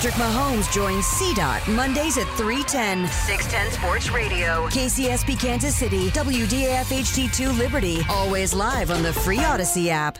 Patrick 0.00 0.14
Mahomes 0.14 0.72
joins 0.72 1.04
CDOT 1.04 1.74
Mondays 1.74 2.16
at 2.16 2.26
310. 2.38 3.06
610 3.06 3.70
Sports 3.70 4.10
Radio. 4.10 4.66
KCSP 4.68 5.38
Kansas 5.38 5.76
City. 5.76 6.08
WDAF 6.12 6.86
HD2 6.86 7.58
Liberty. 7.58 7.98
Always 8.08 8.54
live 8.54 8.90
on 8.90 9.02
the 9.02 9.12
free 9.12 9.44
Odyssey 9.44 9.90
app. 9.90 10.18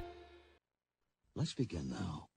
Let's 1.34 1.54
begin 1.54 1.88
now. 1.88 2.29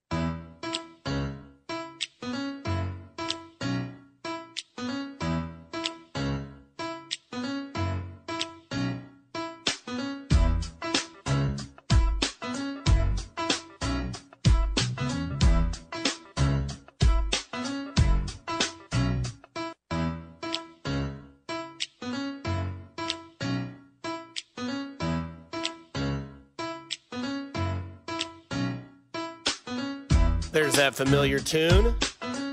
That 30.83 30.95
familiar 30.95 31.39
tune. 31.39 31.95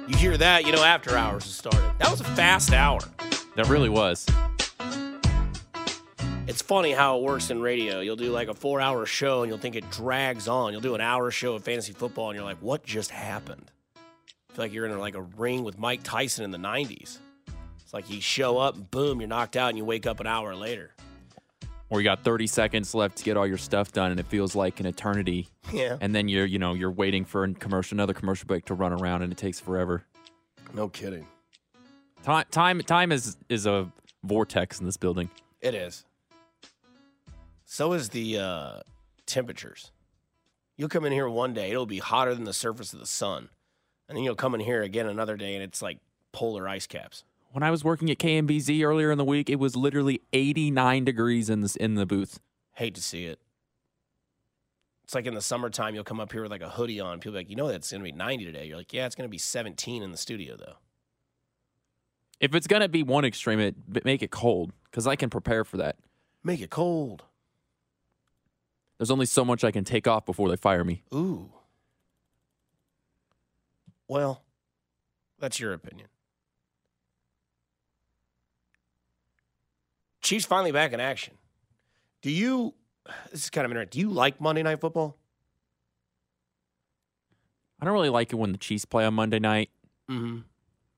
You 0.06 0.16
hear 0.16 0.36
that, 0.36 0.64
you 0.64 0.70
know, 0.70 0.84
after 0.84 1.16
hours 1.16 1.42
has 1.42 1.54
started. 1.54 1.82
That 1.98 2.12
was 2.12 2.20
a 2.20 2.24
fast 2.24 2.72
hour. 2.72 3.00
That 3.56 3.68
really 3.68 3.88
was. 3.88 4.24
It's 6.46 6.62
funny 6.62 6.92
how 6.92 7.18
it 7.18 7.24
works 7.24 7.50
in 7.50 7.60
radio. 7.60 7.98
You'll 7.98 8.14
do 8.14 8.30
like 8.30 8.46
a 8.46 8.54
four 8.54 8.80
hour 8.80 9.04
show 9.04 9.42
and 9.42 9.50
you'll 9.50 9.58
think 9.58 9.74
it 9.74 9.90
drags 9.90 10.46
on. 10.46 10.70
You'll 10.70 10.80
do 10.80 10.94
an 10.94 11.00
hour 11.00 11.32
show 11.32 11.54
of 11.54 11.64
fantasy 11.64 11.92
football 11.92 12.30
and 12.30 12.36
you're 12.36 12.44
like, 12.44 12.58
what 12.58 12.84
just 12.84 13.10
happened? 13.10 13.72
I 13.96 14.54
feel 14.54 14.64
like 14.64 14.72
you're 14.72 14.86
in 14.86 14.96
like 14.96 15.16
a 15.16 15.22
ring 15.22 15.64
with 15.64 15.76
Mike 15.76 16.04
Tyson 16.04 16.44
in 16.44 16.52
the 16.52 16.58
90s. 16.58 17.18
It's 17.80 17.92
like 17.92 18.08
you 18.10 18.20
show 18.20 18.58
up 18.58 18.92
boom, 18.92 19.20
you're 19.20 19.28
knocked 19.28 19.56
out 19.56 19.70
and 19.70 19.76
you 19.76 19.84
wake 19.84 20.06
up 20.06 20.20
an 20.20 20.28
hour 20.28 20.54
later. 20.54 20.94
Or 21.90 22.00
you 22.00 22.04
got 22.04 22.22
30 22.22 22.46
seconds 22.46 22.94
left 22.94 23.18
to 23.18 23.24
get 23.24 23.36
all 23.36 23.46
your 23.46 23.58
stuff 23.58 23.92
done, 23.92 24.12
and 24.12 24.20
it 24.20 24.26
feels 24.26 24.54
like 24.54 24.80
an 24.80 24.86
eternity. 24.86 25.48
Yeah. 25.72 25.98
And 26.00 26.14
then 26.14 26.28
you're, 26.28 26.46
you 26.46 26.58
know, 26.58 26.74
you're 26.74 26.90
waiting 26.90 27.24
for 27.24 27.44
a 27.44 27.52
commercial, 27.52 27.96
another 27.96 28.14
commercial 28.14 28.46
break 28.46 28.64
to 28.66 28.74
run 28.74 28.92
around, 28.92 29.22
and 29.22 29.32
it 29.32 29.36
takes 29.36 29.58
forever. 29.60 30.04
No 30.72 30.88
kidding. 30.88 31.26
Time, 32.22 32.44
time, 32.50 32.80
time 32.82 33.12
is 33.12 33.36
is 33.48 33.66
a 33.66 33.90
vortex 34.22 34.78
in 34.78 34.86
this 34.86 34.96
building. 34.96 35.30
It 35.60 35.74
is. 35.74 36.04
So 37.64 37.92
is 37.92 38.10
the 38.10 38.38
uh, 38.38 38.80
temperatures. 39.26 39.92
You'll 40.76 40.88
come 40.88 41.04
in 41.04 41.12
here 41.12 41.28
one 41.28 41.52
day, 41.54 41.70
it'll 41.70 41.86
be 41.86 41.98
hotter 41.98 42.34
than 42.34 42.44
the 42.44 42.52
surface 42.52 42.92
of 42.92 43.00
the 43.00 43.06
sun. 43.06 43.48
And 44.08 44.16
then 44.16 44.24
you'll 44.24 44.34
come 44.34 44.54
in 44.54 44.60
here 44.60 44.82
again 44.82 45.06
another 45.06 45.36
day, 45.36 45.54
and 45.54 45.62
it's 45.62 45.80
like 45.82 45.98
polar 46.32 46.66
ice 46.68 46.86
caps. 46.86 47.24
When 47.52 47.62
I 47.62 47.70
was 47.70 47.82
working 47.82 48.10
at 48.10 48.18
KMBZ 48.18 48.84
earlier 48.84 49.10
in 49.10 49.18
the 49.18 49.24
week, 49.24 49.50
it 49.50 49.58
was 49.58 49.74
literally 49.74 50.20
89 50.32 51.04
degrees 51.04 51.50
in 51.50 51.60
this 51.60 51.76
in 51.76 51.94
the 51.96 52.06
booth. 52.06 52.40
Hate 52.74 52.94
to 52.94 53.02
see 53.02 53.26
it. 53.26 53.40
It's 55.04 55.14
like 55.14 55.26
in 55.26 55.34
the 55.34 55.42
summertime, 55.42 55.94
you'll 55.94 56.04
come 56.04 56.20
up 56.20 56.30
here 56.30 56.42
with 56.42 56.52
like 56.52 56.62
a 56.62 56.68
hoodie 56.68 57.00
on. 57.00 57.18
People 57.18 57.32
be 57.32 57.38
like, 57.38 57.50
you 57.50 57.56
know, 57.56 57.66
that's 57.66 57.90
going 57.90 58.00
to 58.00 58.04
be 58.04 58.12
90 58.12 58.44
today. 58.44 58.66
You're 58.66 58.76
like, 58.76 58.92
yeah, 58.92 59.06
it's 59.06 59.16
going 59.16 59.28
to 59.28 59.30
be 59.30 59.38
17 59.38 60.02
in 60.02 60.12
the 60.12 60.16
studio, 60.16 60.56
though. 60.56 60.76
If 62.40 62.54
it's 62.54 62.66
gonna 62.66 62.88
be 62.88 63.02
one 63.02 63.26
extreme, 63.26 63.60
it 63.60 64.04
make 64.04 64.22
it 64.22 64.30
cold 64.30 64.72
because 64.84 65.06
I 65.06 65.14
can 65.14 65.28
prepare 65.28 65.62
for 65.62 65.76
that. 65.76 65.96
Make 66.42 66.60
it 66.60 66.70
cold. 66.70 67.24
There's 68.96 69.10
only 69.10 69.26
so 69.26 69.44
much 69.44 69.62
I 69.62 69.70
can 69.70 69.84
take 69.84 70.08
off 70.08 70.24
before 70.24 70.48
they 70.48 70.56
fire 70.56 70.82
me. 70.82 71.02
Ooh. 71.14 71.52
Well, 74.08 74.42
that's 75.38 75.60
your 75.60 75.74
opinion. 75.74 76.08
Chiefs 80.22 80.44
finally 80.44 80.72
back 80.72 80.92
in 80.92 81.00
action. 81.00 81.34
Do 82.22 82.30
you, 82.30 82.74
this 83.30 83.44
is 83.44 83.50
kind 83.50 83.64
of 83.64 83.70
interesting, 83.70 83.90
do 83.90 84.06
you 84.06 84.12
like 84.12 84.40
Monday 84.40 84.62
Night 84.62 84.80
Football? 84.80 85.16
I 87.80 87.84
don't 87.84 87.94
really 87.94 88.10
like 88.10 88.32
it 88.32 88.36
when 88.36 88.52
the 88.52 88.58
Chiefs 88.58 88.84
play 88.84 89.04
on 89.04 89.14
Monday 89.14 89.38
night. 89.38 89.70
Mm-hmm. 90.10 90.40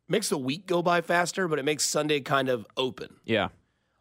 Makes 0.09 0.31
the 0.31 0.39
week 0.39 0.67
go 0.67 0.83
by 0.83 1.01
faster, 1.01 1.47
but 1.47 1.59
it 1.59 1.65
makes 1.65 1.85
Sunday 1.85 2.21
kind 2.21 2.49
of 2.49 2.67
open. 2.77 3.09
Yeah, 3.25 3.49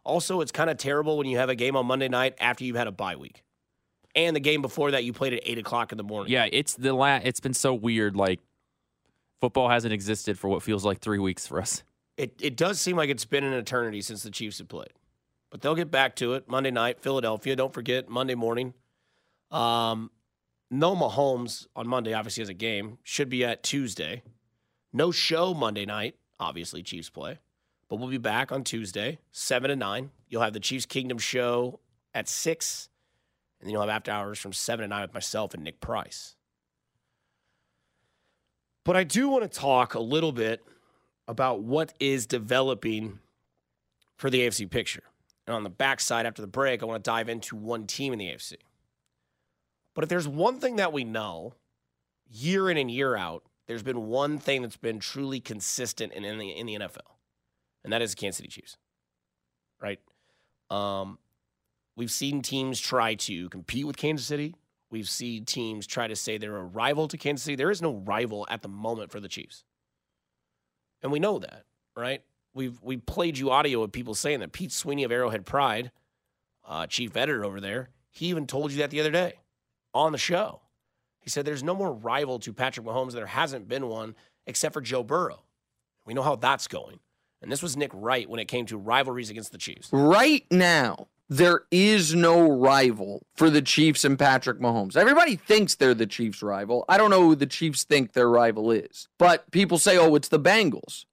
Also, 0.04 0.40
it's 0.40 0.50
kind 0.52 0.68
of 0.68 0.76
terrible 0.78 1.16
when 1.16 1.26
you 1.28 1.38
have 1.38 1.48
a 1.48 1.54
game 1.54 1.76
on 1.76 1.86
Monday 1.86 2.08
night 2.08 2.34
after 2.40 2.64
you've 2.64 2.76
had 2.76 2.88
a 2.88 2.92
bye 2.92 3.16
week. 3.16 3.44
And 4.14 4.34
the 4.36 4.40
game 4.40 4.60
before 4.60 4.90
that, 4.90 5.04
you 5.04 5.12
played 5.12 5.32
at 5.32 5.40
8 5.44 5.58
o'clock 5.58 5.92
in 5.92 5.96
the 5.98 6.04
morning. 6.04 6.32
yeah. 6.32 6.46
It's 6.52 6.74
the 6.74 6.92
la- 6.92 7.20
It's 7.22 7.40
been 7.40 7.54
so 7.54 7.72
weird. 7.72 8.14
Like 8.16 8.40
football 9.40 9.68
hasn't 9.70 9.92
existed 9.94 10.38
for 10.38 10.48
what 10.48 10.62
feels 10.62 10.84
like 10.84 10.98
three 10.98 11.18
weeks 11.20 11.46
for 11.46 11.60
us. 11.60 11.82
It, 12.18 12.34
it 12.40 12.56
does 12.56 12.78
seem 12.80 12.96
like 12.96 13.08
it's 13.08 13.24
been 13.24 13.44
an 13.44 13.54
eternity 13.54 14.02
since 14.02 14.22
the 14.22 14.30
Chiefs 14.30 14.58
have 14.58 14.68
played. 14.68 14.90
But 15.52 15.60
they'll 15.60 15.74
get 15.74 15.90
back 15.90 16.16
to 16.16 16.32
it 16.32 16.48
Monday 16.48 16.70
night, 16.70 16.98
Philadelphia. 16.98 17.54
Don't 17.54 17.74
forget 17.74 18.08
Monday 18.08 18.34
morning. 18.34 18.72
Um, 19.50 20.10
no 20.70 20.96
Mahomes 20.96 21.66
on 21.76 21.86
Monday, 21.86 22.14
obviously, 22.14 22.40
has 22.40 22.48
a 22.48 22.54
game. 22.54 22.96
Should 23.02 23.28
be 23.28 23.44
at 23.44 23.62
Tuesday. 23.62 24.22
No 24.94 25.10
show 25.10 25.52
Monday 25.52 25.84
night. 25.84 26.16
Obviously, 26.40 26.82
Chiefs 26.82 27.10
play. 27.10 27.38
But 27.90 27.96
we'll 27.96 28.08
be 28.08 28.16
back 28.16 28.50
on 28.50 28.64
Tuesday, 28.64 29.18
7 29.32 29.68
to 29.68 29.76
9. 29.76 30.10
You'll 30.30 30.40
have 30.40 30.54
the 30.54 30.58
Chiefs 30.58 30.86
Kingdom 30.86 31.18
show 31.18 31.80
at 32.14 32.30
6. 32.30 32.88
And 33.60 33.66
then 33.66 33.72
you'll 33.72 33.82
have 33.82 33.90
after 33.90 34.10
hours 34.10 34.38
from 34.38 34.54
7 34.54 34.82
to 34.82 34.88
9 34.88 35.02
with 35.02 35.12
myself 35.12 35.52
and 35.52 35.62
Nick 35.62 35.80
Price. 35.80 36.34
But 38.86 38.96
I 38.96 39.04
do 39.04 39.28
want 39.28 39.42
to 39.42 39.48
talk 39.50 39.94
a 39.94 40.00
little 40.00 40.32
bit 40.32 40.64
about 41.28 41.60
what 41.60 41.92
is 42.00 42.26
developing 42.26 43.18
for 44.16 44.30
the 44.30 44.40
AFC 44.40 44.70
picture. 44.70 45.02
And 45.46 45.56
on 45.56 45.64
the 45.64 45.70
backside, 45.70 46.26
after 46.26 46.42
the 46.42 46.48
break, 46.48 46.82
I 46.82 46.86
want 46.86 47.02
to 47.02 47.10
dive 47.10 47.28
into 47.28 47.56
one 47.56 47.86
team 47.86 48.12
in 48.12 48.18
the 48.18 48.26
AFC. 48.26 48.54
But 49.94 50.04
if 50.04 50.08
there's 50.08 50.28
one 50.28 50.60
thing 50.60 50.76
that 50.76 50.92
we 50.92 51.04
know, 51.04 51.54
year 52.30 52.70
in 52.70 52.76
and 52.76 52.90
year 52.90 53.16
out, 53.16 53.44
there's 53.66 53.82
been 53.82 54.06
one 54.06 54.38
thing 54.38 54.62
that's 54.62 54.76
been 54.76 54.98
truly 54.98 55.40
consistent 55.40 56.12
in, 56.12 56.24
in, 56.24 56.38
the, 56.38 56.50
in 56.50 56.66
the 56.66 56.74
NFL, 56.74 57.16
and 57.84 57.92
that 57.92 58.02
is 58.02 58.10
the 58.12 58.16
Kansas 58.16 58.38
City 58.38 58.48
Chiefs. 58.48 58.76
Right? 59.80 60.00
Um, 60.70 61.18
we've 61.96 62.10
seen 62.10 62.42
teams 62.42 62.80
try 62.80 63.14
to 63.14 63.48
compete 63.48 63.86
with 63.86 63.96
Kansas 63.96 64.26
City. 64.26 64.54
We've 64.90 65.08
seen 65.08 65.44
teams 65.44 65.86
try 65.86 66.06
to 66.06 66.16
say 66.16 66.38
they're 66.38 66.56
a 66.56 66.64
rival 66.64 67.08
to 67.08 67.16
Kansas 67.16 67.44
City. 67.44 67.56
There 67.56 67.70
is 67.70 67.82
no 67.82 67.94
rival 67.94 68.46
at 68.50 68.62
the 68.62 68.68
moment 68.68 69.10
for 69.10 69.20
the 69.20 69.28
Chiefs. 69.28 69.64
And 71.02 71.10
we 71.10 71.18
know 71.18 71.38
that, 71.38 71.64
right? 71.96 72.22
We've 72.54 72.78
we 72.82 72.98
played 72.98 73.38
you 73.38 73.50
audio 73.50 73.82
of 73.82 73.92
people 73.92 74.14
saying 74.14 74.40
that 74.40 74.52
Pete 74.52 74.72
Sweeney 74.72 75.04
of 75.04 75.12
Arrowhead 75.12 75.46
Pride, 75.46 75.90
uh, 76.66 76.86
chief 76.86 77.16
editor 77.16 77.44
over 77.44 77.60
there, 77.60 77.90
he 78.10 78.26
even 78.26 78.46
told 78.46 78.72
you 78.72 78.78
that 78.78 78.90
the 78.90 79.00
other 79.00 79.10
day 79.10 79.34
on 79.94 80.12
the 80.12 80.18
show. 80.18 80.60
He 81.20 81.30
said 81.30 81.44
there's 81.44 81.62
no 81.62 81.74
more 81.74 81.92
rival 81.92 82.38
to 82.40 82.52
Patrick 82.52 82.84
Mahomes. 82.84 83.12
There 83.12 83.26
hasn't 83.26 83.68
been 83.68 83.86
one 83.88 84.16
except 84.46 84.74
for 84.74 84.80
Joe 84.80 85.02
Burrow. 85.02 85.44
We 86.04 86.14
know 86.14 86.22
how 86.22 86.36
that's 86.36 86.66
going. 86.66 86.98
And 87.40 87.50
this 87.50 87.62
was 87.62 87.76
Nick 87.76 87.90
Wright 87.94 88.28
when 88.28 88.40
it 88.40 88.46
came 88.46 88.66
to 88.66 88.76
rivalries 88.76 89.30
against 89.30 89.52
the 89.52 89.58
Chiefs. 89.58 89.88
Right 89.92 90.44
now, 90.50 91.08
there 91.28 91.62
is 91.70 92.14
no 92.14 92.48
rival 92.50 93.26
for 93.34 93.50
the 93.50 93.62
Chiefs 93.62 94.04
and 94.04 94.18
Patrick 94.18 94.60
Mahomes. 94.60 94.96
Everybody 94.96 95.36
thinks 95.36 95.74
they're 95.74 95.94
the 95.94 96.06
Chiefs' 96.06 96.42
rival. 96.42 96.84
I 96.88 96.98
don't 96.98 97.10
know 97.10 97.22
who 97.22 97.34
the 97.34 97.46
Chiefs 97.46 97.84
think 97.84 98.12
their 98.12 98.28
rival 98.28 98.70
is, 98.70 99.08
but 99.18 99.50
people 99.50 99.78
say, 99.78 99.96
oh, 99.96 100.14
it's 100.14 100.28
the 100.28 100.38
Bengals. 100.38 101.04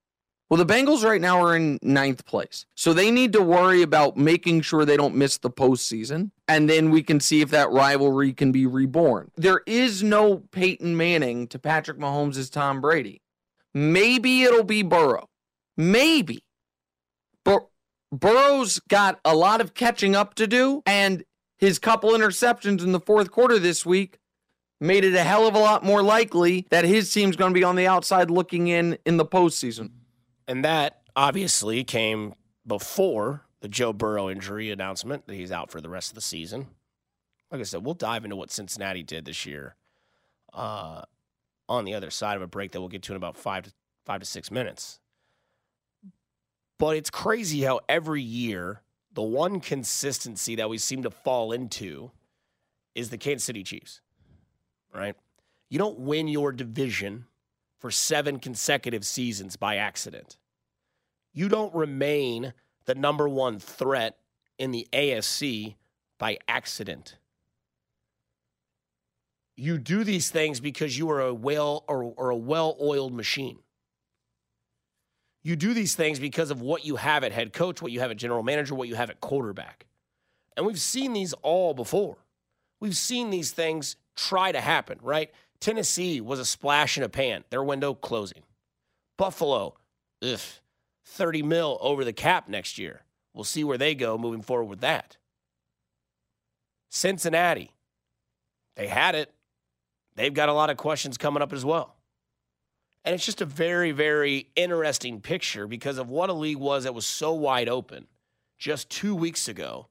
Well, 0.49 0.57
the 0.57 0.73
Bengals 0.73 1.03
right 1.03 1.21
now 1.21 1.43
are 1.43 1.55
in 1.55 1.77
ninth 1.83 2.25
place. 2.25 2.65
So 2.73 2.91
they 2.91 3.11
need 3.11 3.33
to 3.33 3.41
worry 3.41 3.83
about 3.83 4.17
making 4.17 4.61
sure 4.61 4.83
they 4.83 4.97
don't 4.97 5.15
miss 5.15 5.37
the 5.37 5.51
postseason. 5.51 6.31
And 6.47 6.67
then 6.67 6.89
we 6.89 7.03
can 7.03 7.19
see 7.19 7.41
if 7.41 7.51
that 7.51 7.69
rivalry 7.69 8.33
can 8.33 8.51
be 8.51 8.65
reborn. 8.65 9.29
There 9.37 9.61
is 9.67 10.01
no 10.01 10.37
Peyton 10.51 10.97
Manning 10.97 11.47
to 11.49 11.59
Patrick 11.59 11.99
Mahomes' 11.99 12.37
as 12.37 12.49
Tom 12.49 12.81
Brady. 12.81 13.21
Maybe 13.75 14.41
it'll 14.41 14.63
be 14.63 14.81
Burrow. 14.81 15.29
Maybe. 15.77 16.43
Bur- 17.45 17.67
Burrow's 18.11 18.79
got 18.89 19.19
a 19.23 19.35
lot 19.35 19.61
of 19.61 19.75
catching 19.75 20.15
up 20.15 20.33
to 20.35 20.47
do, 20.47 20.81
and 20.87 21.23
his 21.59 21.77
couple 21.77 22.09
interceptions 22.11 22.81
in 22.81 22.91
the 22.91 22.99
fourth 22.99 23.29
quarter 23.29 23.59
this 23.59 23.85
week 23.85 24.17
made 24.81 25.03
it 25.03 25.13
a 25.13 25.23
hell 25.23 25.47
of 25.47 25.53
a 25.53 25.59
lot 25.59 25.83
more 25.83 26.01
likely 26.01 26.65
that 26.71 26.85
his 26.85 27.13
team's 27.13 27.35
going 27.35 27.53
to 27.53 27.57
be 27.57 27.63
on 27.63 27.75
the 27.75 27.85
outside 27.85 28.31
looking 28.31 28.67
in 28.67 28.97
in 29.05 29.17
the 29.17 29.25
postseason. 29.25 29.91
And 30.49 30.65
that 30.65 31.01
obviously 31.15 31.83
came 31.83 32.33
before 32.65 33.45
the 33.61 33.67
Joe 33.67 33.93
Burrow 33.93 34.31
injury 34.31 34.71
announcement 34.71 35.27
that 35.27 35.35
he's 35.35 35.51
out 35.51 35.69
for 35.69 35.79
the 35.79 35.89
rest 35.89 36.09
of 36.09 36.15
the 36.15 36.21
season. 36.21 36.65
Like 37.51 37.61
I 37.61 37.63
said, 37.65 37.85
we'll 37.85 37.93
dive 37.93 38.23
into 38.23 38.35
what 38.35 38.49
Cincinnati 38.49 39.03
did 39.03 39.25
this 39.25 39.45
year 39.45 39.75
uh, 40.51 41.03
on 41.69 41.85
the 41.85 41.93
other 41.93 42.09
side 42.09 42.35
of 42.35 42.41
a 42.41 42.47
break 42.47 42.71
that 42.71 42.79
we'll 42.79 42.89
get 42.89 43.03
to 43.03 43.13
in 43.13 43.15
about 43.15 43.37
five 43.37 43.65
to 43.65 43.71
five 44.07 44.21
to 44.21 44.25
six 44.25 44.49
minutes. 44.49 44.99
But 46.79 46.97
it's 46.97 47.11
crazy 47.11 47.61
how 47.61 47.81
every 47.87 48.23
year 48.23 48.81
the 49.13 49.21
one 49.21 49.59
consistency 49.59 50.55
that 50.55 50.67
we 50.67 50.79
seem 50.79 51.03
to 51.03 51.11
fall 51.11 51.51
into 51.51 52.09
is 52.95 53.11
the 53.11 53.19
Kansas 53.19 53.43
City 53.43 53.61
Chiefs. 53.63 54.01
Right? 54.91 55.15
You 55.69 55.77
don't 55.77 55.99
win 55.99 56.27
your 56.27 56.51
division 56.51 57.25
for 57.79 57.89
seven 57.89 58.39
consecutive 58.39 59.05
seasons 59.05 59.55
by 59.55 59.77
accident. 59.77 60.37
You 61.33 61.49
don't 61.49 61.73
remain 61.73 62.53
the 62.85 62.95
number 62.95 63.27
one 63.27 63.59
threat 63.59 64.17
in 64.57 64.71
the 64.71 64.87
AFC 64.91 65.75
by 66.17 66.37
accident. 66.47 67.17
You 69.55 69.77
do 69.77 70.03
these 70.03 70.29
things 70.29 70.59
because 70.59 70.97
you 70.97 71.09
are 71.11 71.21
a 71.21 71.33
well 71.33 71.83
or, 71.87 72.13
or 72.15 72.29
a 72.29 72.35
well-oiled 72.35 73.13
machine. 73.13 73.59
You 75.41 75.55
do 75.55 75.73
these 75.73 75.95
things 75.95 76.19
because 76.19 76.51
of 76.51 76.61
what 76.61 76.85
you 76.85 76.97
have 76.97 77.23
at 77.23 77.31
head 77.31 77.53
coach, 77.53 77.81
what 77.81 77.91
you 77.91 78.01
have 78.01 78.11
at 78.11 78.17
general 78.17 78.43
manager, 78.43 78.75
what 78.75 78.89
you 78.89 78.95
have 78.95 79.09
at 79.09 79.21
quarterback. 79.21 79.85
And 80.57 80.65
we've 80.65 80.79
seen 80.79 81.13
these 81.13 81.33
all 81.41 81.73
before. 81.73 82.17
We've 82.79 82.95
seen 82.95 83.29
these 83.29 83.51
things 83.51 83.95
try 84.15 84.51
to 84.51 84.59
happen, 84.59 84.99
right? 85.01 85.31
Tennessee 85.59 86.21
was 86.21 86.39
a 86.39 86.45
splash 86.45 86.97
in 86.97 87.03
a 87.03 87.09
pan, 87.09 87.43
their 87.49 87.63
window 87.63 87.93
closing. 87.93 88.43
Buffalo, 89.17 89.75
ugh, 90.23 90.39
30 91.05 91.43
mil 91.43 91.77
over 91.81 92.05
the 92.05 92.13
cap 92.13 92.47
next 92.47 92.77
year. 92.77 93.01
We'll 93.33 93.43
see 93.43 93.63
where 93.63 93.77
they 93.77 93.95
go 93.95 94.17
moving 94.17 94.41
forward 94.41 94.69
with 94.69 94.81
that. 94.81 95.17
Cincinnati, 96.89 97.71
they 98.75 98.87
had 98.87 99.15
it. 99.15 99.33
They've 100.15 100.33
got 100.33 100.49
a 100.49 100.53
lot 100.53 100.69
of 100.69 100.77
questions 100.77 101.17
coming 101.17 101.43
up 101.43 101.53
as 101.53 101.63
well. 101.63 101.95
And 103.05 103.15
it's 103.15 103.25
just 103.25 103.41
a 103.41 103.45
very, 103.45 103.91
very 103.91 104.49
interesting 104.55 105.21
picture 105.21 105.67
because 105.67 105.97
of 105.97 106.09
what 106.09 106.29
a 106.29 106.33
league 106.33 106.57
was 106.57 106.83
that 106.83 106.93
was 106.93 107.05
so 107.05 107.33
wide 107.33 107.69
open 107.69 108.07
just 108.57 108.89
two 108.89 109.15
weeks 109.15 109.47
ago 109.47 109.87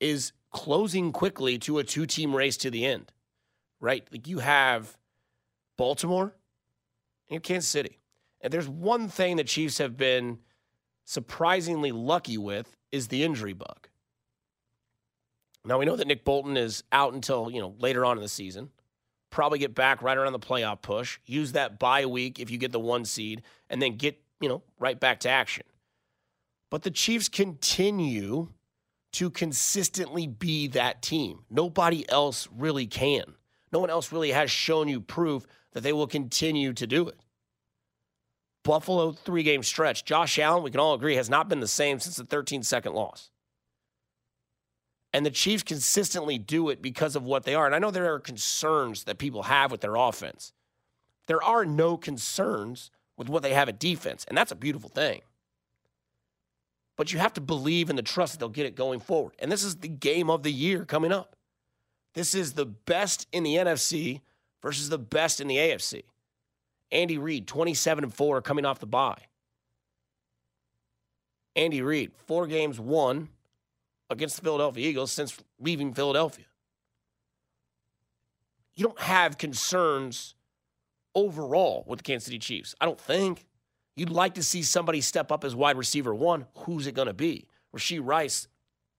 is 0.00 0.32
closing 0.50 1.12
quickly 1.12 1.58
to 1.58 1.78
a 1.78 1.84
two 1.84 2.06
team 2.06 2.36
race 2.36 2.56
to 2.58 2.70
the 2.70 2.84
end, 2.84 3.10
right? 3.80 4.06
Like 4.10 4.26
you 4.28 4.38
have 4.38 4.96
Baltimore 5.76 6.34
and 7.30 7.42
Kansas 7.42 7.68
City. 7.68 7.98
And 8.40 8.52
there's 8.52 8.68
one 8.68 9.08
thing 9.08 9.36
the 9.36 9.44
Chiefs 9.44 9.78
have 9.78 9.96
been 9.96 10.38
surprisingly 11.04 11.92
lucky 11.92 12.38
with 12.38 12.76
is 12.92 13.08
the 13.08 13.22
injury 13.22 13.52
bug. 13.52 13.88
Now 15.64 15.78
we 15.78 15.84
know 15.84 15.96
that 15.96 16.06
Nick 16.06 16.24
Bolton 16.24 16.56
is 16.56 16.84
out 16.92 17.12
until, 17.14 17.50
you 17.50 17.60
know, 17.60 17.74
later 17.78 18.04
on 18.04 18.16
in 18.16 18.22
the 18.22 18.28
season. 18.28 18.70
Probably 19.30 19.58
get 19.58 19.74
back 19.74 20.00
right 20.02 20.16
around 20.16 20.32
the 20.32 20.38
playoff 20.38 20.80
push. 20.80 21.18
Use 21.26 21.52
that 21.52 21.78
bye 21.78 22.06
week 22.06 22.38
if 22.38 22.50
you 22.50 22.58
get 22.58 22.72
the 22.72 22.78
one 22.78 23.04
seed 23.04 23.42
and 23.68 23.82
then 23.82 23.96
get, 23.96 24.20
you 24.40 24.48
know, 24.48 24.62
right 24.78 24.98
back 24.98 25.20
to 25.20 25.28
action. 25.28 25.64
But 26.70 26.82
the 26.82 26.90
Chiefs 26.90 27.28
continue 27.28 28.48
to 29.12 29.30
consistently 29.30 30.26
be 30.26 30.68
that 30.68 31.02
team. 31.02 31.44
Nobody 31.50 32.08
else 32.08 32.48
really 32.54 32.86
can. 32.86 33.35
No 33.72 33.78
one 33.78 33.90
else 33.90 34.12
really 34.12 34.30
has 34.30 34.50
shown 34.50 34.88
you 34.88 35.00
proof 35.00 35.46
that 35.72 35.82
they 35.82 35.92
will 35.92 36.06
continue 36.06 36.72
to 36.72 36.86
do 36.86 37.08
it. 37.08 37.18
Buffalo 38.64 39.12
three 39.12 39.42
game 39.42 39.62
stretch. 39.62 40.04
Josh 40.04 40.38
Allen, 40.38 40.62
we 40.62 40.70
can 40.70 40.80
all 40.80 40.94
agree, 40.94 41.16
has 41.16 41.30
not 41.30 41.48
been 41.48 41.60
the 41.60 41.68
same 41.68 42.00
since 42.00 42.16
the 42.16 42.24
13 42.24 42.62
second 42.62 42.94
loss. 42.94 43.30
And 45.12 45.24
the 45.24 45.30
Chiefs 45.30 45.62
consistently 45.62 46.36
do 46.36 46.68
it 46.68 46.82
because 46.82 47.16
of 47.16 47.24
what 47.24 47.44
they 47.44 47.54
are. 47.54 47.64
And 47.64 47.74
I 47.74 47.78
know 47.78 47.90
there 47.90 48.12
are 48.12 48.18
concerns 48.18 49.04
that 49.04 49.18
people 49.18 49.44
have 49.44 49.70
with 49.70 49.80
their 49.80 49.94
offense. 49.94 50.52
There 51.26 51.42
are 51.42 51.64
no 51.64 51.96
concerns 51.96 52.90
with 53.16 53.28
what 53.28 53.42
they 53.42 53.54
have 53.54 53.68
at 53.68 53.78
defense. 53.78 54.24
And 54.28 54.36
that's 54.36 54.52
a 54.52 54.56
beautiful 54.56 54.90
thing 54.90 55.22
but 56.96 57.12
you 57.12 57.18
have 57.18 57.34
to 57.34 57.40
believe 57.40 57.90
in 57.90 57.96
the 57.96 58.02
trust 58.02 58.32
that 58.32 58.38
they'll 58.38 58.48
get 58.48 58.66
it 58.66 58.74
going 58.74 59.00
forward. 59.00 59.34
And 59.38 59.52
this 59.52 59.62
is 59.62 59.76
the 59.76 59.88
game 59.88 60.30
of 60.30 60.42
the 60.42 60.52
year 60.52 60.84
coming 60.84 61.12
up. 61.12 61.35
This 62.16 62.34
is 62.34 62.54
the 62.54 62.64
best 62.64 63.28
in 63.30 63.42
the 63.42 63.56
NFC 63.56 64.22
versus 64.62 64.88
the 64.88 64.98
best 64.98 65.38
in 65.38 65.48
the 65.48 65.56
AFC. 65.56 66.02
Andy 66.90 67.18
Reid, 67.18 67.46
27 67.46 68.04
and 68.04 68.14
4 68.14 68.40
coming 68.40 68.64
off 68.64 68.80
the 68.80 68.86
bye. 68.86 69.20
Andy 71.54 71.82
Reid, 71.82 72.12
four 72.26 72.46
games 72.46 72.80
won 72.80 73.28
against 74.08 74.36
the 74.36 74.42
Philadelphia 74.42 74.88
Eagles 74.88 75.12
since 75.12 75.38
leaving 75.60 75.92
Philadelphia. 75.92 76.46
You 78.74 78.86
don't 78.86 79.00
have 79.00 79.36
concerns 79.36 80.34
overall 81.14 81.84
with 81.86 81.98
the 81.98 82.02
Kansas 82.02 82.24
City 82.26 82.38
Chiefs. 82.38 82.74
I 82.80 82.86
don't 82.86 83.00
think. 83.00 83.46
You'd 83.94 84.10
like 84.10 84.34
to 84.34 84.42
see 84.42 84.62
somebody 84.62 85.02
step 85.02 85.30
up 85.30 85.44
as 85.44 85.54
wide 85.54 85.76
receiver 85.76 86.14
one. 86.14 86.46
Who's 86.60 86.86
it 86.86 86.92
going 86.92 87.08
to 87.08 87.14
be? 87.14 87.46
Rashee 87.74 88.00
Rice, 88.02 88.48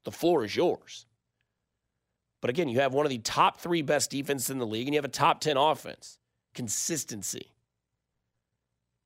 the 0.03 0.11
floor 0.11 0.43
is 0.43 0.55
yours. 0.55 1.07
But 2.41 2.49
again, 2.49 2.69
you 2.69 2.79
have 2.79 2.93
one 2.93 3.05
of 3.05 3.09
the 3.09 3.17
top 3.17 3.59
three 3.59 3.81
best 3.81 4.11
defenses 4.11 4.49
in 4.49 4.59
the 4.59 4.67
league, 4.67 4.87
and 4.87 4.93
you 4.93 4.97
have 4.97 5.05
a 5.05 5.09
top 5.09 5.41
10 5.41 5.57
offense. 5.57 6.19
Consistency. 6.53 7.53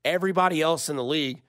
Everybody 0.04 0.62
else 0.62 0.90
in 0.90 0.96
the 0.96 1.04
league 1.04 1.42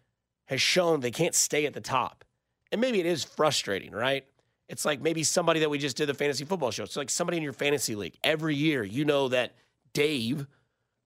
has 0.47 0.61
shown 0.61 1.01
they 1.01 1.11
can't 1.11 1.35
stay 1.35 1.67
at 1.67 1.75
the 1.75 1.81
top. 1.81 2.25
And 2.71 2.81
maybe 2.81 3.01
it 3.01 3.07
is 3.07 3.25
frustrating, 3.25 3.93
right? 3.93 4.25
It's 4.69 4.85
like 4.85 5.01
maybe 5.01 5.23
somebody 5.23 5.61
that 5.61 5.71
we 5.71 5.79
just 5.79 5.97
did 5.97 6.09
the 6.09 6.15
fantasy 6.15 6.45
football 6.45 6.71
show. 6.71 6.85
It's 6.85 6.97
like 6.97 7.11
somebody 7.11 7.37
in 7.37 7.43
your 7.43 7.53
fantasy 7.53 7.95
league. 7.95 8.17
Every 8.25 8.55
year, 8.55 8.83
you 8.83 9.05
know 9.05 9.29
that 9.29 9.55
Dave 9.93 10.47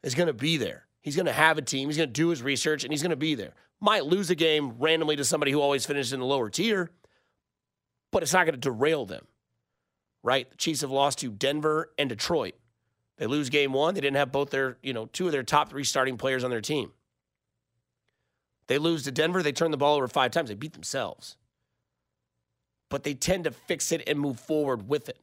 is 0.03 0.15
going 0.15 0.29
to 0.29 0.33
be 0.33 0.57
there. 0.57 0.87
He's 1.01 1.17
going 1.17 1.27
to 1.27 1.33
have 1.33 1.59
a 1.59 1.63
team. 1.63 1.89
He's 1.89 1.97
going 1.97 2.09
to 2.09 2.13
do 2.13 2.29
his 2.29 2.43
research, 2.43 2.85
and 2.85 2.93
he's 2.93 3.03
going 3.03 3.11
to 3.11 3.17
be 3.17 3.35
there. 3.35 3.55
Might 3.81 4.05
lose 4.05 4.31
a 4.31 4.35
game 4.35 4.75
randomly 4.79 5.17
to 5.17 5.25
somebody 5.25 5.53
who 5.53 5.61
always 5.61 5.87
finishes 5.87 6.13
in 6.13 6.21
the 6.21 6.27
lower 6.27 6.51
tier, 6.51 6.91
but 8.11 8.23
it's 8.23 8.33
not 8.33 8.45
going 8.45 8.55
to 8.55 8.61
derail 8.61 9.05
them, 9.05 9.27
right? 10.27 10.51
The 10.51 10.57
Chiefs 10.57 10.81
have 10.81 10.91
lost 10.91 11.21
to 11.21 11.31
Denver 11.31 11.93
and 11.97 12.09
Detroit. 12.09 12.55
They 13.17 13.27
lose 13.27 13.49
game 13.49 13.73
one. 13.73 13.95
They 13.95 14.01
didn't 14.01 14.17
have 14.17 14.33
both 14.33 14.51
their, 14.51 14.77
you 14.83 14.93
know, 14.93 15.07
two 15.07 15.27
of 15.27 15.33
their 15.33 15.45
top 15.45 15.71
three 15.71 15.85
starting 15.85 16.19
players 16.19 16.43
on 16.43 16.51
their 16.51 16.61
team. 16.61 16.91
They 18.67 18.79
lose 18.79 19.05
to 19.05 19.13
Denver. 19.13 19.41
They 19.43 19.53
turn 19.53 19.71
the 19.71 19.77
ball 19.77 19.97
over 19.97 20.09
five 20.09 20.33
times. 20.33 20.49
They 20.49 20.57
beat 20.57 20.73
themselves. 20.73 21.37
But 22.89 23.05
they 23.05 23.15
tend 23.15 23.45
to 23.45 23.53
fix 23.53 23.93
it 23.93 24.03
and 24.09 24.19
move 24.19 24.41
forward 24.41 24.89
with 24.89 25.09
it. 25.09 25.21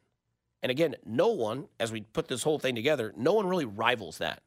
And 0.64 0.72
again, 0.72 0.96
no 1.06 1.28
one, 1.28 1.68
as 1.82 1.92
we 1.92 2.02
put 2.02 2.30
this 2.30 2.42
whole 2.42 2.58
thing 2.58 2.74
together, 2.74 3.14
no 3.18 3.34
one 3.34 3.48
really 3.48 3.66
rivals 3.66 4.20
that. 4.20 4.42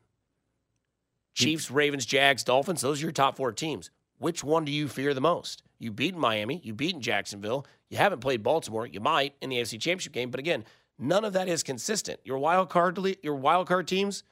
Chiefs, 1.35 1.71
Ravens, 1.71 2.07
Jags, 2.07 2.43
Dolphins, 2.43 2.81
those 2.81 3.03
are 3.03 3.05
your 3.05 3.13
top 3.13 3.37
four 3.37 3.53
teams. 3.53 3.91
Which 4.19 4.43
one 4.43 4.65
do 4.65 4.73
you 4.73 4.89
fear 4.89 5.15
the 5.15 5.21
most? 5.21 5.63
You 5.79 5.93
beat 5.93 6.17
Miami, 6.17 6.61
you 6.65 6.73
beat 6.73 6.99
Jacksonville, 7.01 7.67
you 7.91 7.99
haven't 7.99 8.21
played 8.21 8.43
Baltimore, 8.43 8.87
you 8.87 9.01
might 9.01 9.35
in 9.41 9.51
the 9.51 9.57
AFC 9.57 9.73
Championship 9.73 10.13
game, 10.13 10.31
but 10.31 10.41
again, 10.41 10.65
none 10.99 11.25
of 11.25 11.35
that 11.35 11.49
is 11.49 11.63
consistent. 11.63 12.21
Your 12.25 12.39
wild 12.39 12.71
card 12.71 12.99
your 13.23 13.35
wild 13.35 13.69
card 13.69 13.87
teams, 13.87 14.23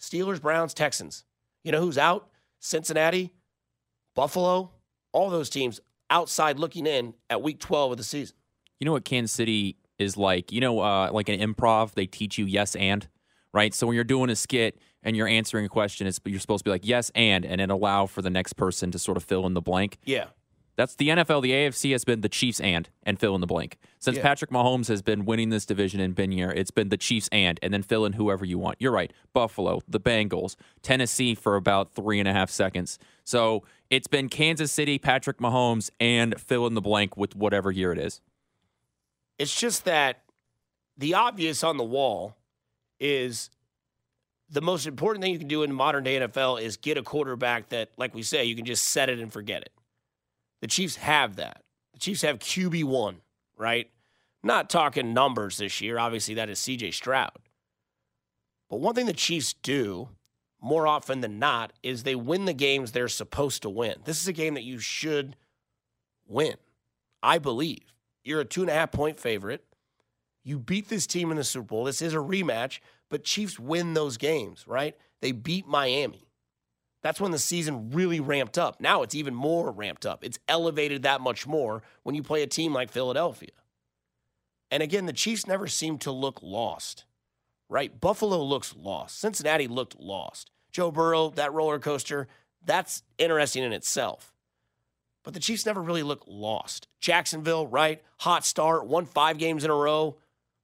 Steelers, 0.00 0.40
Browns, 0.40 0.72
Texans. 0.72 1.24
You 1.62 1.72
know 1.72 1.80
who's 1.80 1.98
out? 1.98 2.28
Cincinnati, 2.60 3.32
Buffalo, 4.14 4.70
all 5.12 5.30
those 5.30 5.50
teams 5.50 5.80
outside 6.10 6.58
looking 6.58 6.86
in 6.86 7.14
at 7.28 7.42
week 7.42 7.60
12 7.60 7.92
of 7.92 7.98
the 7.98 8.04
season. 8.04 8.36
You 8.80 8.86
know 8.86 8.92
what 8.92 9.04
Kansas 9.04 9.32
City 9.32 9.76
is 9.98 10.16
like? 10.16 10.52
You 10.52 10.60
know, 10.60 10.80
uh, 10.80 11.10
like 11.12 11.28
an 11.28 11.40
improv, 11.40 11.92
they 11.92 12.06
teach 12.06 12.38
you 12.38 12.46
yes 12.46 12.74
and, 12.76 13.06
right? 13.52 13.74
So 13.74 13.86
when 13.86 13.94
you're 13.94 14.04
doing 14.04 14.30
a 14.30 14.36
skit, 14.36 14.78
and 15.02 15.16
you're 15.16 15.28
answering 15.28 15.64
a 15.64 15.68
question, 15.68 16.06
it's 16.06 16.20
you're 16.24 16.40
supposed 16.40 16.60
to 16.60 16.64
be 16.64 16.70
like 16.70 16.86
yes 16.86 17.10
and 17.14 17.44
and 17.44 17.60
then 17.60 17.70
allow 17.70 18.06
for 18.06 18.22
the 18.22 18.30
next 18.30 18.54
person 18.54 18.90
to 18.90 18.98
sort 18.98 19.16
of 19.16 19.24
fill 19.24 19.46
in 19.46 19.54
the 19.54 19.60
blank. 19.60 19.98
Yeah. 20.04 20.26
That's 20.76 20.94
the 20.94 21.08
NFL. 21.08 21.42
The 21.42 21.50
AFC 21.50 21.90
has 21.90 22.04
been 22.04 22.20
the 22.20 22.28
Chiefs 22.28 22.60
and 22.60 22.88
and 23.02 23.18
fill 23.18 23.34
in 23.34 23.40
the 23.40 23.48
blank. 23.48 23.78
Since 23.98 24.18
yeah. 24.18 24.22
Patrick 24.22 24.52
Mahomes 24.52 24.86
has 24.86 25.02
been 25.02 25.24
winning 25.24 25.50
this 25.50 25.66
division 25.66 25.98
and 25.98 26.14
been 26.14 26.30
here, 26.30 26.50
it's 26.50 26.70
been 26.70 26.88
the 26.88 26.96
Chiefs 26.96 27.28
and 27.32 27.58
and 27.62 27.74
then 27.74 27.82
fill 27.82 28.04
in 28.04 28.12
whoever 28.12 28.44
you 28.44 28.58
want. 28.58 28.76
You're 28.78 28.92
right. 28.92 29.12
Buffalo, 29.32 29.80
the 29.88 29.98
Bengals, 29.98 30.54
Tennessee 30.82 31.34
for 31.34 31.56
about 31.56 31.92
three 31.94 32.20
and 32.20 32.28
a 32.28 32.32
half 32.32 32.48
seconds. 32.48 32.96
So 33.24 33.64
it's 33.90 34.06
been 34.06 34.28
Kansas 34.28 34.70
City, 34.70 34.98
Patrick 34.98 35.38
Mahomes, 35.38 35.90
and 35.98 36.40
fill 36.40 36.64
in 36.68 36.74
the 36.74 36.80
blank 36.80 37.16
with 37.16 37.34
whatever 37.34 37.72
year 37.72 37.90
it 37.90 37.98
is. 37.98 38.20
It's 39.36 39.58
just 39.58 39.84
that 39.84 40.22
the 40.96 41.14
obvious 41.14 41.64
on 41.64 41.76
the 41.76 41.84
wall 41.84 42.36
is 43.00 43.50
the 44.50 44.60
most 44.60 44.86
important 44.86 45.22
thing 45.22 45.32
you 45.32 45.38
can 45.38 45.48
do 45.48 45.62
in 45.62 45.72
modern 45.72 46.04
day 46.04 46.18
NFL 46.18 46.60
is 46.60 46.76
get 46.76 46.96
a 46.96 47.02
quarterback 47.02 47.68
that, 47.68 47.90
like 47.96 48.14
we 48.14 48.22
say, 48.22 48.44
you 48.44 48.56
can 48.56 48.64
just 48.64 48.84
set 48.84 49.08
it 49.08 49.18
and 49.18 49.32
forget 49.32 49.62
it. 49.62 49.72
The 50.60 50.66
Chiefs 50.66 50.96
have 50.96 51.36
that. 51.36 51.62
The 51.92 51.98
Chiefs 51.98 52.22
have 52.22 52.38
QB1, 52.38 53.16
right? 53.56 53.90
Not 54.42 54.70
talking 54.70 55.12
numbers 55.12 55.58
this 55.58 55.80
year. 55.80 55.98
Obviously, 55.98 56.34
that 56.34 56.48
is 56.48 56.58
CJ 56.58 56.94
Stroud. 56.94 57.38
But 58.70 58.80
one 58.80 58.94
thing 58.94 59.06
the 59.06 59.12
Chiefs 59.12 59.52
do 59.52 60.08
more 60.60 60.86
often 60.86 61.20
than 61.20 61.38
not 61.38 61.72
is 61.82 62.02
they 62.02 62.14
win 62.14 62.44
the 62.44 62.52
games 62.52 62.92
they're 62.92 63.08
supposed 63.08 63.62
to 63.62 63.70
win. 63.70 63.96
This 64.04 64.20
is 64.20 64.28
a 64.28 64.32
game 64.32 64.54
that 64.54 64.64
you 64.64 64.78
should 64.78 65.36
win. 66.26 66.56
I 67.22 67.38
believe. 67.38 67.92
You're 68.24 68.40
a 68.40 68.44
two 68.44 68.62
and 68.62 68.70
a 68.70 68.74
half 68.74 68.92
point 68.92 69.18
favorite. 69.18 69.64
You 70.44 70.58
beat 70.58 70.88
this 70.88 71.06
team 71.06 71.30
in 71.30 71.36
the 71.36 71.44
Super 71.44 71.66
Bowl. 71.66 71.84
This 71.84 72.02
is 72.02 72.14
a 72.14 72.18
rematch. 72.18 72.80
But 73.10 73.24
Chiefs 73.24 73.58
win 73.58 73.94
those 73.94 74.16
games, 74.16 74.66
right? 74.66 74.96
They 75.20 75.32
beat 75.32 75.66
Miami. 75.66 76.28
That's 77.02 77.20
when 77.20 77.30
the 77.30 77.38
season 77.38 77.90
really 77.90 78.20
ramped 78.20 78.58
up. 78.58 78.80
Now 78.80 79.02
it's 79.02 79.14
even 79.14 79.34
more 79.34 79.70
ramped 79.70 80.04
up. 80.04 80.24
It's 80.24 80.38
elevated 80.48 81.02
that 81.02 81.20
much 81.20 81.46
more 81.46 81.82
when 82.02 82.14
you 82.14 82.22
play 82.22 82.42
a 82.42 82.46
team 82.46 82.74
like 82.74 82.90
Philadelphia. 82.90 83.50
And 84.70 84.82
again, 84.82 85.06
the 85.06 85.12
Chiefs 85.12 85.46
never 85.46 85.66
seem 85.66 85.98
to 85.98 86.12
look 86.12 86.40
lost, 86.42 87.04
right? 87.68 87.98
Buffalo 87.98 88.42
looks 88.42 88.74
lost. 88.76 89.18
Cincinnati 89.18 89.68
looked 89.68 89.98
lost. 89.98 90.50
Joe 90.72 90.90
Burrow, 90.90 91.30
that 91.30 91.52
roller 91.54 91.78
coaster, 91.78 92.28
that's 92.64 93.02
interesting 93.16 93.62
in 93.62 93.72
itself. 93.72 94.34
But 95.24 95.34
the 95.34 95.40
Chiefs 95.40 95.66
never 95.66 95.80
really 95.82 96.02
look 96.02 96.24
lost. 96.26 96.88
Jacksonville, 97.00 97.66
right? 97.66 98.02
Hot 98.18 98.44
start, 98.44 98.86
won 98.86 99.06
five 99.06 99.38
games 99.38 99.64
in 99.64 99.70
a 99.70 99.74
row, 99.74 100.16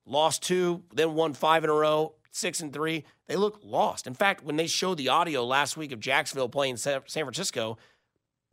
lost 0.04 0.42
two, 0.42 0.82
then 0.92 1.14
won 1.14 1.32
five 1.32 1.64
in 1.64 1.70
a 1.70 1.74
row, 1.74 2.14
six 2.34 2.60
and 2.60 2.72
three. 2.72 3.04
They 3.28 3.36
look 3.36 3.60
lost. 3.62 4.06
In 4.06 4.14
fact, 4.14 4.44
when 4.44 4.56
they 4.56 4.66
showed 4.66 4.98
the 4.98 5.08
audio 5.08 5.44
last 5.44 5.76
week 5.76 5.92
of 5.92 6.00
Jacksonville 6.00 6.48
playing 6.48 6.76
San 6.76 7.00
Francisco, 7.02 7.78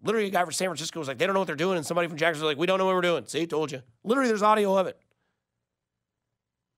literally 0.03 0.27
a 0.27 0.31
guy 0.31 0.43
from 0.43 0.53
San 0.53 0.67
Francisco 0.67 0.99
was 0.99 1.07
like, 1.07 1.17
they 1.17 1.25
don't 1.25 1.33
know 1.33 1.41
what 1.41 1.47
they're 1.47 1.55
doing. 1.55 1.77
And 1.77 1.85
somebody 1.85 2.07
from 2.07 2.17
Jacksonville 2.17 2.47
was 2.47 2.55
like, 2.55 2.59
we 2.59 2.67
don't 2.67 2.77
know 2.77 2.85
what 2.85 2.95
we're 2.95 3.01
doing. 3.01 3.25
See, 3.25 3.45
told 3.47 3.71
you. 3.71 3.81
Literally, 4.03 4.29
there's 4.29 4.43
audio 4.43 4.77
of 4.77 4.87
it. 4.87 4.99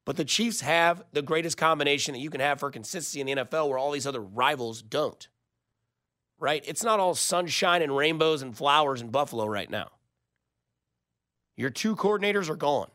But 0.05 0.17
the 0.17 0.25
Chiefs 0.25 0.61
have 0.61 1.03
the 1.13 1.21
greatest 1.21 1.57
combination 1.57 2.13
that 2.13 2.19
you 2.19 2.29
can 2.29 2.41
have 2.41 2.59
for 2.59 2.71
consistency 2.71 3.21
in 3.21 3.27
the 3.27 3.35
NFL 3.43 3.69
where 3.69 3.77
all 3.77 3.91
these 3.91 4.07
other 4.07 4.21
rivals 4.21 4.81
don't. 4.81 5.27
Right? 6.39 6.63
It's 6.65 6.83
not 6.83 6.99
all 6.99 7.15
sunshine 7.15 7.81
and 7.81 7.95
rainbows 7.95 8.41
and 8.41 8.55
flowers 8.55 9.01
in 9.01 9.09
Buffalo 9.09 9.45
right 9.45 9.69
now. 9.69 9.89
Your 11.55 11.69
two 11.69 11.95
coordinators 11.95 12.49
are 12.49 12.55
gone. 12.55 12.89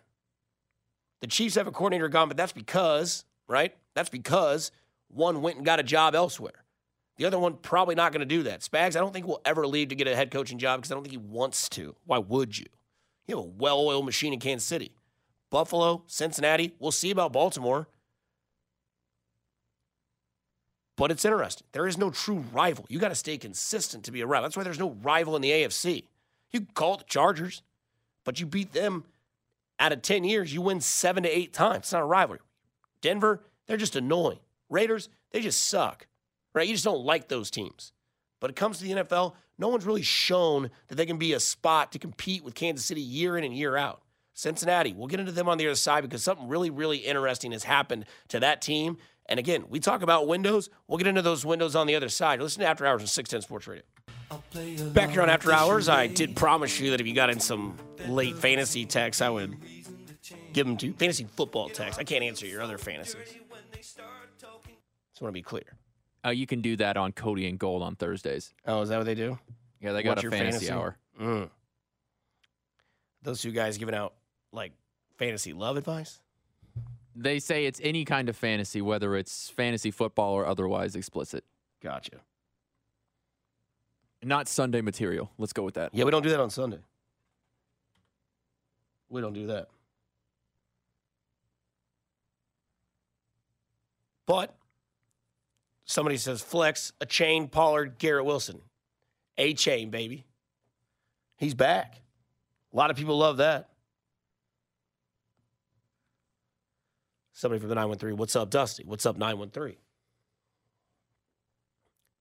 The 1.20 1.28
Chiefs 1.28 1.54
have 1.54 1.66
a 1.66 1.72
coordinator 1.72 2.08
gone, 2.08 2.28
but 2.28 2.36
that's 2.36 2.52
because, 2.52 3.24
right? 3.48 3.74
That's 3.94 4.08
because 4.08 4.70
one 5.08 5.42
went 5.42 5.56
and 5.56 5.66
got 5.66 5.80
a 5.80 5.82
job 5.82 6.14
elsewhere. 6.14 6.64
The 7.16 7.24
other 7.24 7.38
one 7.38 7.54
probably 7.54 7.96
not 7.96 8.12
going 8.12 8.20
to 8.20 8.26
do 8.26 8.44
that. 8.44 8.60
Spags, 8.60 8.94
I 8.94 9.00
don't 9.00 9.12
think 9.12 9.26
will 9.26 9.40
ever 9.44 9.66
leave 9.66 9.88
to 9.88 9.96
get 9.96 10.06
a 10.06 10.14
head 10.14 10.30
coaching 10.30 10.58
job 10.58 10.80
because 10.80 10.92
I 10.92 10.94
don't 10.94 11.02
think 11.02 11.12
he 11.12 11.18
wants 11.18 11.68
to. 11.70 11.96
Why 12.06 12.18
would 12.18 12.56
you? 12.56 12.66
You 13.26 13.36
have 13.36 13.44
a 13.44 13.48
well-oiled 13.48 14.04
machine 14.04 14.32
in 14.32 14.38
Kansas 14.38 14.66
City. 14.66 14.92
Buffalo, 15.50 16.04
Cincinnati. 16.06 16.74
We'll 16.78 16.92
see 16.92 17.10
about 17.10 17.32
Baltimore. 17.32 17.88
But 20.96 21.10
it's 21.10 21.24
interesting. 21.24 21.66
There 21.72 21.86
is 21.86 21.98
no 21.98 22.10
true 22.10 22.44
rival. 22.52 22.86
You 22.88 22.98
got 22.98 23.08
to 23.08 23.14
stay 23.14 23.38
consistent 23.38 24.04
to 24.04 24.12
be 24.12 24.20
a 24.20 24.26
rival. 24.26 24.44
That's 24.44 24.56
why 24.56 24.64
there's 24.64 24.78
no 24.78 24.96
rival 25.02 25.36
in 25.36 25.42
the 25.42 25.50
AFC. 25.50 26.04
You 26.50 26.66
call 26.74 26.94
it 26.94 26.98
the 26.98 27.04
Chargers, 27.04 27.62
but 28.24 28.40
you 28.40 28.46
beat 28.46 28.72
them 28.72 29.04
out 29.78 29.92
of 29.92 30.02
10 30.02 30.24
years, 30.24 30.52
you 30.52 30.60
win 30.60 30.80
seven 30.80 31.22
to 31.22 31.28
eight 31.28 31.52
times. 31.52 31.78
It's 31.78 31.92
not 31.92 32.02
a 32.02 32.06
rivalry. 32.06 32.40
Denver, 33.00 33.42
they're 33.66 33.76
just 33.76 33.96
annoying. 33.96 34.38
Raiders, 34.68 35.08
they 35.32 35.40
just 35.40 35.66
suck, 35.68 36.06
right? 36.54 36.66
You 36.66 36.74
just 36.74 36.84
don't 36.84 37.04
like 37.04 37.28
those 37.28 37.50
teams. 37.50 37.92
But 38.40 38.50
it 38.50 38.56
comes 38.56 38.78
to 38.78 38.84
the 38.84 38.92
NFL, 38.92 39.34
no 39.58 39.68
one's 39.68 39.84
really 39.84 40.02
shown 40.02 40.70
that 40.88 40.94
they 40.94 41.06
can 41.06 41.18
be 41.18 41.32
a 41.32 41.40
spot 41.40 41.92
to 41.92 41.98
compete 41.98 42.44
with 42.44 42.54
Kansas 42.54 42.86
City 42.86 43.00
year 43.00 43.36
in 43.36 43.44
and 43.44 43.54
year 43.54 43.76
out. 43.76 44.02
Cincinnati, 44.34 44.92
we'll 44.92 45.08
get 45.08 45.18
into 45.18 45.32
them 45.32 45.48
on 45.48 45.58
the 45.58 45.66
other 45.66 45.74
side 45.74 46.02
because 46.02 46.22
something 46.22 46.46
really, 46.46 46.70
really 46.70 46.98
interesting 46.98 47.50
has 47.50 47.64
happened 47.64 48.04
to 48.28 48.38
that 48.38 48.62
team. 48.62 48.96
And 49.26 49.40
again, 49.40 49.64
we 49.68 49.80
talk 49.80 50.02
about 50.02 50.28
windows. 50.28 50.70
We'll 50.86 50.98
get 50.98 51.08
into 51.08 51.22
those 51.22 51.44
windows 51.44 51.74
on 51.74 51.88
the 51.88 51.96
other 51.96 52.08
side. 52.08 52.40
Listen 52.40 52.60
to 52.62 52.68
After 52.68 52.86
Hours 52.86 53.00
on 53.00 53.08
610 53.08 53.42
Sports 53.42 53.66
Radio. 53.66 53.82
Back 54.92 55.10
here 55.10 55.22
on 55.22 55.30
After 55.30 55.52
Hours, 55.52 55.88
I 55.88 56.06
did 56.06 56.36
promise 56.36 56.78
you 56.78 56.90
that 56.90 57.00
if 57.00 57.06
you 57.06 57.14
got 57.14 57.30
in 57.30 57.40
some 57.40 57.76
late 58.06 58.36
fantasy 58.36 58.86
texts, 58.86 59.20
I 59.22 59.28
would 59.28 59.56
give 60.52 60.66
them 60.66 60.76
to 60.78 60.92
fantasy 60.94 61.24
football 61.24 61.68
texts. 61.68 61.98
I 61.98 62.04
can't 62.04 62.24
answer 62.24 62.46
your 62.46 62.62
other 62.62 62.78
fantasies. 62.78 63.16
Just 63.72 64.00
want 65.20 65.30
to 65.30 65.32
be 65.32 65.42
clear. 65.42 65.76
Uh, 66.24 66.30
you 66.30 66.46
can 66.46 66.60
do 66.60 66.76
that 66.76 66.96
on 66.96 67.12
Cody 67.12 67.48
and 67.48 67.58
Gold 67.58 67.82
on 67.82 67.96
Thursdays. 67.96 68.54
Oh, 68.66 68.82
is 68.82 68.88
that 68.88 68.96
what 68.98 69.06
they 69.06 69.14
do? 69.14 69.38
Yeah, 69.80 69.92
they 69.92 70.02
got 70.02 70.16
What's 70.16 70.24
a 70.26 70.30
fantasy, 70.30 70.66
fantasy? 70.66 70.70
hour. 70.72 70.96
Mm. 71.20 71.50
Those 73.22 73.40
two 73.40 73.52
guys 73.52 73.78
giving 73.78 73.94
out 73.94 74.14
like 74.52 74.72
fantasy 75.16 75.52
love 75.52 75.76
advice. 75.76 76.20
They 77.14 77.38
say 77.40 77.66
it's 77.66 77.80
any 77.82 78.04
kind 78.04 78.28
of 78.28 78.36
fantasy, 78.36 78.80
whether 78.80 79.16
it's 79.16 79.50
fantasy 79.50 79.90
football 79.90 80.34
or 80.34 80.46
otherwise 80.46 80.94
explicit. 80.94 81.44
Gotcha. 81.82 82.18
Not 84.22 84.48
Sunday 84.48 84.80
material. 84.80 85.30
Let's 85.38 85.52
go 85.52 85.62
with 85.62 85.74
that. 85.74 85.94
Yeah, 85.94 86.04
we 86.04 86.10
don't 86.10 86.22
do 86.22 86.30
that 86.30 86.40
on 86.40 86.50
Sunday. 86.50 86.78
We 89.08 89.20
don't 89.20 89.32
do 89.32 89.46
that. 89.48 89.68
But 94.28 94.54
somebody 95.86 96.18
says 96.18 96.42
flex 96.42 96.92
Achane 97.00 97.50
Pollard 97.50 97.98
Garrett 97.98 98.26
Wilson. 98.26 98.60
Achane, 99.38 99.90
baby. 99.90 100.26
He's 101.38 101.54
back. 101.54 102.02
A 102.72 102.76
lot 102.76 102.90
of 102.90 102.96
people 102.98 103.16
love 103.16 103.38
that. 103.38 103.70
Somebody 107.32 107.58
from 107.58 107.70
the 107.70 107.74
913. 107.76 108.18
What's 108.18 108.36
up, 108.36 108.50
Dusty? 108.50 108.84
What's 108.84 109.06
up, 109.06 109.16
913? 109.16 109.76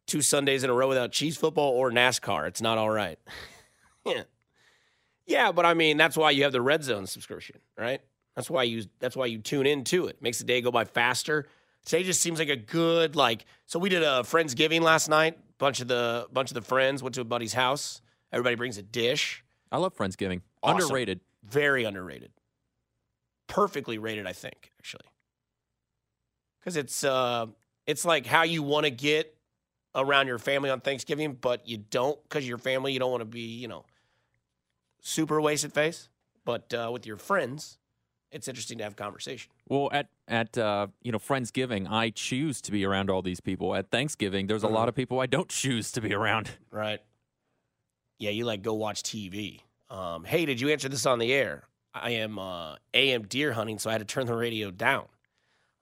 Two 0.05 0.21
Sundays 0.21 0.63
in 0.63 0.69
a 0.69 0.73
row 0.73 0.87
without 0.87 1.11
cheese 1.11 1.35
football 1.35 1.71
or 1.71 1.91
NASCAR. 1.91 2.47
It's 2.47 2.61
not 2.61 2.77
all 2.77 2.89
right. 2.89 3.19
yeah. 4.05 4.23
Yeah, 5.25 5.51
but 5.51 5.65
I 5.65 5.73
mean, 5.73 5.97
that's 5.97 6.15
why 6.15 6.31
you 6.31 6.43
have 6.43 6.53
the 6.53 6.61
red 6.61 6.85
zone 6.85 7.05
subscription, 7.05 7.57
right? 7.77 7.99
That's 8.37 8.49
why 8.49 8.63
you 8.63 8.85
that's 8.99 9.17
why 9.17 9.25
you 9.25 9.39
tune 9.39 9.65
into 9.65 10.05
it. 10.05 10.21
Makes 10.21 10.37
the 10.37 10.45
day 10.45 10.61
go 10.61 10.71
by 10.71 10.85
faster. 10.85 11.47
Today 11.87 12.03
just 12.03 12.19
seems 12.19 12.37
like 12.37 12.49
a 12.49 12.57
good 12.57 13.15
like 13.15 13.45
so 13.65 13.79
we 13.79 13.87
did 13.87 14.03
a 14.03 14.21
Friendsgiving 14.23 14.81
last 14.81 15.07
night. 15.07 15.39
Bunch 15.57 15.79
of 15.79 15.87
the 15.87 16.27
bunch 16.33 16.51
of 16.51 16.55
the 16.55 16.61
friends 16.61 17.01
went 17.01 17.15
to 17.15 17.21
a 17.21 17.23
buddy's 17.23 17.53
house. 17.53 18.01
Everybody 18.33 18.57
brings 18.57 18.77
a 18.77 18.81
dish. 18.83 19.45
I 19.71 19.77
love 19.77 19.95
Friendsgiving. 19.95 20.41
Awesome. 20.61 20.81
Underrated. 20.81 21.21
Very 21.45 21.85
underrated. 21.85 22.31
Perfectly 23.47 23.97
rated, 23.97 24.27
I 24.27 24.33
think, 24.33 24.73
actually. 24.77 25.05
Cuz 26.65 26.75
it's 26.75 27.05
uh 27.05 27.45
it's 27.85 28.03
like 28.03 28.25
how 28.25 28.43
you 28.43 28.63
want 28.63 28.83
to 28.83 28.91
get 28.91 29.37
around 29.95 30.27
your 30.27 30.39
family 30.39 30.69
on 30.69 30.81
Thanksgiving, 30.81 31.35
but 31.39 31.69
you 31.69 31.77
don't 31.77 32.19
cuz 32.27 32.45
your 32.45 32.57
family 32.57 32.91
you 32.91 32.99
don't 32.99 33.11
want 33.11 33.21
to 33.21 33.25
be, 33.25 33.55
you 33.55 33.69
know, 33.69 33.85
super 35.01 35.39
wasted 35.39 35.71
face. 35.71 36.09
But 36.43 36.73
uh, 36.73 36.89
with 36.91 37.05
your 37.05 37.17
friends, 37.17 37.77
it's 38.31 38.47
interesting 38.47 38.77
to 38.79 38.83
have 38.83 38.95
conversation. 38.95 39.51
Well, 39.67 39.89
at 39.91 40.09
at 40.27 40.57
uh, 40.57 40.87
you 41.01 41.11
know 41.11 41.19
Friendsgiving, 41.19 41.89
I 41.89 42.09
choose 42.09 42.61
to 42.61 42.71
be 42.71 42.85
around 42.85 43.09
all 43.09 43.21
these 43.21 43.39
people. 43.39 43.75
At 43.75 43.89
Thanksgiving, 43.89 44.47
there's 44.47 44.63
a 44.63 44.67
lot 44.67 44.89
of 44.89 44.95
people 44.95 45.19
I 45.19 45.25
don't 45.25 45.49
choose 45.49 45.91
to 45.93 46.01
be 46.01 46.13
around. 46.13 46.51
Right. 46.71 46.99
Yeah, 48.19 48.31
you 48.31 48.45
like 48.45 48.61
go 48.61 48.73
watch 48.73 49.03
TV. 49.03 49.61
Um, 49.89 50.23
hey, 50.23 50.45
did 50.45 50.59
you 50.59 50.69
answer 50.69 50.89
this 50.89 51.05
on 51.05 51.19
the 51.19 51.31
air? 51.33 51.63
I 51.93 52.11
am 52.11 52.37
uh, 52.37 52.75
AM 52.93 53.23
deer 53.23 53.53
hunting, 53.53 53.79
so 53.79 53.89
I 53.89 53.93
had 53.93 53.99
to 53.99 54.05
turn 54.05 54.25
the 54.25 54.35
radio 54.35 54.71
down. 54.71 55.05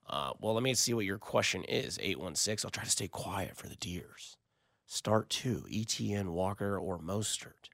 Uh, 0.08 0.34
well, 0.40 0.54
let 0.54 0.64
me 0.64 0.74
see 0.76 0.94
what 0.94 1.06
your 1.06 1.18
question 1.18 1.64
is. 1.64 1.98
816. 2.02 2.68
I'll 2.68 2.72
try 2.72 2.84
to 2.84 2.90
stay 2.90 3.08
quiet 3.08 3.56
for 3.56 3.68
the 3.68 3.76
deers. 3.76 4.38
Start 4.86 5.30
two. 5.30 5.66
ETN, 5.70 6.28
Walker, 6.28 6.78
or 6.78 7.00
Mostert. 7.00 7.70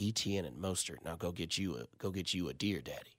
ETN 0.00 0.46
and 0.46 0.56
Mostert. 0.56 1.04
Now 1.04 1.16
go 1.16 1.32
get 1.32 1.58
you 1.58 1.76
a 1.76 1.84
go 1.98 2.10
get 2.10 2.32
you 2.32 2.48
a 2.48 2.54
deer, 2.54 2.80
Daddy. 2.80 3.16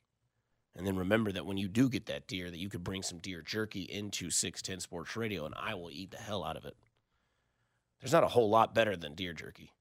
And 0.75 0.87
then 0.87 0.95
remember 0.95 1.31
that 1.31 1.45
when 1.45 1.57
you 1.57 1.67
do 1.67 1.87
get 1.87 2.07
that 2.07 2.27
deer, 2.27 2.49
that 2.49 2.57
you 2.57 2.69
could 2.69 2.83
bring 2.83 3.03
some 3.03 3.19
deer 3.19 3.41
jerky 3.41 3.81
into 3.81 4.31
610 4.31 4.79
Sports 4.79 5.15
Radio, 5.15 5.45
and 5.45 5.53
I 5.55 5.75
will 5.75 5.91
eat 5.91 6.11
the 6.11 6.17
hell 6.17 6.43
out 6.43 6.57
of 6.57 6.65
it. 6.65 6.75
There's 8.01 8.11
not 8.11 8.23
a 8.23 8.29
whole 8.29 8.49
lot 8.49 8.73
better 8.73 8.97
than 8.97 9.13
deer 9.13 9.33
jerky. 9.33 9.71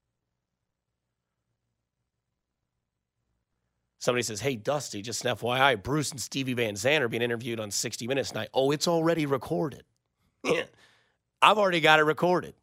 Somebody 3.99 4.23
says, 4.23 4.41
Hey, 4.41 4.55
Dusty, 4.55 5.01
just 5.01 5.25
an 5.25 5.35
FYI, 5.35 5.81
Bruce 5.81 6.11
and 6.11 6.21
Stevie 6.21 6.53
Van 6.53 6.75
Zandt 6.75 7.03
are 7.03 7.07
being 7.07 7.21
interviewed 7.23 7.59
on 7.59 7.71
60 7.71 8.05
Minutes 8.05 8.29
tonight. 8.29 8.49
Oh, 8.53 8.71
it's 8.71 8.87
already 8.87 9.25
recorded. 9.25 9.83
I've 11.41 11.57
already 11.57 11.79
got 11.79 11.99
it 11.99 12.03
recorded. 12.03 12.53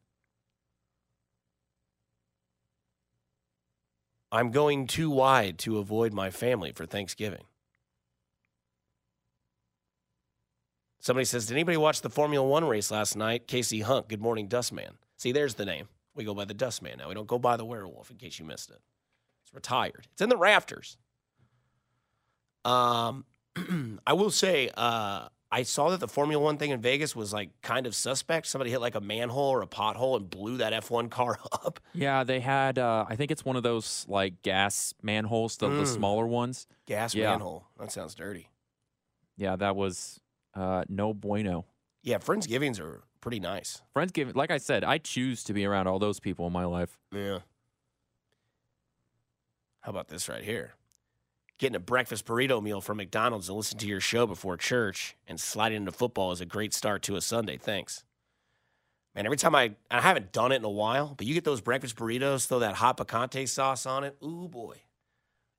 I'm 4.32 4.50
going 4.50 4.86
too 4.86 5.10
wide 5.10 5.58
to 5.60 5.78
avoid 5.78 6.12
my 6.12 6.30
family 6.30 6.72
for 6.72 6.86
Thanksgiving. 6.86 7.42
Somebody 11.00 11.24
says, 11.24 11.46
Did 11.46 11.54
anybody 11.54 11.76
watch 11.76 12.02
the 12.02 12.10
Formula 12.10 12.46
One 12.46 12.64
race 12.64 12.90
last 12.90 13.16
night? 13.16 13.46
Casey 13.46 13.80
Hunt, 13.80 14.08
good 14.08 14.20
morning, 14.20 14.48
Dustman. 14.48 14.92
See, 15.16 15.32
there's 15.32 15.54
the 15.54 15.64
name. 15.64 15.88
We 16.14 16.24
go 16.24 16.34
by 16.34 16.44
the 16.44 16.54
Dustman 16.54 16.98
now. 16.98 17.08
We 17.08 17.14
don't 17.14 17.26
go 17.26 17.38
by 17.38 17.56
the 17.56 17.64
werewolf 17.64 18.10
in 18.10 18.16
case 18.16 18.38
you 18.38 18.44
missed 18.44 18.70
it. 18.70 18.80
It's 19.44 19.54
retired. 19.54 20.06
It's 20.12 20.20
in 20.20 20.28
the 20.28 20.36
rafters. 20.36 20.98
Um, 22.64 23.24
I 24.06 24.12
will 24.12 24.30
say, 24.30 24.70
uh, 24.76 25.28
I 25.52 25.62
saw 25.62 25.90
that 25.90 26.00
the 26.00 26.06
Formula 26.08 26.42
One 26.42 26.58
thing 26.58 26.70
in 26.70 26.80
Vegas 26.80 27.16
was 27.16 27.32
like 27.32 27.50
kind 27.62 27.86
of 27.86 27.94
suspect. 27.94 28.46
Somebody 28.46 28.70
hit 28.70 28.80
like 28.80 28.94
a 28.94 29.00
manhole 29.00 29.48
or 29.48 29.62
a 29.62 29.66
pothole 29.66 30.16
and 30.16 30.28
blew 30.28 30.58
that 30.58 30.72
F1 30.84 31.10
car 31.10 31.38
up. 31.52 31.80
Yeah, 31.94 32.24
they 32.24 32.40
had. 32.40 32.78
Uh, 32.78 33.06
I 33.08 33.16
think 33.16 33.30
it's 33.30 33.44
one 33.44 33.56
of 33.56 33.62
those 33.62 34.04
like 34.08 34.42
gas 34.42 34.92
manholes, 35.02 35.56
the, 35.56 35.68
the 35.68 35.82
Mm. 35.84 35.86
smaller 35.94 36.26
ones. 36.26 36.66
Gas 36.86 37.14
Yeah. 37.14 37.30
manhole. 37.30 37.64
That 37.78 37.90
sounds 37.90 38.14
dirty. 38.14 38.50
Yeah, 39.36 39.56
that 39.56 39.74
was 39.74 40.19
uh, 40.54 40.84
no 40.88 41.14
bueno. 41.14 41.66
Yeah, 42.02 42.18
Friendsgivings 42.18 42.80
are 42.80 43.02
pretty 43.20 43.40
nice. 43.40 43.82
Friendsgiving, 43.94 44.34
like 44.34 44.50
I 44.50 44.58
said, 44.58 44.84
I 44.84 44.98
choose 44.98 45.44
to 45.44 45.52
be 45.52 45.64
around 45.64 45.86
all 45.86 45.98
those 45.98 46.20
people 46.20 46.46
in 46.46 46.52
my 46.52 46.64
life. 46.64 46.98
Yeah. 47.12 47.40
How 49.80 49.90
about 49.90 50.08
this 50.08 50.28
right 50.28 50.44
here? 50.44 50.74
Getting 51.58 51.76
a 51.76 51.80
breakfast 51.80 52.26
burrito 52.26 52.62
meal 52.62 52.80
from 52.80 52.96
McDonald's 52.98 53.48
and 53.48 53.56
listen 53.56 53.78
to 53.78 53.86
your 53.86 54.00
show 54.00 54.26
before 54.26 54.56
church 54.56 55.16
and 55.26 55.38
sliding 55.38 55.76
into 55.76 55.92
football 55.92 56.32
is 56.32 56.40
a 56.40 56.46
great 56.46 56.72
start 56.72 57.02
to 57.02 57.16
a 57.16 57.20
Sunday. 57.20 57.58
Thanks. 57.58 58.04
Man, 59.14 59.26
every 59.26 59.36
time 59.36 59.54
I 59.54 59.72
I 59.90 60.00
haven't 60.00 60.32
done 60.32 60.52
it 60.52 60.56
in 60.56 60.64
a 60.64 60.70
while, 60.70 61.14
but 61.16 61.26
you 61.26 61.34
get 61.34 61.44
those 61.44 61.60
breakfast 61.60 61.96
burritos, 61.96 62.46
throw 62.46 62.60
that 62.60 62.76
hot 62.76 62.96
picante 62.96 63.48
sauce 63.48 63.84
on 63.84 64.04
it. 64.04 64.16
Ooh 64.22 64.48
boy. 64.48 64.76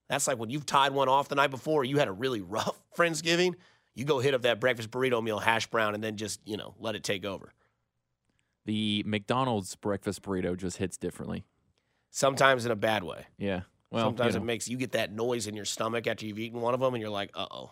That's 0.10 0.28
like 0.28 0.38
when 0.38 0.50
you've 0.50 0.66
tied 0.66 0.94
one 0.94 1.10
off 1.10 1.30
the 1.30 1.36
night 1.36 1.52
before, 1.52 1.84
you 1.84 1.98
had 1.98 2.08
a 2.08 2.14
really 2.14 2.42
rough 2.42 2.80
Friendsgiving. 2.98 3.56
You 3.96 4.06
go 4.06 4.20
hit 4.20 4.34
up 4.34 4.44
that 4.44 4.60
breakfast 4.60 4.90
burrito 4.90 5.22
meal, 5.22 5.40
hash 5.40 5.68
brown, 5.68 5.96
and 5.96 6.04
then 6.04 6.16
just, 6.18 6.40
you 6.46 6.58
know, 6.58 6.76
let 6.80 6.96
it 6.96 7.04
take 7.04 7.26
over. 7.26 7.52
The 8.66 9.04
McDonald's 9.06 9.76
breakfast 9.76 10.22
burrito 10.22 10.56
just 10.56 10.78
hits 10.78 10.98
differently. 10.98 11.44
Sometimes 12.10 12.66
in 12.66 12.72
a 12.72 12.76
bad 12.76 13.04
way. 13.04 13.26
Yeah. 13.38 13.62
Well, 13.90 14.06
Sometimes 14.06 14.34
you 14.36 14.40
know. 14.40 14.44
it 14.44 14.48
makes 14.48 14.68
you 14.70 14.78
get 14.78 14.94
that 14.94 15.12
noise 15.12 15.48
in 15.48 15.56
your 15.56 15.66
stomach 15.66 16.08
after 16.08 16.26
you've 16.26 16.40
eaten 16.40 16.62
one 16.62 16.74
of 16.74 16.80
them, 16.80 16.94
and 16.94 17.02
you're 17.02 17.10
like, 17.10 17.32
uh 17.34 17.48
oh. 17.52 17.72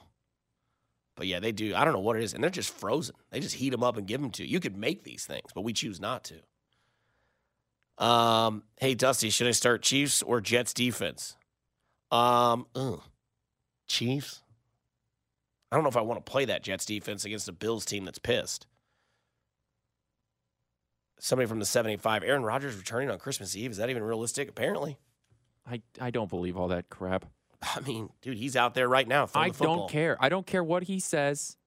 But 1.15 1.27
yeah, 1.27 1.39
they 1.39 1.51
do. 1.51 1.75
I 1.75 1.83
don't 1.83 1.93
know 1.93 1.99
what 1.99 2.15
it 2.17 2.23
is, 2.23 2.33
and 2.33 2.43
they're 2.43 2.49
just 2.49 2.73
frozen. 2.73 3.15
They 3.29 3.39
just 3.39 3.55
heat 3.55 3.69
them 3.69 3.83
up 3.83 3.97
and 3.97 4.07
give 4.07 4.21
them 4.21 4.31
to 4.31 4.43
you. 4.43 4.49
You 4.49 4.59
could 4.59 4.77
make 4.77 5.03
these 5.03 5.25
things, 5.25 5.51
but 5.53 5.61
we 5.61 5.73
choose 5.73 5.99
not 5.99 6.23
to. 6.25 8.03
Um, 8.03 8.63
hey 8.77 8.95
Dusty, 8.95 9.29
should 9.29 9.47
I 9.47 9.51
start 9.51 9.81
Chiefs 9.81 10.21
or 10.21 10.39
Jets 10.39 10.73
defense? 10.73 11.35
Um, 12.11 12.65
ugh. 12.73 13.01
Chiefs. 13.87 14.41
I 15.71 15.75
don't 15.75 15.83
know 15.83 15.89
if 15.89 15.97
I 15.97 16.01
want 16.01 16.23
to 16.23 16.31
play 16.31 16.45
that 16.45 16.63
Jets 16.63 16.85
defense 16.85 17.25
against 17.25 17.47
a 17.47 17.51
Bills 17.51 17.85
team 17.85 18.05
that's 18.05 18.19
pissed. 18.19 18.65
Somebody 21.19 21.47
from 21.47 21.59
the 21.59 21.65
75, 21.65 22.23
Aaron 22.23 22.43
Rodgers 22.43 22.77
returning 22.77 23.11
on 23.11 23.19
Christmas 23.19 23.55
Eve. 23.55 23.71
Is 23.71 23.77
that 23.77 23.89
even 23.89 24.03
realistic? 24.03 24.49
Apparently. 24.49 24.97
I, 25.69 25.81
I 25.99 26.09
don't 26.11 26.29
believe 26.29 26.57
all 26.57 26.69
that 26.69 26.89
crap. 26.89 27.25
I 27.61 27.81
mean, 27.81 28.09
dude, 28.21 28.37
he's 28.37 28.55
out 28.55 28.73
there 28.73 28.87
right 28.87 29.07
now. 29.07 29.27
I 29.35 29.49
the 29.49 29.53
football. 29.53 29.77
don't 29.77 29.89
care. 29.91 30.17
I 30.19 30.29
don't 30.29 30.47
care 30.47 30.63
what 30.63 30.83
he 30.83 30.99
says. 30.99 31.57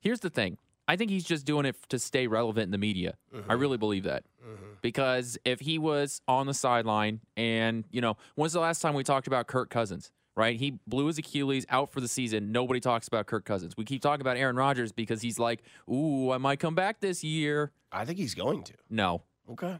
Here's 0.00 0.20
the 0.20 0.30
thing. 0.30 0.58
I 0.88 0.96
think 0.96 1.10
he's 1.10 1.24
just 1.24 1.46
doing 1.46 1.66
it 1.66 1.76
to 1.90 2.00
stay 2.00 2.26
relevant 2.26 2.64
in 2.64 2.70
the 2.72 2.78
media. 2.78 3.14
I 3.32 3.36
mm-hmm. 3.36 3.52
really 3.52 3.78
believe 3.78 4.04
that. 4.04 4.24
Mm-hmm. 4.44 4.72
Because 4.82 5.38
if 5.44 5.60
he 5.60 5.78
was 5.78 6.20
on 6.26 6.46
the 6.46 6.54
sideline 6.54 7.20
and, 7.36 7.84
you 7.92 8.00
know, 8.00 8.16
when's 8.34 8.54
the 8.54 8.60
last 8.60 8.82
time 8.82 8.94
we 8.94 9.04
talked 9.04 9.28
about 9.28 9.46
Kirk 9.46 9.70
Cousins? 9.70 10.10
Right? 10.36 10.58
He 10.58 10.78
blew 10.86 11.06
his 11.06 11.18
Achilles 11.18 11.66
out 11.68 11.92
for 11.92 12.00
the 12.00 12.08
season. 12.08 12.52
Nobody 12.52 12.80
talks 12.80 13.08
about 13.08 13.26
Kirk 13.26 13.44
Cousins. 13.44 13.76
We 13.76 13.84
keep 13.84 14.00
talking 14.00 14.20
about 14.20 14.36
Aaron 14.36 14.56
Rodgers 14.56 14.92
because 14.92 15.20
he's 15.20 15.38
like, 15.38 15.62
ooh, 15.90 16.30
I 16.30 16.38
might 16.38 16.60
come 16.60 16.74
back 16.74 17.00
this 17.00 17.22
year. 17.24 17.72
I 17.92 18.04
think 18.04 18.18
he's 18.18 18.34
going 18.34 18.62
to. 18.64 18.74
No. 18.88 19.22
Okay. 19.50 19.78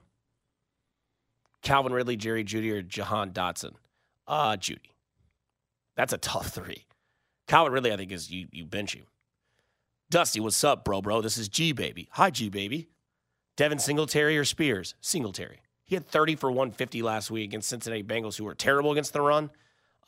Calvin 1.62 1.92
Ridley, 1.92 2.16
Jerry 2.16 2.44
Jeudy, 2.44 2.72
or 2.72 2.82
Jahan 2.82 3.32
Dotson? 3.32 3.74
Uh, 4.26 4.56
Jeudy. 4.56 4.90
That's 5.96 6.12
a 6.12 6.18
tough 6.18 6.48
three. 6.48 6.86
Calvin 7.46 7.72
Ridley, 7.72 7.92
I 7.92 7.96
think, 7.96 8.12
is 8.12 8.30
you 8.30 8.48
you 8.52 8.64
bench 8.64 8.94
him. 8.94 9.06
Dusty, 10.10 10.40
what's 10.40 10.64
up, 10.64 10.84
bro, 10.84 11.00
bro? 11.02 11.20
This 11.20 11.38
is 11.38 11.48
G 11.48 11.72
baby. 11.72 12.08
Hi, 12.12 12.30
G 12.30 12.48
baby. 12.48 12.88
Devin 13.56 13.78
Singletary 13.78 14.38
or 14.38 14.44
Spears? 14.44 14.94
Singletary. 15.00 15.60
He 15.84 15.94
had 15.94 16.06
30 16.06 16.36
for 16.36 16.50
150 16.50 17.02
last 17.02 17.30
week 17.30 17.44
against 17.44 17.68
Cincinnati 17.68 18.02
Bengals, 18.02 18.36
who 18.38 18.44
were 18.44 18.54
terrible 18.54 18.92
against 18.92 19.12
the 19.12 19.20
run. 19.20 19.50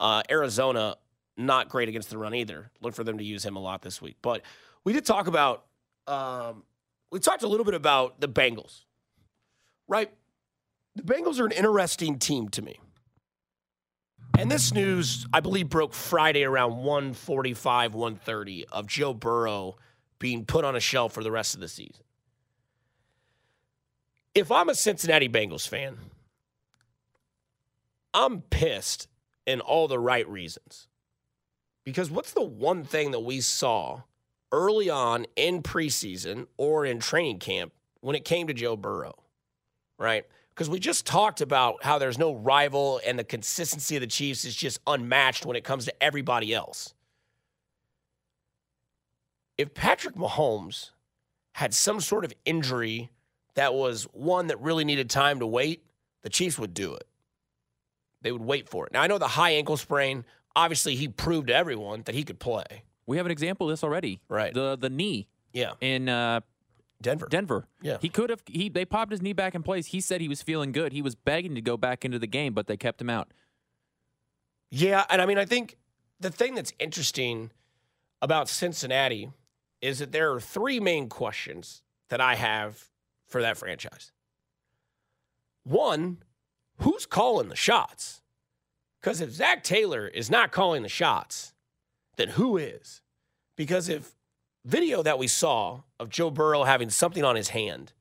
Uh, 0.02 0.21
Arizona, 0.28 0.97
not 1.37 1.68
great 1.68 1.88
against 1.88 2.11
the 2.11 2.18
run 2.18 2.35
either. 2.35 2.73
Look 2.80 2.92
for 2.92 3.04
them 3.04 3.18
to 3.18 3.25
use 3.25 3.47
him 3.47 3.54
a 3.54 3.61
lot 3.61 3.82
this 3.82 4.02
week. 4.02 4.16
But 4.21 4.42
we 4.82 4.92
did 4.92 5.06
talk 5.06 5.28
about, 5.28 5.64
um, 6.09 6.64
we 7.12 7.21
talked 7.21 7.44
a 7.44 7.47
little 7.47 7.64
bit 7.64 7.75
about 7.75 8.21
the 8.21 8.28
Bengals, 8.28 8.80
right? 9.87 10.12
The 10.97 11.04
Bengals 11.04 11.38
are 11.38 11.47
an 11.47 11.52
interesting 11.52 12.18
team 12.18 12.49
to 12.49 12.62
me. 12.62 12.80
And 14.37 14.50
this 14.50 14.75
news, 14.75 15.25
I 15.32 15.38
believe, 15.38 15.68
broke 15.68 15.94
Friday 15.94 16.42
around 16.42 16.78
145, 16.78 17.94
130 17.94 18.66
of 18.73 18.88
Joe 18.88 19.14
Burrow 19.14 19.76
being 20.18 20.44
put 20.44 20.64
on 20.64 20.75
a 20.75 20.80
shelf 20.80 21.12
for 21.12 21.23
the 21.23 21.30
rest 21.30 21.54
of 21.54 21.61
the 21.61 21.68
season. 21.68 22.02
If 24.35 24.50
I'm 24.50 24.68
a 24.68 24.75
Cincinnati 24.75 25.28
Bengals 25.28 25.68
fan, 25.68 25.97
I'm 28.12 28.40
pissed 28.40 29.06
in 29.46 29.61
all 29.61 29.88
the 29.88 29.98
right 29.98 30.28
reasons. 30.28 30.88
Because 31.85 32.11
what's 32.11 32.33
the 32.33 32.42
one 32.42 32.85
thing 32.85 33.11
that 33.11 33.20
we 33.20 33.40
saw 33.40 34.02
early 34.52 34.88
on 34.88 35.26
in 35.37 35.62
preseason 35.62 36.46
or 36.57 36.85
in 36.87 37.00
training 37.00 37.38
camp 37.38 37.72
when 38.00 38.14
it 38.14 38.24
came 38.24 38.46
to 38.46 38.55
Joe 38.55 38.76
Burrow? 38.76 39.14
Right? 39.98 40.24
Because 40.55 40.68
we 40.68 40.78
just 40.78 41.07
talked 41.07 41.40
about 41.40 41.83
how 41.83 41.98
there's 41.98 42.18
no 42.18 42.35
rival 42.35 43.00
and 43.07 43.18
the 43.18 43.24
consistency 43.24 43.96
of 43.96 44.00
the 44.00 44.07
Chiefs 44.07 44.44
is 44.44 44.55
just 44.55 44.81
unmatched 44.87 45.46
when 45.46 45.57
it 45.57 45.64
comes 45.64 45.87
to 45.87 46.02
everybody 46.02 46.55
else. 46.55 46.94
If 49.57 49.74
Patrick 49.74 50.14
Mahomes 50.14 50.90
had 51.52 51.74
some 51.74 52.00
sort 52.00 52.24
of 52.24 52.33
injury 52.44 53.11
that 53.55 53.74
was 53.74 54.05
one 54.12 54.48
that 54.48 54.61
really 54.61 54.85
needed 54.85 55.11
time 55.11 55.38
to 55.40 55.46
wait, 55.46 55.85
the 56.22 56.31
Chiefs 56.31 56.59
would 56.59 56.74
do 56.74 56.94
it. 56.94 57.07
They 58.22 58.32
would 58.32 58.42
wait 58.42 58.68
for 58.68 58.87
it. 58.87 58.92
Now, 58.92 59.02
I 59.02 59.06
know 59.06 59.18
the 59.18 59.28
high 59.28 59.50
ankle 59.50 59.76
sprain, 59.76 60.24
obviously, 60.56 60.94
he 60.96 61.08
proved 61.08 61.48
to 61.48 61.54
everyone 61.54 62.02
that 62.04 62.14
he 62.14 62.22
could 62.22 62.38
play. 62.38 62.85
We 63.06 63.16
have 63.16 63.26
an 63.26 63.32
example 63.32 63.68
of 63.68 63.72
this 63.72 63.82
already. 63.85 64.20
Right. 64.28 64.54
The 64.54 64.76
the 64.76 64.88
knee 64.90 65.26
Yeah. 65.52 65.72
in 65.80 66.08
uh, 66.08 66.40
Denver. 67.00 67.26
Denver. 67.28 67.66
Yeah. 67.82 67.98
He 68.00 68.08
could 68.08 68.30
have 68.30 68.42
he 68.46 68.68
they 68.68 68.85
popped 68.85 69.11
his 69.11 69.20
knee 69.20 69.32
back 69.32 69.54
in 69.54 69.62
place. 69.62 69.87
He 69.87 70.00
said 70.00 70.20
he 70.20 70.28
was 70.28 70.40
feeling 70.42 70.70
good. 70.72 70.92
He 70.92 71.02
was 71.02 71.14
begging 71.16 71.54
to 71.56 71.61
go 71.61 71.76
back 71.76 72.04
into 72.04 72.18
the 72.18 72.26
game, 72.28 72.54
but 72.54 72.68
they 72.68 72.76
kept 72.76 73.00
him 73.00 73.11
out. 73.11 73.32
Yeah, 74.70 75.04
and 75.11 75.20
I 75.20 75.26
mean, 75.26 75.37
I 75.38 75.44
think 75.44 75.76
the 76.20 76.30
thing 76.30 76.54
that's 76.54 76.72
interesting 76.78 77.50
about 78.22 78.48
Cincinnati 78.48 79.30
is 79.80 79.98
that 79.98 80.12
there 80.12 80.32
are 80.32 80.40
three 80.40 80.78
main 80.80 81.08
questions 81.08 81.82
that 82.08 82.20
I 82.20 82.37
have 82.37 82.88
for 83.26 83.42
that 83.42 83.56
franchise. 83.56 84.12
One, 85.64 86.18
who's 86.83 87.07
calling 87.07 87.49
the 87.49 87.57
shots? 87.57 88.23
Because 89.01 89.21
if 89.21 89.31
Zac 89.31 89.64
Taylor 89.64 90.07
is 90.07 90.31
not 90.31 90.53
calling 90.53 90.83
the 90.83 90.88
shots, 90.88 91.55
then 92.16 92.29
who 92.29 92.57
is? 92.57 93.01
Because 93.57 93.88
if 93.88 94.14
video 94.64 95.03
that 95.03 95.18
we 95.18 95.27
saw 95.27 95.81
of 95.99 96.09
Joe 96.09 96.31
Burrow 96.31 96.64
having 96.64 96.90
something 96.90 97.25
on 97.25 97.37
his 97.37 97.49
hand, 97.49 97.92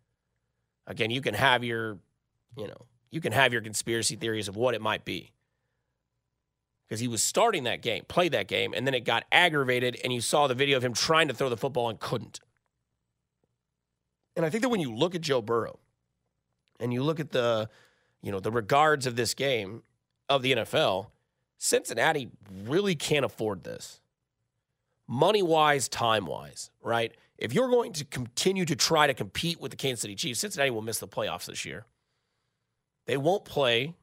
again, 0.85 1.09
you 1.09 1.21
can 1.21 1.33
have 1.33 1.63
your, 1.63 1.97
you 2.55 2.67
know, 2.67 2.85
you 3.09 3.19
can 3.21 3.33
have 3.33 3.51
your 3.51 3.61
conspiracy 3.61 4.15
theories 4.15 4.47
of 4.47 4.55
what 4.55 4.75
it 4.75 4.81
might 4.81 5.03
be 5.03 5.31
because 6.91 6.99
he 6.99 7.07
was 7.07 7.23
starting 7.23 7.63
that 7.63 7.81
game, 7.81 8.03
played 8.09 8.33
that 8.33 8.49
game, 8.49 8.73
and 8.75 8.85
then 8.85 8.93
it 8.93 9.05
got 9.05 9.23
aggravated, 9.31 9.97
and 10.03 10.11
you 10.11 10.19
saw 10.19 10.47
the 10.47 10.53
video 10.53 10.75
of 10.75 10.83
him 10.83 10.93
trying 10.93 11.29
to 11.29 11.33
throw 11.33 11.47
the 11.47 11.55
football 11.55 11.89
and 11.89 11.97
couldn't. 12.01 12.41
And 14.35 14.45
I 14.45 14.49
think 14.49 14.61
that 14.63 14.67
when 14.67 14.81
you 14.81 14.93
look 14.93 15.15
at 15.15 15.21
Joe 15.21 15.41
Burrow 15.41 15.79
and 16.81 16.91
you 16.91 17.01
look 17.01 17.21
at 17.21 17.31
the, 17.31 17.69
you 18.21 18.31
know, 18.31 18.39
the 18.39 18.51
regards 18.51 19.05
of 19.05 19.15
this 19.15 19.33
game 19.33 19.83
of 20.29 20.41
the 20.41 20.53
NFL, 20.53 21.07
Cincinnati 21.57 22.29
really 22.65 22.95
can't 22.95 23.25
afford 23.25 23.63
this. 23.63 24.01
Money 25.07 25.41
wise, 25.41 25.89
time 25.89 26.25
wise, 26.25 26.71
right? 26.81 27.13
If 27.37 27.53
you're 27.53 27.69
going 27.69 27.93
to 27.93 28.05
continue 28.05 28.65
to 28.65 28.75
try 28.75 29.07
to 29.07 29.13
compete 29.13 29.59
with 29.59 29.71
the 29.71 29.77
Kansas 29.77 30.01
City 30.01 30.15
Chiefs, 30.15 30.39
Cincinnati 30.39 30.71
will 30.71 30.81
miss 30.81 30.99
the 30.99 31.07
playoffs 31.07 31.45
this 31.45 31.65
year. 31.65 31.85
They 33.07 33.17
won't 33.17 33.43
play 33.43 33.95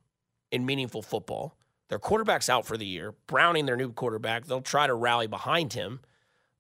in 0.50 0.66
meaningful 0.66 1.02
football. 1.02 1.57
Their 1.88 1.98
quarterback's 1.98 2.48
out 2.48 2.66
for 2.66 2.76
the 2.76 2.85
year. 2.85 3.14
Browning, 3.26 3.66
their 3.66 3.76
new 3.76 3.92
quarterback, 3.92 4.44
they'll 4.44 4.61
try 4.61 4.87
to 4.87 4.94
rally 4.94 5.26
behind 5.26 5.72
him. 5.72 6.00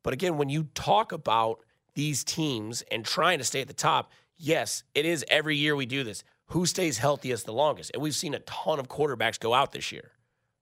But 0.02 0.14
again, 0.14 0.38
when 0.38 0.48
you 0.48 0.68
talk 0.74 1.12
about 1.12 1.60
these 1.94 2.24
teams 2.24 2.82
and 2.90 3.04
trying 3.04 3.38
to 3.38 3.44
stay 3.44 3.60
at 3.60 3.66
the 3.66 3.74
top, 3.74 4.10
yes, 4.36 4.84
it 4.94 5.04
is 5.04 5.24
every 5.28 5.56
year 5.56 5.76
we 5.76 5.84
do 5.84 6.04
this. 6.04 6.24
Who 6.48 6.66
stays 6.66 6.98
healthiest 6.98 7.46
the 7.46 7.52
longest? 7.52 7.90
And 7.92 8.02
we've 8.02 8.14
seen 8.14 8.34
a 8.34 8.38
ton 8.40 8.78
of 8.78 8.88
quarterbacks 8.88 9.38
go 9.38 9.54
out 9.54 9.72
this 9.72 9.92
year, 9.92 10.12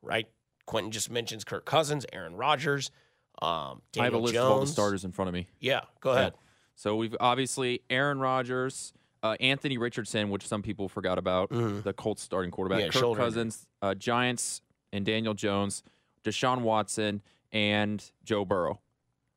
right? 0.03 0.29
Quentin 0.67 0.91
just 0.91 1.11
mentions 1.11 1.45
Kirk 1.45 1.65
Cousins, 1.65 2.05
Aaron 2.13 2.35
Rodgers, 2.35 2.91
um, 3.41 3.83
Daniel 3.93 4.03
I 4.03 4.05
have 4.05 4.15
a 4.15 4.19
list 4.19 4.35
Jones. 4.35 4.47
of 4.47 4.53
all 4.53 4.61
the 4.61 4.67
starters 4.67 5.05
in 5.05 5.13
front 5.13 5.29
of 5.29 5.35
me. 5.35 5.47
Yeah, 5.61 5.83
go 6.01 6.11
ahead. 6.11 6.35
So 6.75 6.97
we've 6.97 7.17
obviously 7.21 7.83
Aaron 7.89 8.19
Rodgers, 8.19 8.93
uh, 9.23 9.37
Anthony 9.41 9.79
Richardson, 9.79 10.31
which 10.31 10.47
some 10.47 10.63
people 10.63 10.89
forgot 10.89 11.19
about, 11.19 11.51
the 11.51 11.95
Colts 11.97 12.23
starting 12.23 12.51
quarterback. 12.51 12.79
Mm-hmm. 12.79 12.87
Yeah, 12.87 12.93
Kirk 12.93 13.01
shoulder 13.01 13.21
Cousins, 13.21 13.67
uh, 13.81 13.95
Giants, 13.95 14.63
and 14.93 15.07
Daniel 15.07 15.35
Jones, 15.35 15.83
Deshaun 16.25 16.63
Watson, 16.63 17.23
and 17.53 18.11
Joe 18.25 18.45
Burrow. 18.45 18.81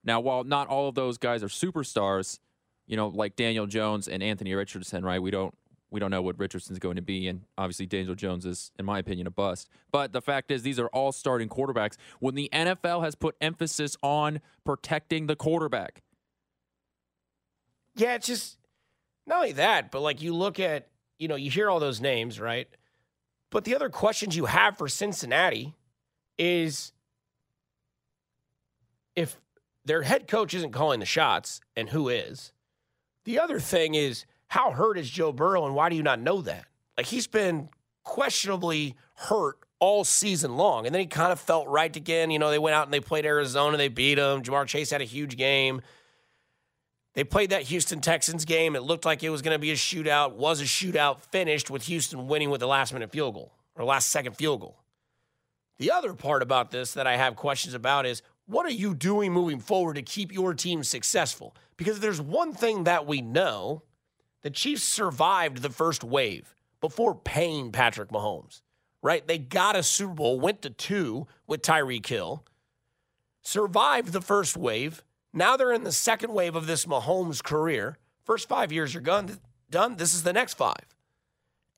Now, 0.03 0.19
while 0.19 0.43
not 0.43 0.67
all 0.67 0.89
of 0.89 0.95
those 0.95 1.17
guys 1.17 1.43
are 1.43 1.47
superstars, 1.47 2.39
you 2.87 2.97
know, 2.97 3.07
like 3.07 3.35
Daniel 3.35 3.67
Jones 3.67 4.07
and 4.07 4.23
Anthony 4.23 4.53
Richardson, 4.53 5.05
right? 5.05 5.21
We 5.21 5.31
don't 5.31 5.53
we 5.91 5.99
don't 5.99 6.11
know 6.11 6.21
what 6.21 6.37
Richardson's 6.37 6.79
going 6.79 6.97
to 6.97 7.01
be, 7.01 7.27
and 7.27 7.41
obviously 7.57 7.85
Daniel 7.85 8.15
Jones 8.15 8.45
is, 8.45 8.71
in 8.77 8.85
my 8.85 8.99
opinion, 8.99 9.27
a 9.27 9.31
bust. 9.31 9.69
But 9.91 10.13
the 10.13 10.21
fact 10.21 10.51
is, 10.51 10.61
these 10.61 10.79
are 10.79 10.87
all 10.87 11.11
starting 11.11 11.49
quarterbacks. 11.49 11.95
When 12.19 12.35
the 12.35 12.49
NFL 12.53 13.03
has 13.03 13.15
put 13.15 13.35
emphasis 13.41 13.97
on 14.03 14.39
protecting 14.63 15.27
the 15.27 15.35
quarterback, 15.35 16.03
Yeah, 17.95 18.15
it's 18.15 18.27
just 18.27 18.57
not 19.25 19.37
only 19.37 19.53
that, 19.53 19.91
but 19.91 20.01
like 20.01 20.21
you 20.21 20.33
look 20.33 20.59
at, 20.59 20.87
you 21.17 21.27
know, 21.27 21.35
you 21.35 21.49
hear 21.51 21.69
all 21.69 21.79
those 21.79 21.99
names, 21.99 22.39
right? 22.39 22.67
But 23.49 23.63
the 23.63 23.75
other 23.75 23.89
questions 23.89 24.35
you 24.35 24.45
have 24.45 24.77
for 24.77 24.87
Cincinnati 24.87 25.75
is 26.37 26.93
if 29.15 29.41
their 29.85 30.03
head 30.03 30.27
coach 30.27 30.53
isn't 30.53 30.71
calling 30.71 30.99
the 30.99 31.05
shots 31.05 31.61
and 31.75 31.89
who 31.89 32.09
is, 32.09 32.53
the 33.25 33.39
other 33.39 33.59
thing 33.59 33.95
is 33.95 34.25
how 34.49 34.71
hurt 34.71 34.97
is 34.97 35.09
Joe 35.09 35.31
Burrow 35.31 35.65
and 35.65 35.73
why 35.73 35.89
do 35.89 35.95
you 35.95 36.03
not 36.03 36.19
know 36.19 36.41
that? 36.41 36.65
Like 36.97 37.05
he's 37.05 37.27
been 37.27 37.69
questionably 38.03 38.95
hurt 39.15 39.59
all 39.79 40.03
season 40.03 40.57
long. 40.57 40.85
And 40.85 40.93
then 40.93 40.99
he 40.99 41.07
kind 41.07 41.31
of 41.31 41.39
felt 41.39 41.67
right 41.67 41.95
again. 41.95 42.31
You 42.31 42.39
know, 42.39 42.49
they 42.49 42.59
went 42.59 42.75
out 42.75 42.85
and 42.85 42.93
they 42.93 42.99
played 42.99 43.25
Arizona, 43.25 43.77
they 43.77 43.87
beat 43.87 44.15
them. 44.15 44.41
Ja'Marr 44.41 44.67
Chase 44.67 44.89
had 44.89 45.01
a 45.01 45.05
huge 45.05 45.37
game. 45.37 45.81
They 47.13 47.23
played 47.23 47.51
that 47.51 47.63
Houston 47.63 48.01
Texans 48.01 48.45
game. 48.45 48.75
It 48.75 48.83
looked 48.83 49.05
like 49.05 49.23
it 49.23 49.29
was 49.29 49.41
going 49.41 49.55
to 49.55 49.59
be 49.59 49.71
a 49.71 49.75
shootout, 49.75 50.33
was 50.33 50.61
a 50.61 50.65
shootout, 50.65 51.21
finished 51.21 51.69
with 51.69 51.83
Houston 51.83 52.27
winning 52.27 52.49
with 52.49 52.59
the 52.59 52.67
last 52.67 52.93
minute 52.93 53.11
field 53.11 53.33
goal 53.33 53.53
or 53.75 53.83
last 53.83 54.09
second 54.09 54.35
field 54.35 54.61
goal. 54.61 54.79
The 55.77 55.91
other 55.91 56.13
part 56.13 56.41
about 56.41 56.71
this 56.71 56.93
that 56.93 57.07
I 57.07 57.17
have 57.17 57.35
questions 57.35 57.73
about 57.73 58.05
is 58.05 58.21
what 58.45 58.65
are 58.65 58.71
you 58.71 58.93
doing 58.93 59.31
moving 59.31 59.59
forward 59.59 59.95
to 59.95 60.01
keep 60.01 60.33
your 60.33 60.53
team 60.53 60.83
successful? 60.83 61.55
Because 61.77 61.99
there's 61.99 62.19
one 62.19 62.53
thing 62.53 62.83
that 62.85 63.05
we 63.05 63.21
know 63.21 63.83
the 64.41 64.49
Chiefs 64.49 64.83
survived 64.83 65.61
the 65.61 65.69
first 65.69 66.03
wave 66.03 66.55
before 66.81 67.15
paying 67.15 67.71
Patrick 67.71 68.09
Mahomes, 68.09 68.61
right? 69.01 69.27
They 69.27 69.37
got 69.37 69.75
a 69.75 69.83
Super 69.83 70.13
Bowl, 70.13 70.39
went 70.39 70.61
to 70.61 70.69
two 70.69 71.27
with 71.47 71.61
Tyreek 71.61 72.05
Hill, 72.05 72.45
survived 73.41 74.13
the 74.13 74.21
first 74.21 74.55
wave. 74.55 75.03
Now 75.33 75.57
they're 75.57 75.73
in 75.73 75.83
the 75.83 75.91
second 75.91 76.33
wave 76.33 76.55
of 76.55 76.67
this 76.67 76.85
Mahomes 76.85 77.43
career. 77.43 77.97
First 78.23 78.47
five 78.47 78.71
years 78.71 78.95
are 78.95 79.01
done. 79.01 79.39
Done. 79.69 79.97
This 79.97 80.13
is 80.13 80.23
the 80.23 80.33
next 80.33 80.55
five. 80.55 80.95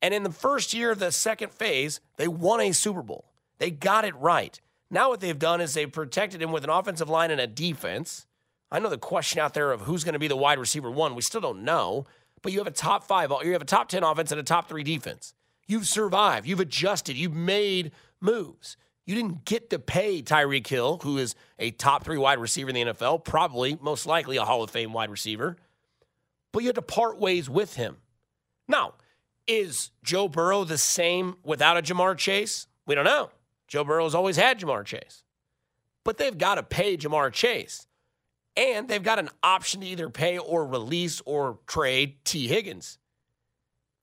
And 0.02 0.14
in 0.14 0.24
the 0.24 0.32
first 0.32 0.74
year 0.74 0.92
of 0.92 1.00
the 1.00 1.12
second 1.12 1.52
phase, 1.52 2.00
they 2.18 2.28
won 2.28 2.62
a 2.62 2.72
Super 2.72 3.02
Bowl. 3.02 3.26
They 3.58 3.70
got 3.70 4.06
it 4.06 4.16
right. 4.16 4.60
Now 4.90 5.10
what 5.10 5.20
they've 5.20 5.38
done 5.38 5.62
is 5.62 5.74
they've 5.74 5.92
protected 5.92 6.42
him 6.42 6.52
with 6.52 6.64
an 6.64 6.70
offensive 6.70 7.10
line 7.10 7.32
and 7.32 7.40
a 7.40 7.48
defense. 7.48 8.26
I 8.72 8.80
know 8.80 8.90
the 8.90 8.98
question 8.98 9.40
out 9.40 9.54
there 9.54 9.72
of 9.72 9.82
who's 9.82 10.04
going 10.04 10.14
to 10.14 10.20
be 10.20 10.28
the 10.28 10.36
wide 10.36 10.60
receiver 10.60 10.90
one. 10.90 11.16
We 11.16 11.22
still 11.22 11.42
don't 11.42 11.64
know 11.64 12.06
but 12.42 12.52
you 12.52 12.60
have 12.60 12.68
a 12.68 12.72
top 12.72 13.04
five, 13.04 13.32
you 13.44 13.54
have 13.54 13.62
a 13.62 13.66
top 13.66 13.90
10 13.90 14.04
offense 14.04 14.32
and 14.32 14.40
a 14.40 14.44
top 14.44 14.68
three 14.70 14.84
defense. 14.84 15.34
You've 15.68 15.88
survived, 15.88 16.48
you've 16.48 16.60
adjusted, 16.60 17.16
you've 17.16 17.34
made 17.34 17.92
moves. 18.20 18.78
You 19.06 19.16
didn't 19.16 19.46
get 19.46 19.70
to 19.72 19.80
pay 19.80 20.22
Tyreek 20.22 20.68
Hill, 20.68 21.00
who 21.04 21.18
is 21.18 21.36
a 21.60 21.72
top 21.72 22.04
three 22.04 22.18
wide 22.18 22.40
receiver 22.40 22.70
in 22.70 22.76
the 22.76 22.94
NFL, 22.94 23.24
probably 23.24 23.78
most 23.82 24.06
likely 24.06 24.38
a 24.38 24.46
Hall 24.46 24.64
of 24.64 24.70
Fame 24.70 24.94
wide 24.94 25.10
receiver, 25.10 25.58
but 26.52 26.62
you 26.62 26.70
had 26.70 26.76
to 26.76 26.82
part 26.82 27.20
ways 27.20 27.50
with 27.50 27.76
him. 27.76 27.98
Now, 28.68 28.94
is 29.48 29.92
Joe 30.04 30.28
Burrow 30.28 30.64
the 30.64 30.78
same 30.78 31.36
without 31.44 31.78
a 31.78 31.82
Ja'Marr 31.82 32.18
Chase? 32.18 32.68
We 32.86 32.96
don't 32.96 33.06
know. 33.06 33.32
Joe 33.68 33.84
Burrow 33.84 34.04
has 34.04 34.16
always 34.16 34.38
had 34.38 34.60
Ja'Marr 34.60 34.86
Chase, 34.86 35.24
but 36.04 36.18
they've 36.18 36.38
got 36.38 36.56
to 36.56 36.64
pay 36.64 36.98
Ja'Marr 36.98 37.32
Chase. 37.32 37.88
And 38.56 38.88
they've 38.88 39.02
got 39.02 39.20
an 39.20 39.30
option 39.44 39.82
to 39.82 39.88
either 39.88 40.10
pay 40.10 40.38
or 40.38 40.66
release 40.66 41.22
or 41.26 41.60
trade 41.68 42.24
Tee 42.26 42.48
Higgins. 42.48 42.98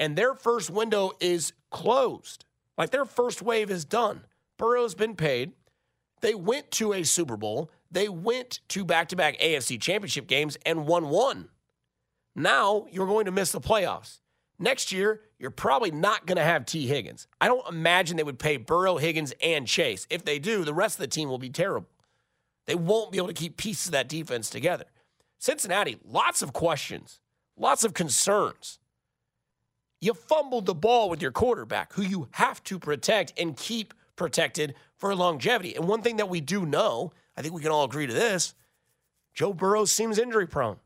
And 0.00 0.16
their 0.16 0.34
first 0.34 0.70
window 0.70 1.12
is 1.20 1.52
closed. 1.70 2.44
Like 2.76 2.90
their 2.90 3.04
first 3.04 3.42
wave 3.42 3.70
is 3.70 3.84
done. 3.84 4.24
Burrow's 4.56 4.94
been 4.94 5.16
paid. 5.16 5.52
They 6.20 6.34
went 6.34 6.70
to 6.72 6.92
a 6.92 7.04
Super 7.04 7.37
Bowl. 7.37 7.70
They 7.90 8.08
went 8.08 8.61
to 8.68 8.84
back 8.84 9.08
to 9.08 9.16
back 9.16 9.38
AFC 9.38 9.80
championship 9.80 10.26
games 10.26 10.56
and 10.64 10.87
won 10.87 11.08
one. 11.08 11.48
Now 12.34 12.87
you're 12.90 13.06
going 13.06 13.26
to 13.26 13.32
miss 13.32 13.52
the 13.52 13.61
playoffs. 13.61 14.20
Next 14.58 14.90
year, 14.90 15.20
you're 15.38 15.50
probably 15.50 15.92
not 15.92 16.26
going 16.26 16.37
to 16.37 16.42
have 16.42 16.66
Tee 16.66 16.87
Higgins. 16.87 17.28
I 17.40 17.46
don't 17.46 17.66
imagine 17.68 18.16
they 18.16 18.24
would 18.24 18.40
pay 18.40 18.56
Burrow, 18.56 18.96
Higgins, 18.96 19.32
and 19.40 19.68
Chase. 19.68 20.06
If 20.11 20.24
they 20.24 20.40
do, 20.40 20.64
the 20.64 20.74
rest 20.74 20.96
of 20.96 21.00
the 21.00 21.06
team 21.06 21.28
will 21.28 21.38
be 21.38 21.50
terrible. 21.50 21.88
They 22.68 22.74
won't 22.74 23.11
be 23.11 23.16
able 23.16 23.28
to 23.28 23.35
keep 23.35 23.57
pieces 23.57 23.87
of 23.87 23.92
that 23.92 24.09
defense 24.09 24.50
together. 24.50 24.85
Cincinnati, 25.38 25.96
lots 26.04 26.42
of 26.42 26.52
questions, 26.52 27.18
lots 27.57 27.83
of 27.83 27.94
concerns. 27.94 28.78
You 30.02 30.12
fumbled 30.12 30.66
the 30.66 30.74
ball 30.74 31.09
with 31.09 31.22
your 31.22 31.33
quarterback, 31.33 31.94
who 31.94 32.02
you 32.02 32.28
have 32.33 32.62
to 32.64 32.78
protect 32.78 33.33
and 33.38 33.57
keep 33.57 33.94
protected 34.16 34.74
for 34.98 35.14
longevity. 35.14 35.74
And 35.76 35.88
one 35.88 36.02
thing 36.02 36.18
that 36.18 36.28
we 36.28 36.42
do 36.42 36.66
know, 36.66 37.11
I 37.38 37.40
think 37.40 37.54
we 37.54 37.62
can 37.62 37.70
all 37.70 37.85
agree 37.85 38.07
to 38.07 38.12
this 38.12 38.54
Joe 39.33 39.54
Burrow 39.54 39.87
seems 39.87 40.18
injury 40.18 40.46
prone. 40.46 40.76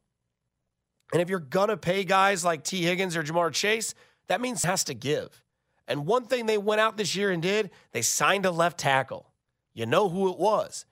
And 1.12 1.20
if 1.20 1.28
you're 1.28 1.40
going 1.40 1.68
to 1.68 1.76
pay 1.76 2.04
guys 2.04 2.44
like 2.44 2.62
Tee 2.62 2.82
Higgins 2.82 3.16
or 3.16 3.24
Ja'Marr 3.24 3.52
Chase, 3.52 3.92
that 4.28 4.40
means 4.40 4.62
has 4.62 4.84
to 4.84 4.94
give. 4.94 5.42
And 5.88 6.06
one 6.06 6.26
thing 6.26 6.46
they 6.46 6.58
went 6.58 6.80
out 6.80 6.96
this 6.96 7.16
year 7.16 7.32
and 7.32 7.42
did, 7.42 7.72
they 7.90 8.02
signed 8.02 8.46
a 8.46 8.52
left 8.52 8.78
tackle. 8.78 9.26
You 9.74 9.84
know 9.84 10.08
who 10.08 10.30
it 10.30 10.38
was 10.38 10.86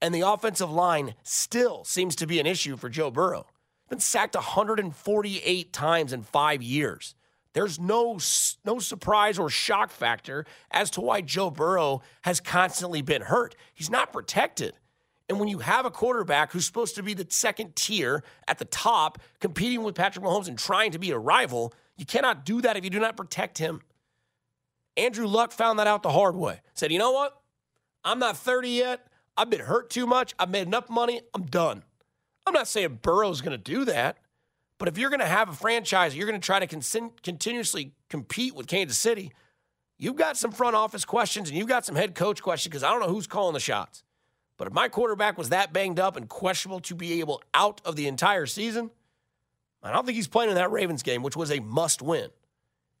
and 0.00 0.14
the 0.14 0.20
offensive 0.20 0.70
line 0.70 1.14
still 1.22 1.84
seems 1.84 2.16
to 2.16 2.26
be 2.26 2.38
an 2.38 2.46
issue 2.46 2.76
for 2.76 2.88
Joe 2.88 3.10
Burrow. 3.10 3.46
Been 3.88 4.00
sacked 4.00 4.34
148 4.34 5.72
times 5.72 6.12
in 6.12 6.22
five 6.22 6.62
years. 6.62 7.14
There's 7.52 7.80
no 7.80 8.18
no 8.64 8.78
surprise 8.78 9.38
or 9.38 9.48
shock 9.48 9.90
factor 9.90 10.44
as 10.70 10.90
to 10.90 11.00
why 11.00 11.22
Joe 11.22 11.50
Burrow 11.50 12.02
has 12.22 12.38
constantly 12.38 13.00
been 13.00 13.22
hurt. 13.22 13.54
He's 13.72 13.88
not 13.88 14.12
protected. 14.12 14.74
And 15.28 15.40
when 15.40 15.48
you 15.48 15.58
have 15.58 15.86
a 15.86 15.90
quarterback 15.90 16.52
who's 16.52 16.66
supposed 16.66 16.94
to 16.96 17.02
be 17.02 17.14
the 17.14 17.26
second 17.28 17.74
tier 17.74 18.22
at 18.46 18.58
the 18.58 18.64
top, 18.66 19.18
competing 19.40 19.82
with 19.82 19.94
Patrick 19.94 20.24
Mahomes 20.24 20.48
and 20.48 20.58
trying 20.58 20.92
to 20.92 20.98
be 20.98 21.10
a 21.10 21.18
rival, 21.18 21.72
you 21.96 22.04
cannot 22.04 22.44
do 22.44 22.60
that 22.60 22.76
if 22.76 22.84
you 22.84 22.90
do 22.90 23.00
not 23.00 23.16
protect 23.16 23.58
him. 23.58 23.80
Andrew 24.96 25.26
Luck 25.26 25.52
found 25.52 25.78
that 25.78 25.86
out 25.86 26.02
the 26.02 26.10
hard 26.10 26.36
way. 26.36 26.60
Said, 26.74 26.92
you 26.92 26.98
know 26.98 27.12
what? 27.12 27.40
I'm 28.04 28.18
not 28.18 28.36
30 28.36 28.68
yet. 28.68 29.06
I've 29.36 29.50
been 29.50 29.60
hurt 29.60 29.90
too 29.90 30.06
much. 30.06 30.34
I've 30.38 30.50
made 30.50 30.66
enough 30.66 30.88
money. 30.88 31.20
I'm 31.34 31.44
done. 31.44 31.82
I'm 32.46 32.54
not 32.54 32.68
saying 32.68 33.00
Burrow's 33.02 33.40
going 33.40 33.56
to 33.56 33.62
do 33.62 33.84
that, 33.86 34.18
but 34.78 34.88
if 34.88 34.96
you're 34.96 35.10
going 35.10 35.20
to 35.20 35.26
have 35.26 35.48
a 35.48 35.52
franchise, 35.52 36.16
you're 36.16 36.28
going 36.28 36.40
to 36.40 36.44
try 36.44 36.60
to 36.60 36.66
con- 36.66 37.10
continuously 37.22 37.92
compete 38.08 38.54
with 38.54 38.66
Kansas 38.66 38.98
City. 38.98 39.32
You've 39.98 40.16
got 40.16 40.36
some 40.36 40.52
front 40.52 40.76
office 40.76 41.04
questions 41.04 41.48
and 41.48 41.58
you've 41.58 41.68
got 41.68 41.84
some 41.84 41.96
head 41.96 42.14
coach 42.14 42.42
questions 42.42 42.70
because 42.70 42.84
I 42.84 42.90
don't 42.90 43.00
know 43.00 43.08
who's 43.08 43.26
calling 43.26 43.54
the 43.54 43.60
shots. 43.60 44.04
But 44.58 44.68
if 44.68 44.72
my 44.72 44.88
quarterback 44.88 45.36
was 45.36 45.50
that 45.50 45.72
banged 45.72 45.98
up 45.98 46.16
and 46.16 46.28
questionable 46.28 46.80
to 46.80 46.94
be 46.94 47.20
able 47.20 47.42
out 47.52 47.80
of 47.84 47.96
the 47.96 48.06
entire 48.06 48.46
season, 48.46 48.90
I 49.82 49.92
don't 49.92 50.04
think 50.04 50.16
he's 50.16 50.28
playing 50.28 50.50
in 50.50 50.56
that 50.56 50.70
Ravens 50.70 51.02
game, 51.02 51.22
which 51.22 51.36
was 51.36 51.50
a 51.50 51.60
must 51.60 52.02
win. 52.02 52.30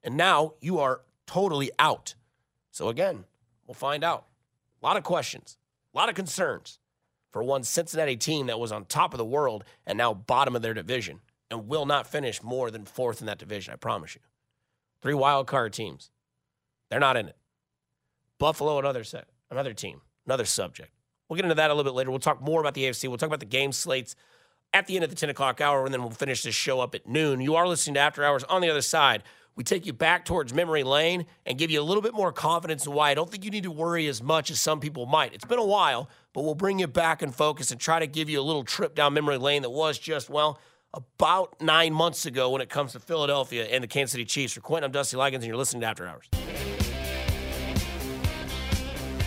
And 0.02 0.16
now 0.16 0.54
you 0.60 0.78
are 0.78 1.00
totally 1.26 1.70
out. 1.78 2.14
So 2.70 2.88
again, 2.88 3.24
we'll 3.66 3.74
find 3.74 4.04
out. 4.04 4.26
A 4.82 4.86
lot 4.86 4.96
of 4.96 5.02
questions. 5.02 5.56
A 5.96 5.98
lot 5.98 6.10
of 6.10 6.14
concerns 6.14 6.78
for 7.32 7.42
one 7.42 7.62
Cincinnati 7.62 8.18
team 8.18 8.48
that 8.48 8.60
was 8.60 8.70
on 8.70 8.84
top 8.84 9.14
of 9.14 9.18
the 9.18 9.24
world 9.24 9.64
and 9.86 9.96
now 9.96 10.12
bottom 10.12 10.54
of 10.54 10.60
their 10.60 10.74
division 10.74 11.20
and 11.50 11.68
will 11.68 11.86
not 11.86 12.06
finish 12.06 12.42
more 12.42 12.70
than 12.70 12.84
fourth 12.84 13.22
in 13.22 13.26
that 13.28 13.38
division, 13.38 13.72
I 13.72 13.76
promise 13.76 14.14
you. 14.14 14.20
Three 15.00 15.14
wild 15.14 15.46
card 15.46 15.72
teams. 15.72 16.10
They're 16.90 17.00
not 17.00 17.16
in 17.16 17.28
it. 17.28 17.36
Buffalo, 18.38 18.78
another 18.78 19.04
set, 19.04 19.28
another 19.50 19.72
team, 19.72 20.02
another 20.26 20.44
subject. 20.44 20.90
We'll 21.30 21.36
get 21.36 21.46
into 21.46 21.54
that 21.54 21.70
a 21.70 21.74
little 21.74 21.90
bit 21.90 21.96
later. 21.96 22.10
We'll 22.10 22.18
talk 22.18 22.42
more 22.42 22.60
about 22.60 22.74
the 22.74 22.84
AFC. 22.84 23.08
We'll 23.08 23.16
talk 23.16 23.28
about 23.28 23.40
the 23.40 23.46
game 23.46 23.72
slates 23.72 24.16
at 24.74 24.86
the 24.86 24.96
end 24.96 25.04
of 25.04 25.08
the 25.08 25.16
10 25.16 25.30
o'clock 25.30 25.62
hour, 25.62 25.86
and 25.86 25.94
then 25.94 26.02
we'll 26.02 26.10
finish 26.10 26.42
this 26.42 26.54
show 26.54 26.80
up 26.80 26.94
at 26.94 27.06
noon. 27.06 27.40
You 27.40 27.54
are 27.54 27.66
listening 27.66 27.94
to 27.94 28.00
After 28.00 28.22
Hours 28.22 28.44
on 28.44 28.60
the 28.60 28.68
other 28.68 28.82
side 28.82 29.22
we 29.56 29.64
take 29.64 29.86
you 29.86 29.92
back 29.94 30.26
towards 30.26 30.52
memory 30.52 30.82
lane 30.82 31.24
and 31.46 31.58
give 31.58 31.70
you 31.70 31.80
a 31.80 31.82
little 31.82 32.02
bit 32.02 32.14
more 32.14 32.30
confidence 32.30 32.86
in 32.86 32.92
why 32.92 33.10
I 33.10 33.14
don't 33.14 33.28
think 33.28 33.42
you 33.44 33.50
need 33.50 33.64
to 33.64 33.70
worry 33.70 34.06
as 34.06 34.22
much 34.22 34.50
as 34.50 34.60
some 34.60 34.80
people 34.80 35.06
might. 35.06 35.32
It's 35.32 35.46
been 35.46 35.58
a 35.58 35.64
while, 35.64 36.10
but 36.34 36.44
we'll 36.44 36.54
bring 36.54 36.78
you 36.78 36.86
back 36.86 37.22
in 37.22 37.32
focus 37.32 37.70
and 37.70 37.80
try 37.80 37.98
to 37.98 38.06
give 38.06 38.28
you 38.28 38.38
a 38.38 38.42
little 38.42 38.64
trip 38.64 38.94
down 38.94 39.14
memory 39.14 39.38
lane 39.38 39.62
that 39.62 39.70
was 39.70 39.98
just, 39.98 40.28
well, 40.28 40.60
about 40.92 41.60
nine 41.60 41.94
months 41.94 42.26
ago 42.26 42.50
when 42.50 42.60
it 42.60 42.68
comes 42.68 42.92
to 42.92 43.00
Philadelphia 43.00 43.64
and 43.64 43.82
the 43.82 43.88
Kansas 43.88 44.12
City 44.12 44.26
Chiefs. 44.26 44.52
For 44.52 44.60
Quentin, 44.60 44.84
I'm 44.84 44.92
Dusty 44.92 45.16
Lagans, 45.16 45.36
and 45.36 45.44
you're 45.44 45.56
listening 45.56 45.80
to 45.80 45.86
After 45.86 46.06
Hours. 46.06 46.28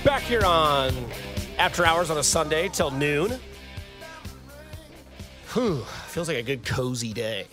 Back 0.03 0.21
here 0.21 0.45
on 0.45 0.93
After 1.57 1.85
Hours 1.85 2.11
on 2.11 2.17
a 2.19 2.23
Sunday 2.23 2.69
till 2.69 2.91
noon. 2.91 3.39
Whew, 5.53 5.83
feels 6.07 6.27
like 6.27 6.37
a 6.37 6.43
good 6.43 6.63
cozy 6.63 7.13
day. 7.13 7.47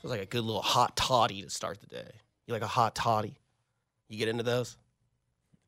Feels 0.00 0.12
like 0.12 0.20
a 0.20 0.26
good 0.26 0.44
little 0.44 0.62
hot 0.62 0.96
toddy 0.96 1.42
to 1.42 1.50
start 1.50 1.80
the 1.80 1.86
day. 1.86 2.10
You 2.46 2.54
like 2.54 2.62
a 2.62 2.68
hot 2.68 2.94
toddy? 2.94 3.38
You 4.08 4.18
get 4.18 4.28
into 4.28 4.44
those? 4.44 4.76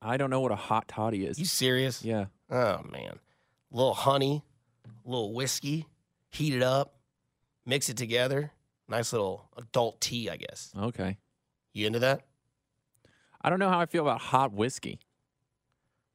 I 0.01 0.17
don't 0.17 0.31
know 0.31 0.41
what 0.41 0.53
a 0.53 0.57
hot 0.57 0.89
toddy 0.89 1.27
is. 1.27 1.39
You 1.39 1.45
serious? 1.45 2.05
Yeah. 2.05 2.27
Oh 2.49 2.83
man, 2.91 3.19
a 3.73 3.77
little 3.77 3.95
honey, 3.95 4.45
a 4.87 5.09
little 5.09 5.35
whiskey, 5.35 5.87
heat 6.31 6.55
it 6.55 6.63
up, 6.63 6.95
mix 7.67 7.89
it 7.89 7.97
together. 7.97 8.53
Nice 8.89 9.13
little 9.13 9.49
adult 9.57 10.01
tea, 10.01 10.31
I 10.31 10.37
guess. 10.37 10.73
Okay. 10.77 11.19
You 11.73 11.87
into 11.87 12.01
that? 12.01 12.23
I 13.41 13.51
don't 13.51 13.59
know 13.59 13.69
how 13.69 13.79
I 13.79 13.87
feel 13.87 14.03
about 14.03 14.21
hot 14.21 14.53
whiskey. 14.53 14.99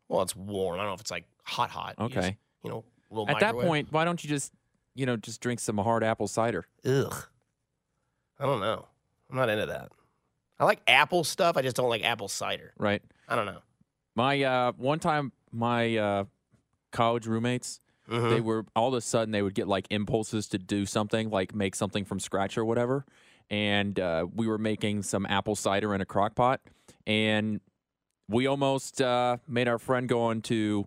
Well, 0.10 0.22
it's 0.22 0.36
warm. 0.36 0.76
I 0.76 0.78
don't 0.80 0.88
know 0.88 0.94
if 0.94 1.02
it's 1.02 1.12
like 1.12 1.26
hot, 1.44 1.70
hot. 1.70 1.96
Okay. 2.00 2.16
You, 2.16 2.22
just, 2.22 2.34
you 2.64 2.70
know, 2.72 2.84
little. 3.10 3.30
At 3.30 3.40
that 3.40 3.54
point, 3.56 3.88
why 3.92 4.04
don't 4.04 4.22
you 4.24 4.30
just, 4.30 4.52
you 4.94 5.06
know, 5.06 5.16
just 5.16 5.42
drink 5.42 5.60
some 5.60 5.78
hard 5.78 6.04
apple 6.04 6.28
cider? 6.28 6.66
Ugh. 6.86 7.14
I 8.40 8.46
don't 8.46 8.60
know. 8.60 8.86
I'm 9.30 9.38
not 9.38 9.50
into 9.50 9.66
that. 9.68 9.92
I 10.60 10.66
like 10.66 10.80
apple 10.88 11.24
stuff. 11.24 11.58
I 11.58 11.62
just 11.62 11.76
don't 11.76 11.90
like 11.90 12.04
apple 12.04 12.28
cider. 12.28 12.74
Right. 12.78 13.02
I 13.28 13.36
don't 13.36 13.46
know. 13.46 13.60
My 14.16 14.42
uh, 14.44 14.72
one 14.78 15.00
time, 15.00 15.32
my 15.52 15.98
uh, 15.98 16.24
college 16.92 17.28
roommates, 17.28 17.80
Mm-hmm. 18.08 18.30
they 18.30 18.40
were 18.40 18.68
all 18.76 18.90
of 18.90 18.94
a 18.94 19.02
sudden 19.02 19.32
they 19.32 19.42
would 19.42 19.56
get 19.56 19.68
like 19.68 19.88
impulses 19.90 20.46
to 20.50 20.60
do 20.60 20.86
something, 20.86 21.32
like 21.32 21.56
make 21.56 21.74
something 21.74 22.06
from 22.06 22.20
scratch 22.20 22.56
or 22.56 22.64
whatever, 22.64 23.04
and 23.50 24.00
uh, 24.00 24.28
we 24.36 24.46
were 24.46 24.60
making 24.60 25.02
some 25.02 25.26
apple 25.26 25.56
cider 25.56 25.96
in 25.96 26.02
a 26.02 26.06
crock 26.06 26.36
pot, 26.36 26.62
and 27.08 27.62
we 28.30 28.46
almost 28.46 29.02
uh, 29.02 29.38
made 29.48 29.68
our 29.68 29.80
friend 29.80 30.08
go 30.08 30.30
into 30.30 30.86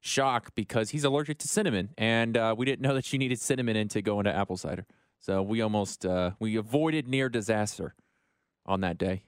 shock 0.00 0.56
because 0.56 0.90
he's 0.90 1.04
allergic 1.04 1.38
to 1.38 1.46
cinnamon, 1.46 1.90
and 1.96 2.36
uh, 2.36 2.52
we 2.58 2.64
didn't 2.66 2.82
know 2.82 2.94
that 2.94 3.04
she 3.04 3.16
needed 3.16 3.38
cinnamon 3.40 3.76
in 3.76 3.86
to 3.86 4.02
go 4.02 4.18
into 4.18 4.34
apple 4.34 4.56
cider. 4.56 4.86
So 5.18 5.42
we 5.42 5.60
almost 5.60 6.06
uh, 6.06 6.32
we 6.38 6.56
avoided 6.56 7.08
near 7.08 7.28
disaster 7.28 7.94
on 8.64 8.80
that 8.82 8.98
day. 8.98 9.22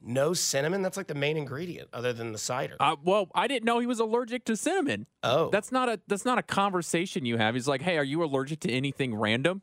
No 0.00 0.32
cinnamon. 0.32 0.82
That's 0.82 0.96
like 0.96 1.08
the 1.08 1.14
main 1.14 1.36
ingredient, 1.36 1.88
other 1.92 2.12
than 2.12 2.32
the 2.32 2.38
cider. 2.38 2.76
Uh, 2.78 2.96
well, 3.02 3.28
I 3.34 3.48
didn't 3.48 3.64
know 3.64 3.80
he 3.80 3.86
was 3.86 3.98
allergic 3.98 4.44
to 4.44 4.56
cinnamon. 4.56 5.06
oh, 5.24 5.50
That's 5.50 5.72
not 5.72 5.88
a 5.88 6.00
that's 6.06 6.24
not 6.24 6.38
a 6.38 6.42
conversation 6.42 7.24
you 7.24 7.36
have. 7.36 7.54
He's 7.54 7.66
like, 7.68 7.82
"Hey, 7.82 7.98
are 7.98 8.04
you 8.04 8.22
allergic 8.22 8.60
to 8.60 8.70
anything 8.70 9.14
random?" 9.14 9.62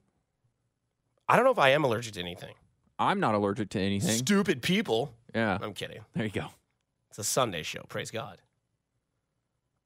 I 1.28 1.36
don't 1.36 1.46
know 1.46 1.52
if 1.52 1.60
I 1.60 1.70
am 1.70 1.84
allergic 1.84 2.14
to 2.16 2.20
anything. 2.20 2.54
I'm 3.00 3.20
not 3.20 3.34
allergic 3.34 3.70
to 3.70 3.80
anything. 3.80 4.18
Stupid 4.18 4.62
people. 4.62 5.14
Yeah, 5.34 5.58
I'm 5.62 5.74
kidding. 5.74 6.00
there 6.14 6.26
you 6.26 6.32
go. 6.32 6.48
It's 7.10 7.20
a 7.20 7.24
Sunday 7.24 7.64
show. 7.64 7.84
Praise 7.88 8.12
God. 8.12 8.38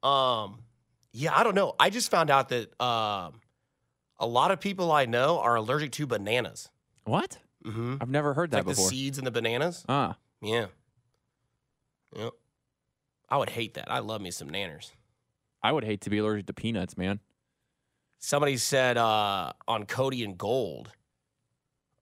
Um, 0.01 0.59
yeah, 1.13 1.35
I 1.37 1.43
don't 1.43 1.55
know. 1.55 1.75
I 1.79 1.89
just 1.89 2.09
found 2.11 2.29
out 2.31 2.49
that 2.49 2.79
um, 2.81 3.39
a 4.19 4.27
lot 4.27 4.51
of 4.51 4.59
people 4.59 4.91
I 4.91 5.05
know 5.05 5.39
are 5.39 5.55
allergic 5.55 5.91
to 5.93 6.05
bananas. 6.07 6.69
What? 7.05 7.37
Mm-hmm. 7.65 7.97
I've 8.01 8.09
never 8.09 8.33
heard 8.33 8.51
that 8.51 8.65
Like 8.65 8.75
the 8.75 8.81
seeds 8.81 9.17
in 9.17 9.25
the 9.25 9.31
bananas. 9.31 9.85
Ah, 9.89 10.17
Yeah. 10.41 10.67
Yep. 12.15 12.31
I 13.29 13.37
would 13.37 13.51
hate 13.51 13.75
that. 13.75 13.91
I 13.91 13.99
love 13.99 14.21
me 14.21 14.31
some 14.31 14.49
nanners. 14.49 14.91
I 15.61 15.71
would 15.71 15.83
hate 15.83 16.01
to 16.01 16.09
be 16.09 16.17
allergic 16.17 16.47
to 16.47 16.53
peanuts, 16.53 16.97
man. 16.97 17.19
Somebody 18.17 18.57
said 18.57 18.97
uh, 18.97 19.53
on 19.67 19.85
Cody 19.85 20.23
and 20.23 20.37
Gold. 20.37 20.91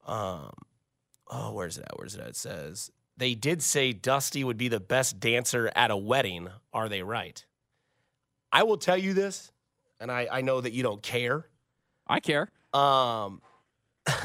Um, 0.06 0.52
oh, 1.30 1.52
where's 1.54 1.78
it 1.78 1.84
at? 1.84 1.98
Where's 2.00 2.16
it 2.16 2.22
at? 2.22 2.30
It 2.30 2.36
says 2.38 2.92
they 3.18 3.36
did 3.36 3.62
say 3.62 3.92
Dusty 3.94 4.44
would 4.44 4.58
be 4.58 4.68
the 4.68 4.80
best 4.80 5.20
dancer 5.20 5.72
at 5.76 5.92
a 5.92 5.98
wedding. 5.98 6.48
Are 6.72 6.88
they 6.88 7.02
right? 7.04 7.44
I 8.52 8.64
will 8.64 8.78
tell 8.78 8.98
you 8.98 9.14
this, 9.14 9.52
and 10.00 10.10
I, 10.12 10.28
I 10.32 10.42
know 10.42 10.62
that 10.62 10.72
you 10.72 10.82
don't 10.84 11.04
care. 11.04 11.46
I 12.08 12.20
care. 12.20 12.50
Um, 12.74 13.42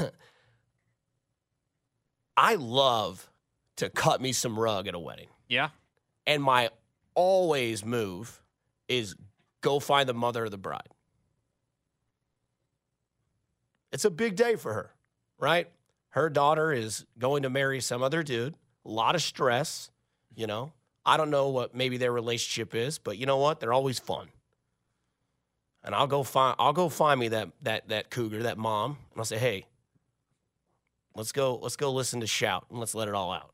I 2.37 2.55
love 2.55 3.29
to 3.77 3.89
cut 3.89 4.21
me 4.21 4.31
some 4.31 4.59
rug 4.59 4.87
at 4.87 4.95
a 4.95 4.99
wedding. 4.99 5.27
Yeah. 5.47 5.69
And 6.25 6.41
my 6.41 6.69
always 7.15 7.85
move 7.85 8.41
is 8.87 9.15
go 9.61 9.79
find 9.79 10.07
the 10.07 10.13
mother 10.13 10.45
of 10.45 10.51
the 10.51 10.57
bride. 10.57 10.89
It's 13.91 14.05
a 14.05 14.09
big 14.09 14.35
day 14.35 14.55
for 14.55 14.73
her, 14.73 14.91
right? 15.37 15.69
Her 16.09 16.29
daughter 16.29 16.71
is 16.71 17.05
going 17.17 17.43
to 17.43 17.49
marry 17.49 17.79
some 17.79 18.01
other 18.01 18.23
dude. 18.23 18.55
A 18.85 18.89
lot 18.89 19.15
of 19.15 19.21
stress, 19.21 19.91
you 20.35 20.47
know. 20.47 20.73
I 21.05 21.17
don't 21.17 21.29
know 21.29 21.49
what 21.49 21.75
maybe 21.75 21.97
their 21.97 22.11
relationship 22.11 22.73
is, 22.73 22.97
but 22.97 23.17
you 23.17 23.25
know 23.25 23.37
what? 23.37 23.59
They're 23.59 23.73
always 23.73 23.99
fun. 23.99 24.29
And 25.83 25.93
I'll 25.93 26.07
go 26.07 26.23
find 26.23 26.55
I'll 26.59 26.73
go 26.73 26.87
find 26.89 27.19
me 27.19 27.27
that 27.29 27.49
that 27.63 27.89
that 27.89 28.09
cougar, 28.09 28.43
that 28.43 28.57
mom, 28.57 28.91
and 29.11 29.19
I'll 29.19 29.25
say, 29.25 29.37
"Hey, 29.37 29.65
let's 31.15 31.31
go 31.31 31.55
let's 31.57 31.75
go 31.75 31.91
listen 31.91 32.21
to 32.21 32.27
shout 32.27 32.65
and 32.69 32.79
let's 32.79 32.95
let 32.95 33.07
it 33.07 33.13
all 33.13 33.31
out." 33.31 33.53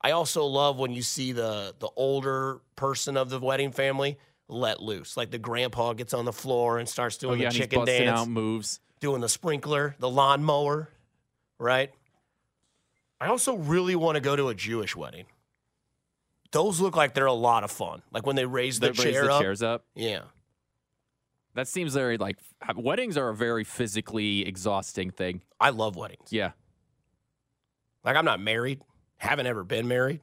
I 0.00 0.12
also 0.12 0.44
love 0.44 0.78
when 0.78 0.92
you 0.92 1.02
see 1.02 1.32
the 1.32 1.74
the 1.78 1.88
older 1.96 2.60
person 2.76 3.16
of 3.16 3.30
the 3.30 3.40
wedding 3.40 3.72
family 3.72 4.18
let 4.48 4.80
loose. 4.80 5.16
Like 5.16 5.30
the 5.32 5.38
grandpa 5.38 5.92
gets 5.94 6.14
on 6.14 6.24
the 6.24 6.32
floor 6.32 6.78
and 6.78 6.88
starts 6.88 7.16
Oh 7.18 7.28
doing 7.28 7.40
yeah, 7.40 7.48
the 7.48 7.54
chicken 7.56 7.84
dance, 7.84 8.20
out 8.20 8.28
moves. 8.28 8.78
doing 9.00 9.20
the 9.20 9.28
sprinkler, 9.28 9.96
the 9.98 10.08
lawnmower, 10.08 10.90
right? 11.58 11.90
I 13.20 13.26
also 13.28 13.56
really 13.56 13.96
want 13.96 14.14
to 14.16 14.20
go 14.20 14.36
to 14.36 14.48
a 14.50 14.54
Jewish 14.54 14.94
wedding. 14.94 15.24
Those 16.52 16.80
look 16.80 16.94
like 16.94 17.14
they're 17.14 17.26
a 17.26 17.32
lot 17.32 17.64
of 17.64 17.72
fun. 17.72 18.02
Like 18.12 18.24
when 18.24 18.36
they 18.36 18.44
raise 18.46 18.78
the 18.78 18.92
They 18.92 19.04
raise 19.04 19.20
the 19.20 19.32
up. 19.32 19.42
chairs 19.42 19.62
up. 19.62 19.84
Yeah. 19.96 20.20
That 21.56 21.66
seems 21.66 21.94
very 21.94 22.18
like 22.18 22.36
weddings 22.76 23.16
are 23.16 23.30
a 23.30 23.34
very 23.34 23.64
physically 23.64 24.46
exhausting 24.46 25.10
thing. 25.10 25.40
I 25.58 25.70
love 25.70 25.96
weddings. 25.96 26.30
Yeah. 26.30 26.50
Like 28.04 28.14
I'm 28.14 28.26
not 28.26 28.40
married, 28.40 28.82
haven't 29.16 29.46
ever 29.46 29.64
been 29.64 29.88
married. 29.88 30.20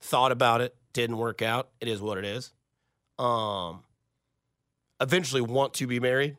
Thought 0.00 0.32
about 0.32 0.62
it, 0.62 0.74
didn't 0.94 1.18
work 1.18 1.42
out. 1.42 1.68
It 1.78 1.88
is 1.88 2.00
what 2.00 2.16
it 2.16 2.24
is. 2.24 2.54
Um 3.18 3.82
eventually 4.98 5.42
want 5.42 5.74
to 5.74 5.86
be 5.86 6.00
married. 6.00 6.38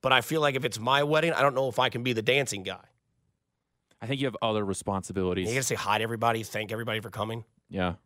But 0.00 0.14
I 0.14 0.22
feel 0.22 0.40
like 0.40 0.54
if 0.54 0.64
it's 0.64 0.78
my 0.78 1.02
wedding, 1.02 1.34
I 1.34 1.42
don't 1.42 1.54
know 1.54 1.68
if 1.68 1.78
I 1.78 1.90
can 1.90 2.02
be 2.02 2.14
the 2.14 2.22
dancing 2.22 2.62
guy. 2.62 2.84
I 4.00 4.06
think 4.06 4.22
you 4.22 4.26
have 4.26 4.38
other 4.40 4.64
responsibilities. 4.64 5.48
You 5.48 5.54
gotta 5.54 5.64
say 5.64 5.74
hi 5.74 5.98
to 5.98 6.02
everybody, 6.02 6.44
thank 6.44 6.72
everybody 6.72 7.00
for 7.00 7.10
coming. 7.10 7.44
Yeah. 7.68 7.96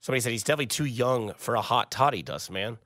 Somebody 0.00 0.20
said 0.20 0.32
he's 0.32 0.42
definitely 0.42 0.66
too 0.66 0.84
young 0.84 1.32
for 1.36 1.54
a 1.54 1.60
hot 1.60 1.92
toddy, 1.92 2.22
Dust 2.22 2.50
Man. 2.50 2.78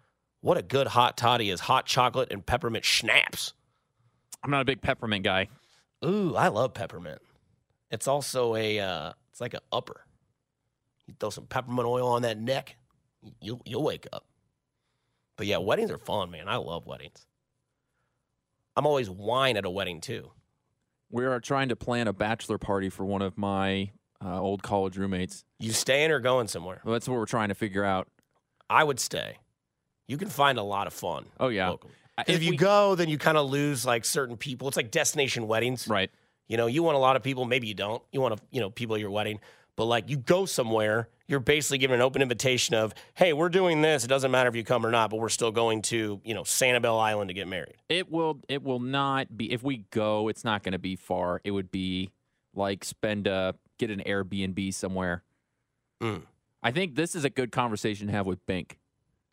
What 0.47 0.57
a 0.57 0.63
good 0.63 0.87
hot 0.87 1.17
toddy 1.17 1.51
is 1.51 1.59
hot 1.59 1.87
chocolate 1.87 2.29
and 2.31 2.47
peppermint 2.47 2.85
schnapps. 2.85 3.53
I'm 4.45 4.51
not 4.53 4.61
a 4.61 4.65
big 4.65 4.81
peppermint 4.81 5.25
guy. 5.25 5.49
Ooh, 6.05 6.37
I 6.37 6.47
love 6.47 6.73
peppermint. 6.73 7.19
It's 7.91 8.07
also 8.07 8.55
a 8.55 8.79
uh, 8.79 9.13
it's 9.33 9.41
like 9.41 9.55
an 9.55 9.61
upper. 9.73 10.07
You 11.09 11.15
throw 11.19 11.31
some 11.31 11.47
peppermint 11.47 11.89
oil 11.89 12.07
on 12.07 12.23
that 12.23 12.39
neck, 12.39 12.77
you'll 13.41 13.61
you'll 13.65 13.83
wake 13.83 14.07
up. 14.13 14.25
But 15.35 15.49
yeah, 15.49 15.57
weddings 15.59 15.91
are 15.91 15.99
fun, 15.99 16.31
man. 16.31 16.47
I 16.47 16.59
love 16.59 16.87
weddings. 16.87 17.27
I'm 18.77 18.87
always 18.87 19.11
wine 19.11 19.57
at 19.57 19.65
a 19.65 19.71
wedding 19.71 20.01
too. 20.01 20.31
We 21.11 21.25
are 21.25 21.41
trying 21.41 21.71
to 21.71 21.77
plan 21.77 22.07
a 22.07 22.13
bachelor 22.13 22.59
party 22.59 22.89
for 22.89 23.05
one 23.05 23.21
of 23.21 23.37
my 23.37 23.91
uh, 24.25 24.41
old 24.41 24.63
college 24.63 24.97
roommates. 24.97 25.45
You 25.59 25.73
staying 25.73 26.13
or 26.13 26.21
going 26.21 26.47
somewhere? 26.47 26.83
Well, 26.85 26.93
that's 26.93 27.09
what 27.09 27.19
we're 27.19 27.27
trying 27.27 27.49
to 27.49 27.57
figure 27.57 27.83
out. 27.83 28.07
I 28.71 28.85
would 28.85 29.01
stay. 29.01 29.39
You 30.09 30.17
can 30.17 30.29
find 30.29 30.59
a 30.59 30.63
lot 30.63 30.87
of 30.87 30.93
fun. 30.93 31.27
Oh 31.41 31.49
yeah. 31.49 31.71
locally. 31.71 31.93
If, 32.27 32.43
you 32.43 32.53
we- 32.53 32.57
go, 32.57 32.95
then 32.95 33.09
you 33.09 33.19
kind 33.19 33.37
of 33.37 33.51
lose 33.51 33.85
like 33.85 34.05
certain 34.05 34.37
people. 34.37 34.69
It's 34.69 34.77
like 34.77 34.91
destination 34.91 35.47
weddings. 35.47 35.87
right. 35.89 36.11
You 36.49 36.57
know, 36.57 36.67
you 36.69 36.85
want 36.85 36.95
a 36.95 37.01
lot 37.01 37.17
of 37.17 37.25
people, 37.25 37.45
maybe 37.45 37.67
you 37.67 37.75
don't. 37.75 38.01
You 38.13 38.21
want 38.21 38.37
to, 38.37 38.43
you 38.53 38.61
know, 38.61 38.71
people 38.71 38.95
at 38.95 39.01
your 39.01 39.11
wedding, 39.11 39.41
but 39.75 39.87
like 39.87 40.09
you 40.09 40.17
go 40.17 40.47
somewhere, 40.47 41.09
you're 41.27 41.41
basically 41.41 41.79
given 41.79 41.97
an 41.97 42.03
open 42.03 42.23
invitation 42.23 42.77
of, 42.77 42.95
hey, 43.15 43.33
we're 43.33 43.49
doing 43.49 43.83
this. 43.83 44.05
It 44.05 44.07
doesn't 44.07 44.31
matter 44.31 44.49
if 44.49 44.55
you 44.55 44.63
come 44.63 44.87
or 44.87 44.93
not, 44.93 45.11
but 45.11 45.19
we're 45.19 45.29
still 45.29 45.51
going 45.51 45.83
to, 45.83 46.21
you 46.25 46.35
know, 46.35 46.43
Sanibel 46.43 47.01
Island 47.01 47.29
to 47.31 47.35
get 47.35 47.49
married. 47.49 47.75
It 47.89 48.13
will. 48.13 48.39
It 48.49 48.63
will 48.63 48.79
not 48.79 49.37
be. 49.37 49.53
If 49.53 49.65
we 49.65 49.79
go, 49.91 50.29
it's 50.29 50.45
not 50.45 50.63
going 50.63 50.73
to 50.73 50.79
be 50.79 50.95
far. 50.95 51.41
It 51.43 51.51
would 51.51 51.73
be 51.73 52.11
like 52.55 52.85
spend 52.85 53.27
a 53.27 53.57
get 53.79 53.91
an 53.91 54.05
Airbnb 54.07 54.73
somewhere. 54.73 55.25
Mm. 56.01 56.23
I 56.63 56.71
think 56.71 56.95
this 56.95 57.17
is 57.17 57.25
a 57.25 57.31
good 57.31 57.51
conversation 57.51 58.07
to 58.07 58.13
have 58.13 58.27
with 58.27 58.45
Bink. 58.47 58.79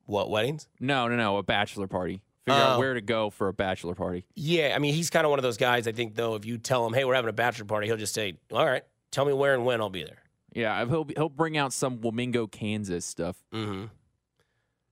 What 0.05 0.29
weddings? 0.29 0.67
No, 0.79 1.07
no, 1.07 1.15
no, 1.15 1.37
a 1.37 1.43
bachelor 1.43 1.87
party. 1.87 2.21
Figure 2.45 2.59
out 2.61 2.75
Oh. 2.75 2.79
where 2.79 2.93
to 2.93 3.01
go 3.01 3.29
for 3.29 3.47
a 3.47 3.53
bachelor 3.53 3.95
party. 3.95 4.25
Yeah, 4.35 4.73
I 4.75 4.79
mean, 4.79 4.93
he's 4.93 5.09
kind 5.09 5.25
of 5.25 5.29
one 5.29 5.39
of 5.39 5.43
those 5.43 5.55
guys. 5.57 5.87
I 5.87 5.93
think 5.93 6.15
though, 6.15 6.35
if 6.35 6.43
you 6.45 6.57
tell 6.57 6.85
him, 6.85 6.93
hey, 6.93 7.05
we're 7.05 7.15
having 7.15 7.29
a 7.29 7.33
bachelor 7.33 7.65
party, 7.65 7.87
he'll 7.87 7.95
just 7.97 8.13
say, 8.13 8.33
all 8.51 8.65
right, 8.65 8.83
tell 9.11 9.23
me 9.23 9.31
where 9.33 9.53
and 9.53 9.65
when 9.65 9.79
I'll 9.79 9.89
be 9.89 10.03
there. 10.03 10.17
Yeah, 10.53 10.85
he'll 10.85 11.05
he'll 11.15 11.29
bring 11.29 11.57
out 11.57 11.71
some 11.73 11.99
Wamego, 11.99 12.51
Kansas 12.51 13.05
stuff. 13.05 13.37
Mm-hmm. 13.53 13.85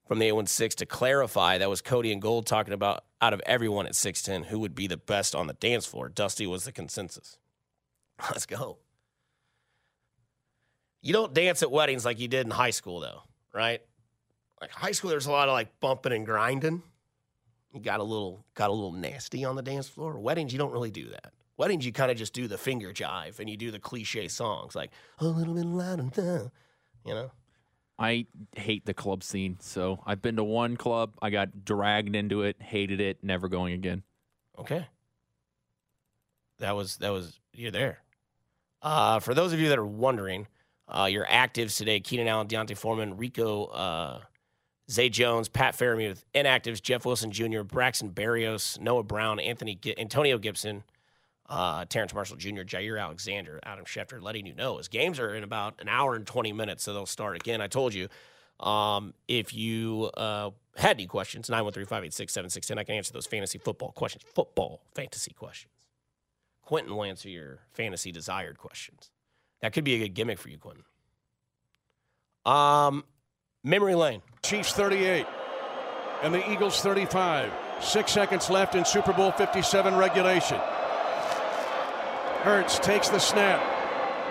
From 0.07 0.19
the 0.19 0.25
816 0.25 0.77
to 0.79 0.85
clarify, 0.85 1.57
that 1.57 1.69
was 1.69 1.81
Cody 1.81 2.11
and 2.11 2.21
Gold 2.21 2.45
talking 2.45 2.73
about 2.73 3.03
out 3.21 3.33
of 3.33 3.41
everyone 3.45 3.85
at 3.85 3.95
610 3.95 4.49
who 4.49 4.59
would 4.59 4.73
be 4.75 4.87
the 4.87 4.97
best 4.97 5.35
on 5.35 5.47
the 5.47 5.53
dance 5.53 5.85
floor. 5.85 6.09
Dusty 6.09 6.47
was 6.47 6.63
the 6.65 6.71
consensus. 6.71 7.37
Let's 8.29 8.45
go. 8.45 8.77
You 11.01 11.13
don't 11.13 11.33
dance 11.33 11.63
at 11.63 11.71
weddings 11.71 12.05
like 12.05 12.19
you 12.19 12.27
did 12.27 12.45
in 12.45 12.51
high 12.51 12.69
school, 12.69 12.99
though, 12.99 13.23
right? 13.53 13.81
Like 14.61 14.71
high 14.71 14.91
school, 14.91 15.09
there's 15.09 15.25
a 15.25 15.31
lot 15.31 15.49
of 15.49 15.53
like 15.53 15.79
bumping 15.79 16.13
and 16.13 16.25
grinding. 16.25 16.83
You 17.73 17.79
got 17.81 17.99
a 17.99 18.03
little 18.03 18.45
got 18.53 18.69
a 18.69 18.73
little 18.73 18.91
nasty 18.91 19.43
on 19.43 19.55
the 19.55 19.61
dance 19.61 19.89
floor. 19.89 20.19
Weddings, 20.19 20.53
you 20.53 20.59
don't 20.59 20.71
really 20.71 20.91
do 20.91 21.09
that. 21.09 21.33
Weddings, 21.57 21.85
you 21.85 21.91
kind 21.91 22.11
of 22.11 22.17
just 22.17 22.33
do 22.33 22.47
the 22.47 22.57
finger 22.57 22.93
jive 22.93 23.39
and 23.39 23.49
you 23.49 23.57
do 23.57 23.71
the 23.71 23.79
cliche 23.79 24.27
songs 24.27 24.75
like 24.75 24.91
a 25.19 25.25
little 25.25 25.53
bit 25.53 25.65
loud 25.65 25.99
and 25.99 26.15
louder, 26.17 26.51
you 27.05 27.13
know. 27.13 27.31
I 27.99 28.25
hate 28.55 28.85
the 28.85 28.95
club 28.95 29.23
scene, 29.23 29.57
so 29.59 30.01
I've 30.07 30.23
been 30.23 30.37
to 30.37 30.43
one 30.43 30.75
club. 30.75 31.13
I 31.21 31.29
got 31.29 31.63
dragged 31.63 32.15
into 32.15 32.41
it, 32.41 32.59
hated 32.59 32.99
it, 32.99 33.23
never 33.23 33.47
going 33.47 33.73
again. 33.73 34.03
Okay. 34.57 34.87
That 36.59 36.75
was 36.75 36.97
that 36.97 37.09
was 37.09 37.39
you're 37.53 37.71
there. 37.71 37.99
Uh, 38.81 39.19
for 39.19 39.33
those 39.33 39.53
of 39.53 39.59
you 39.59 39.69
that 39.69 39.77
are 39.77 39.85
wondering, 39.85 40.47
uh, 40.87 41.07
your 41.11 41.25
actives 41.25 41.77
today: 41.77 41.99
Keenan 41.99 42.27
Allen, 42.27 42.47
D'Onta 42.47 42.75
Foreman, 42.75 43.17
Rico, 43.17 43.65
uh, 43.65 44.21
Zay 44.91 45.09
Jones, 45.09 45.47
Pat 45.47 45.75
Freiermuth. 45.77 46.23
Inactives: 46.35 46.81
Jeff 46.81 47.05
Wilson 47.05 47.31
Jr., 47.31 47.61
Braxton 47.61 48.11
Berrios, 48.11 48.79
Noah 48.79 49.03
Brown, 49.03 49.39
Anthony, 49.39 49.75
Gi- 49.75 49.97
Antonio 49.97 50.37
Gibson, 50.37 50.83
uh, 51.49 51.85
Terrace 51.85 52.13
Marshall 52.13 52.37
Jr., 52.37 52.61
Jaire 52.61 53.01
Alexander, 53.01 53.59
Adam 53.63 53.85
Schefter. 53.85 54.21
Letting 54.21 54.45
you 54.45 54.53
know, 54.53 54.77
his 54.77 54.87
games 54.87 55.19
are 55.19 55.33
in 55.33 55.43
about 55.43 55.75
an 55.79 55.87
hour 55.87 56.15
and 56.15 56.25
twenty 56.27 56.53
minutes, 56.53 56.83
so 56.83 56.93
they'll 56.93 57.05
start 57.05 57.35
again. 57.35 57.61
I 57.61 57.67
told 57.67 57.93
you. 57.93 58.07
Um, 58.59 59.15
if 59.27 59.55
you 59.55 60.11
uh, 60.15 60.51
had 60.75 60.91
any 60.91 61.07
questions, 61.07 61.49
913 61.49 61.87
586 61.87 62.31
7610, 62.31 62.77
I 62.77 62.83
can 62.83 62.93
answer 62.93 63.11
those 63.11 63.25
fantasy 63.25 63.57
football 63.57 63.91
questions, 63.91 64.23
football 64.35 64.83
fantasy 64.93 65.33
questions. 65.33 65.71
Quentin 66.61 66.95
will 66.95 67.03
answer 67.03 67.27
your 67.27 67.57
fantasy 67.73 68.11
desired 68.11 68.59
questions. 68.59 69.09
That 69.61 69.73
could 69.73 69.83
be 69.83 69.95
a 69.95 69.97
good 69.97 70.13
gimmick 70.13 70.37
for 70.37 70.49
you, 70.49 70.59
Quentin. 70.59 70.83
Um, 72.45 73.03
memory 73.63 73.95
lane. 73.95 74.21
Chiefs 74.43 74.73
38 74.73 75.25
and 76.23 76.33
the 76.33 76.51
Eagles 76.51 76.81
35. 76.81 77.51
Six 77.81 78.11
seconds 78.11 78.49
left 78.49 78.75
in 78.75 78.85
Super 78.85 79.13
Bowl 79.13 79.31
57 79.31 79.95
regulation. 79.95 80.57
Hurts 82.43 82.79
takes 82.79 83.09
the 83.09 83.19
snap. 83.19 83.61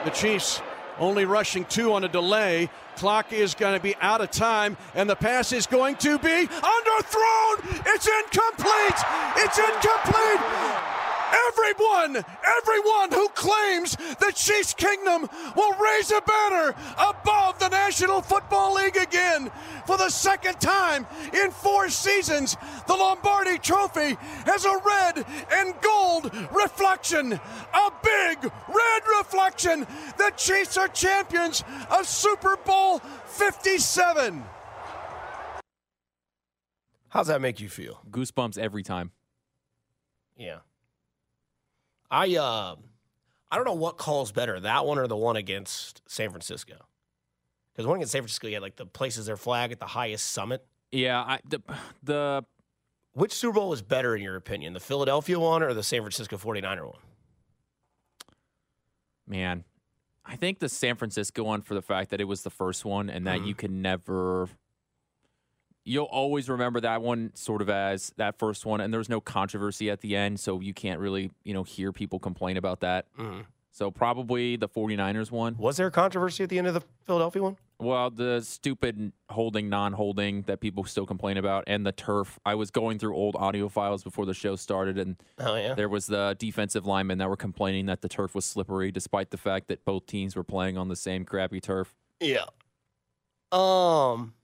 The 0.05 0.11
Chiefs 0.11 0.61
only 0.99 1.25
rushing 1.25 1.65
two 1.65 1.93
on 1.93 2.05
a 2.05 2.09
delay. 2.09 2.71
Clock 2.97 3.33
is 3.33 3.55
going 3.55 3.75
to 3.77 3.83
be 3.83 3.97
out 4.01 4.21
of 4.21 4.31
time, 4.31 4.77
and 4.95 5.09
the 5.09 5.17
pass 5.17 5.53
is 5.53 5.67
going 5.67 5.97
to 5.97 6.19
be 6.19 6.47
underthrown. 6.47 7.57
It's 7.87 8.07
incomplete. 8.07 9.01
It's 9.37 9.59
incomplete. 9.59 10.70
Everyone, 11.49 12.25
everyone 12.59 13.13
who 13.13 13.29
claims 13.31 13.97
the 13.97 14.33
Chiefs 14.35 14.75
Kingdom 14.75 15.29
will 15.57 15.73
raise 15.79 16.11
a 16.11 16.21
banner 16.21 16.75
above 16.99 17.59
the 17.59 17.69
National 17.69 18.21
Football 18.21 18.75
League 18.75 18.97
again. 18.97 19.51
For 19.87 19.97
the 19.97 20.11
second 20.11 20.61
time 20.61 21.07
in 21.33 21.51
four 21.51 21.89
seasons, 21.89 22.57
the 22.87 22.95
Lombardi 22.95 23.59
Trophy 23.59 24.17
has 24.45 24.65
a 24.65 24.81
red 24.87 25.25
and 25.53 25.75
gold 25.81 26.33
reflection. 26.55 27.33
A 27.33 27.93
big 28.03 28.45
red 28.45 29.03
reflection. 29.19 29.87
The 30.17 30.33
Chiefs 30.37 30.77
are 30.77 30.89
champions 30.89 31.65
of 31.91 32.07
Super 32.07 32.57
Bowl 32.57 33.01
57. 33.27 34.45
How's 37.09 37.27
that 37.27 37.41
make 37.41 37.61
you 37.61 37.69
feel? 37.69 38.01
Goosebumps 38.09 38.57
every 38.57 38.85
time. 38.85 39.11
Yeah. 40.37 40.59
I 42.11 42.37
uh, 42.37 42.77
I 43.51 43.57
don't 43.57 43.65
know 43.65 43.75
what 43.75 43.99
calls 43.99 44.33
better, 44.33 44.59
that 44.61 44.87
one 44.87 44.99
or 44.99 45.07
the 45.07 45.17
one 45.17 45.37
against 45.37 46.03
San 46.09 46.31
Francisco. 46.31 46.75
Because 47.73 47.85
the 47.85 47.89
one 47.89 47.97
against 47.99 48.13
San 48.13 48.23
Francisco, 48.23 48.51
had 48.51 48.63
like 48.63 48.77
the 48.77 48.87
places 48.87 49.27
their 49.27 49.37
flag 49.37 49.73
at 49.73 49.79
the 49.79 49.87
highest 49.87 50.33
summit. 50.33 50.65
Yeah, 50.93 51.21
I, 51.21 51.39
the 51.49 51.61
the 52.03 52.45
Which 53.13 53.33
Super 53.33 53.55
Bowl 53.55 53.73
is 53.73 53.81
better 53.83 54.17
in 54.17 54.23
your 54.23 54.37
opinion, 54.37 54.73
the 54.73 54.81
Philadelphia 54.81 55.39
one 55.39 55.63
or 55.63 55.73
the 55.73 55.83
San 55.85 56.01
Francisco 56.03 56.37
49er 56.37 56.85
one? 56.85 56.99
man, 59.27 59.65
I 60.25 60.35
think 60.37 60.59
the 60.59 60.69
San 60.69 60.97
Francisco 60.97 61.45
one 61.45 61.61
for 61.63 61.75
the 61.75 61.83
fact 61.83 62.11
that 62.11 62.21
it 62.21 62.25
was 62.25 62.43
the 62.43 62.51
first 62.51 62.85
one 62.85 63.09
and 63.09 63.27
that 63.29 63.41
Mhm. 63.41 63.47
you 63.47 63.55
can 63.55 63.81
never 63.83 64.49
you'll 65.85 66.05
always 66.07 66.49
remember 66.49 66.81
that 66.81 67.03
one 67.03 67.31
sort 67.35 67.63
of 67.63 67.71
as 67.71 68.13
that 68.17 68.39
first 68.39 68.67
one 68.67 68.81
and 68.81 68.93
there 68.93 68.99
was 68.99 69.09
no 69.09 69.21
controversy 69.21 69.91
at 69.91 70.01
the 70.01 70.15
end 70.17 70.39
so 70.39 70.61
you 70.61 70.75
can't 70.75 71.01
really, 71.01 71.31
you 71.45 71.55
know, 71.55 71.63
hear 71.63 71.93
people 71.93 72.19
complain 72.19 72.57
about 72.57 72.81
that. 72.81 73.07
Mhm. 73.19 73.45
So 73.73 73.91
probably 73.91 74.57
the 74.57 74.69
49ers 74.69 75.31
one. 75.31 75.57
Was 75.57 75.77
there 75.77 75.87
a 75.87 75.91
controversy 75.93 76.43
at 76.43 76.51
the 76.51 76.59
end 76.59 76.67
of 76.67 76.75
the 76.75 76.83
Philadelphia 77.07 77.41
one? 77.43 77.57
Well, 77.79 78.11
the 78.11 78.41
stupid 78.43 79.13
holding, 79.31 79.69
non 79.71 79.93
holding 79.95 80.43
that 80.43 80.61
people 80.61 80.85
still 80.85 81.07
complain 81.07 81.39
about, 81.39 81.65
and 81.67 81.87
the 81.87 81.93
turf. 81.93 82.39
I 82.45 82.57
was 82.57 82.71
going 82.71 82.99
through 82.99 83.17
old 83.17 83.37
audio 83.37 83.69
files 83.71 84.03
before 84.05 84.27
the 84.27 84.35
show 84.35 84.57
started, 84.57 84.99
and 84.99 85.17
Oh 85.39 85.55
yeah. 85.55 85.75
there 85.75 85.89
was 85.89 86.07
the 86.09 86.37
defensive 86.39 86.85
linemen 86.85 87.17
that 87.19 87.29
were 87.31 87.37
complaining 87.37 87.87
that 87.87 88.03
the 88.03 88.09
turf 88.09 88.35
was 88.35 88.45
slippery, 88.45 88.91
despite 88.91 89.31
the 89.31 89.39
fact 89.39 89.69
that 89.69 89.85
both 89.87 90.05
teams 90.05 90.37
were 90.37 90.45
playing 90.45 90.77
on 90.77 90.89
the 90.89 90.97
same 90.97 91.25
crappy 91.25 91.61
turf. 91.61 91.95
Yeah. 92.21 92.45
Um, 93.53 94.35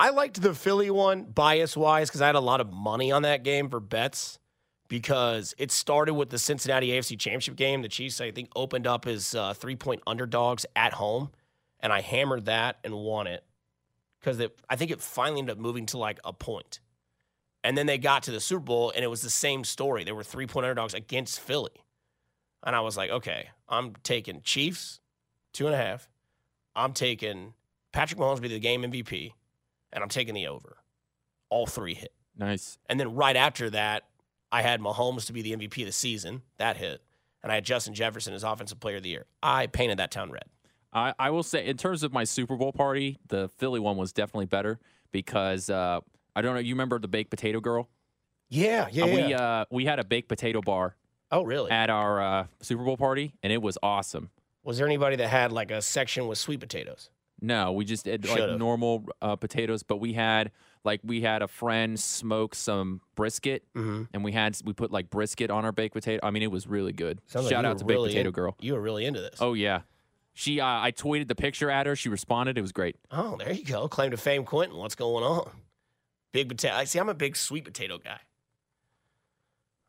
I 0.00 0.08
liked 0.08 0.40
the 0.40 0.54
Philly 0.54 0.90
one 0.90 1.24
bias 1.24 1.76
wise 1.76 2.08
because 2.08 2.22
I 2.22 2.26
had 2.26 2.34
a 2.34 2.40
lot 2.40 2.62
of 2.62 2.72
money 2.72 3.12
on 3.12 3.20
that 3.20 3.42
game 3.42 3.68
for 3.68 3.80
bets 3.80 4.38
because 4.88 5.54
it 5.58 5.70
started 5.70 6.14
with 6.14 6.30
the 6.30 6.38
Cincinnati 6.38 6.88
AFC 6.88 7.18
Championship 7.18 7.54
game. 7.54 7.82
The 7.82 7.88
Chiefs, 7.90 8.18
I 8.18 8.30
think, 8.30 8.48
opened 8.56 8.86
up 8.86 9.06
as 9.06 9.34
uh, 9.34 9.52
three 9.52 9.76
point 9.76 10.00
underdogs 10.06 10.64
at 10.74 10.94
home, 10.94 11.32
and 11.80 11.92
I 11.92 12.00
hammered 12.00 12.46
that 12.46 12.78
and 12.82 12.94
won 12.94 13.26
it 13.26 13.44
because 14.18 14.40
I 14.70 14.76
think 14.76 14.90
it 14.90 15.02
finally 15.02 15.40
ended 15.40 15.58
up 15.58 15.60
moving 15.60 15.84
to 15.84 15.98
like 15.98 16.18
a 16.24 16.32
point. 16.32 16.80
And 17.62 17.76
then 17.76 17.84
they 17.84 17.98
got 17.98 18.22
to 18.22 18.30
the 18.30 18.40
Super 18.40 18.64
Bowl, 18.64 18.92
and 18.96 19.04
it 19.04 19.08
was 19.08 19.20
the 19.20 19.28
same 19.28 19.64
story. 19.64 20.04
They 20.04 20.12
were 20.12 20.24
three 20.24 20.46
point 20.46 20.64
underdogs 20.64 20.94
against 20.94 21.40
Philly. 21.40 21.84
And 22.64 22.74
I 22.74 22.80
was 22.80 22.96
like, 22.96 23.10
okay, 23.10 23.50
I'm 23.68 23.92
taking 24.02 24.40
Chiefs, 24.40 24.98
two 25.52 25.66
and 25.66 25.74
a 25.74 25.78
half. 25.78 26.08
I'm 26.74 26.94
taking 26.94 27.52
Patrick 27.92 28.18
Mahomes 28.18 28.36
to 28.36 28.40
be 28.40 28.48
the 28.48 28.60
game 28.60 28.80
MVP, 28.80 29.32
and 29.92 30.02
I'm 30.02 30.08
taking 30.08 30.34
the 30.34 30.46
over. 30.46 30.78
All 31.48 31.66
three 31.66 31.94
hit. 31.94 32.12
Nice. 32.36 32.78
And 32.88 32.98
then 32.98 33.14
right 33.14 33.36
after 33.36 33.70
that, 33.70 34.04
I 34.52 34.62
had 34.62 34.80
Mahomes 34.80 35.26
to 35.26 35.32
be 35.32 35.42
the 35.42 35.52
MVP 35.52 35.80
of 35.80 35.86
the 35.86 35.92
season. 35.92 36.42
That 36.58 36.76
hit. 36.76 37.02
And 37.42 37.50
I 37.50 37.56
had 37.56 37.64
Justin 37.64 37.94
Jefferson 37.94 38.34
as 38.34 38.44
Offensive 38.44 38.80
Player 38.80 38.96
of 38.96 39.02
the 39.02 39.08
Year. 39.08 39.26
I 39.42 39.66
painted 39.66 39.98
that 39.98 40.10
town 40.10 40.30
red. 40.30 40.44
I, 40.92 41.14
I 41.18 41.30
will 41.30 41.42
say, 41.42 41.66
in 41.66 41.76
terms 41.76 42.02
of 42.02 42.12
my 42.12 42.24
Super 42.24 42.56
Bowl 42.56 42.72
party, 42.72 43.18
the 43.28 43.48
Philly 43.58 43.80
one 43.80 43.96
was 43.96 44.12
definitely 44.12 44.46
better 44.46 44.78
because 45.12 45.70
uh, 45.70 46.00
I 46.34 46.42
don't 46.42 46.54
know. 46.54 46.60
You 46.60 46.74
remember 46.74 46.98
the 46.98 47.08
baked 47.08 47.30
potato 47.30 47.60
girl? 47.60 47.88
Yeah, 48.48 48.88
yeah, 48.90 49.04
Uh, 49.04 49.06
we 49.06 49.34
uh, 49.34 49.64
we 49.70 49.84
had 49.84 50.00
a 50.00 50.04
baked 50.04 50.28
potato 50.28 50.60
bar 50.60 50.96
oh, 51.30 51.44
really? 51.44 51.70
at 51.70 51.88
our 51.88 52.20
uh, 52.20 52.46
Super 52.60 52.82
Bowl 52.82 52.96
party, 52.96 53.32
and 53.42 53.52
it 53.52 53.62
was 53.62 53.78
awesome. 53.82 54.30
Was 54.64 54.78
there 54.78 54.86
anybody 54.86 55.16
that 55.16 55.28
had 55.28 55.52
like 55.52 55.70
a 55.70 55.80
section 55.80 56.26
with 56.26 56.38
sweet 56.38 56.58
potatoes? 56.60 57.10
No, 57.40 57.72
we 57.72 57.84
just 57.84 58.04
did 58.04 58.26
like 58.28 58.38
Should've. 58.38 58.58
normal 58.58 59.06
uh, 59.22 59.36
potatoes, 59.36 59.82
but 59.82 59.98
we 59.98 60.12
had 60.12 60.50
like 60.84 61.00
we 61.04 61.20
had 61.20 61.42
a 61.42 61.48
friend 61.48 61.98
smoke 61.98 62.54
some 62.54 63.00
brisket, 63.14 63.64
Mm-hmm. 63.74 64.04
and 64.14 64.24
we 64.24 64.32
had 64.32 64.56
we 64.64 64.72
put 64.72 64.90
like 64.90 65.10
brisket 65.10 65.50
on 65.50 65.64
our 65.64 65.72
baked 65.72 65.94
potato. 65.94 66.20
I 66.26 66.30
mean, 66.30 66.42
it 66.42 66.50
was 66.50 66.66
really 66.66 66.92
good. 66.92 67.20
Sounds 67.26 67.48
Shout 67.48 67.64
you 67.64 67.70
out 67.70 67.78
to 67.78 67.84
really 67.84 68.08
baked 68.08 68.14
potato 68.14 68.28
in- 68.28 68.32
girl. 68.32 68.56
You 68.60 68.74
were 68.74 68.80
really 68.80 69.04
into 69.06 69.20
this. 69.20 69.36
Oh 69.40 69.54
yeah, 69.54 69.82
she. 70.34 70.60
Uh, 70.60 70.66
I 70.66 70.92
tweeted 70.92 71.28
the 71.28 71.34
picture 71.34 71.70
at 71.70 71.86
her. 71.86 71.96
She 71.96 72.08
responded. 72.08 72.56
It 72.58 72.62
was 72.62 72.72
great. 72.72 72.96
Oh, 73.10 73.36
there 73.38 73.52
you 73.52 73.64
go. 73.64 73.88
Claim 73.88 74.10
to 74.12 74.16
fame, 74.16 74.44
Quentin. 74.44 74.76
What's 74.78 74.94
going 74.94 75.24
on? 75.24 75.50
Big 76.32 76.48
potato. 76.48 76.74
I 76.74 76.84
see. 76.84 76.98
I'm 76.98 77.08
a 77.08 77.14
big 77.14 77.36
sweet 77.36 77.64
potato 77.64 77.98
guy. 77.98 78.20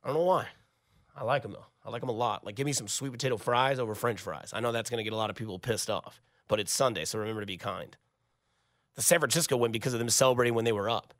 I 0.03 0.07
don't 0.07 0.17
know 0.17 0.23
why. 0.23 0.47
I 1.15 1.23
like 1.23 1.43
them 1.43 1.51
though. 1.51 1.65
I 1.85 1.89
like 1.89 2.01
them 2.01 2.09
a 2.09 2.13
lot. 2.13 2.45
Like, 2.45 2.55
give 2.55 2.65
me 2.65 2.73
some 2.73 2.87
sweet 2.87 3.11
potato 3.11 3.37
fries 3.37 3.79
over 3.79 3.95
French 3.95 4.19
fries. 4.19 4.51
I 4.53 4.59
know 4.59 4.71
that's 4.71 4.89
going 4.89 4.99
to 4.99 5.03
get 5.03 5.13
a 5.13 5.17
lot 5.17 5.29
of 5.31 5.35
people 5.35 5.57
pissed 5.59 5.89
off, 5.89 6.21
but 6.51 6.59
it's 6.59 6.73
Sunday, 6.73 7.05
so 7.05 7.17
remember 7.17 7.39
to 7.39 7.47
be 7.47 7.55
kind. 7.55 7.95
The 8.95 9.01
San 9.01 9.19
Francisco 9.19 9.55
win 9.55 9.71
because 9.71 9.93
of 9.93 9.99
them 9.99 10.09
celebrating 10.09 10.53
when 10.53 10.65
they 10.65 10.73
were 10.73 10.89
up. 10.89 11.13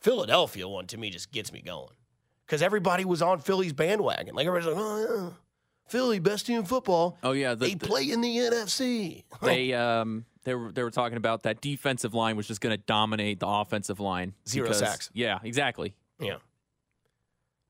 Philadelphia 0.00 0.66
one 0.66 0.88
to 0.88 0.98
me 0.98 1.08
just 1.08 1.30
gets 1.30 1.52
me 1.52 1.62
going 1.62 1.94
because 2.44 2.62
everybody 2.62 3.04
was 3.04 3.22
on 3.22 3.38
Philly's 3.38 3.72
bandwagon. 3.72 4.34
Like 4.34 4.44
everybody's 4.44 4.74
like, 4.74 4.84
oh 4.84 4.98
yeah, 4.98 5.30
Philly 5.86 6.18
best 6.18 6.46
team 6.46 6.58
in 6.58 6.64
football. 6.64 7.16
Oh 7.22 7.30
yeah, 7.30 7.54
the, 7.54 7.66
they 7.66 7.74
the- 7.74 7.86
play 7.86 8.10
in 8.10 8.20
the 8.22 8.36
NFC. 8.36 9.22
they 9.40 9.72
um 9.72 10.24
they 10.42 10.56
were 10.56 10.72
they 10.72 10.82
were 10.82 10.90
talking 10.90 11.16
about 11.16 11.44
that 11.44 11.60
defensive 11.60 12.12
line 12.12 12.36
was 12.36 12.48
just 12.48 12.60
going 12.60 12.76
to 12.76 12.82
dominate 12.86 13.38
the 13.38 13.46
offensive 13.46 14.00
line. 14.00 14.34
Zero 14.48 14.66
because- 14.66 14.80
sacks. 14.80 15.10
Yeah, 15.14 15.38
exactly. 15.44 15.94
Yeah. 16.18 16.38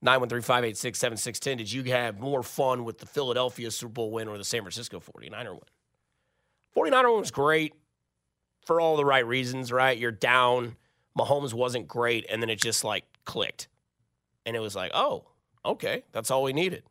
913-586-7610. 0.03 1.57
Did 1.59 1.73
you 1.73 1.83
have 1.85 2.21
more 2.21 2.43
fun 2.43 2.85
with 2.85 2.99
the 2.99 3.07
Philadelphia 3.07 3.71
Super 3.71 3.93
Bowl 3.93 4.11
win 4.13 4.29
or 4.29 4.39
the 4.39 4.45
San 4.45 4.61
Francisco 4.61 5.01
49er 5.01 5.53
win? 5.53 5.61
49er 6.77 7.11
win 7.11 7.21
was 7.21 7.31
great 7.31 7.75
for 8.67 8.81
all 8.81 8.97
the 8.97 9.05
right 9.05 9.27
reasons, 9.27 9.73
right? 9.73 9.97
You're 9.97 10.11
down. 10.11 10.77
Mahomes 11.19 11.55
wasn't 11.55 11.89
great, 11.89 12.27
and 12.29 12.43
then 12.43 12.51
it 12.51 12.61
just 12.61 12.85
like 12.85 13.05
clicked. 13.25 13.69
And 14.45 14.55
it 14.55 14.61
was 14.61 14.77
like, 14.77 14.91
oh, 14.95 15.25
okay, 15.65 16.05
that's 16.13 16.31
all 16.31 16.43
we 16.43 16.53
needed. 16.53 16.83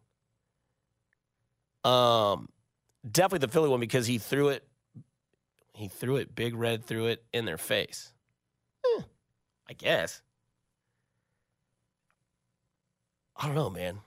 Um 1.83 2.49
definitely 3.09 3.45
the 3.45 3.51
Philly 3.51 3.69
one 3.69 3.79
because 3.79 4.07
he 4.07 4.17
threw 4.17 4.49
it 4.49 4.67
he 5.73 5.87
threw 5.87 6.15
it, 6.15 6.33
big 6.33 6.55
red 6.55 6.85
threw 6.85 7.07
it 7.07 7.23
in 7.33 7.45
their 7.45 7.57
face. 7.57 8.13
Eh, 8.97 9.01
I 9.69 9.73
guess. 9.73 10.21
I 13.36 13.45
don't 13.45 13.55
know, 13.55 13.69
man. 13.69 13.99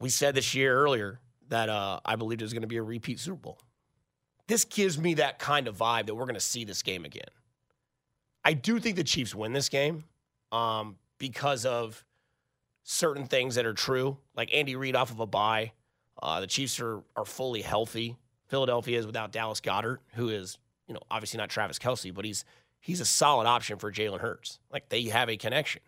We 0.00 0.08
said 0.08 0.34
this 0.34 0.54
year 0.54 0.76
earlier 0.76 1.20
that 1.52 1.68
uh, 1.68 2.00
I 2.02 2.16
believed 2.16 2.40
it 2.40 2.46
was 2.46 2.54
going 2.54 2.62
to 2.62 2.66
be 2.66 2.78
a 2.78 2.82
repeat 2.82 3.20
Super 3.20 3.36
Bowl. 3.36 3.58
This 4.48 4.64
gives 4.64 4.98
me 4.98 5.14
that 5.14 5.38
kind 5.38 5.68
of 5.68 5.76
vibe 5.76 6.06
that 6.06 6.14
we're 6.14 6.24
going 6.24 6.34
to 6.34 6.40
see 6.40 6.64
this 6.64 6.82
game 6.82 7.04
again. 7.04 7.28
I 8.42 8.54
do 8.54 8.80
think 8.80 8.96
the 8.96 9.04
Chiefs 9.04 9.34
win 9.34 9.52
this 9.52 9.68
game 9.68 10.04
um, 10.50 10.96
because 11.18 11.66
of 11.66 12.04
certain 12.84 13.26
things 13.26 13.56
that 13.56 13.66
are 13.66 13.74
true, 13.74 14.16
like 14.34 14.52
Andy 14.52 14.76
Reid 14.76 14.96
off 14.96 15.10
of 15.10 15.20
a 15.20 15.26
bye. 15.26 15.72
Uh, 16.22 16.40
the 16.40 16.46
Chiefs 16.46 16.80
are 16.80 17.02
are 17.16 17.26
fully 17.26 17.60
healthy. 17.60 18.16
Philadelphia 18.46 18.98
is 18.98 19.04
without 19.04 19.30
Dallas 19.30 19.60
Goedert, 19.60 19.98
who 20.14 20.30
is 20.30 20.56
you 20.88 20.94
know 20.94 21.00
obviously 21.10 21.36
not 21.36 21.50
Travis 21.50 21.78
Kelce, 21.78 22.14
but 22.14 22.24
he's 22.24 22.46
he's 22.80 23.00
a 23.00 23.04
solid 23.04 23.46
option 23.46 23.78
for 23.78 23.92
Jalen 23.92 24.20
Hurts. 24.20 24.58
Like 24.72 24.88
they 24.88 25.02
have 25.04 25.28
a 25.28 25.36
connection. 25.36 25.82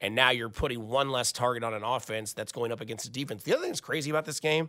And 0.00 0.14
now 0.14 0.30
you're 0.30 0.50
putting 0.50 0.88
one 0.88 1.10
less 1.10 1.32
target 1.32 1.64
on 1.64 1.72
an 1.72 1.82
offense 1.82 2.34
that's 2.34 2.52
going 2.52 2.70
up 2.70 2.82
against 2.82 3.04
the 3.04 3.10
defense. 3.10 3.44
The 3.44 3.52
other 3.54 3.62
thing 3.62 3.70
that's 3.70 3.80
crazy 3.80 4.10
about 4.10 4.26
this 4.26 4.40
game 4.40 4.68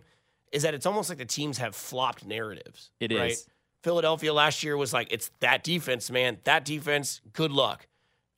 is 0.52 0.64
that 0.64 0.74
it's 0.74 0.86
almost 0.86 1.10
like 1.10 1.18
the 1.18 1.26
teams 1.26 1.58
have 1.58 1.76
flopped 1.76 2.26
narratives. 2.26 2.92
It 3.00 3.12
right? 3.12 3.32
is. 3.32 3.48
Philadelphia 3.84 4.34
last 4.34 4.64
year 4.64 4.76
was 4.76 4.94
like, 4.94 5.08
it's 5.12 5.32
that 5.40 5.64
defense, 5.64 6.10
man. 6.10 6.38
That 6.44 6.66
defense, 6.66 7.22
good 7.34 7.52
luck. 7.52 7.88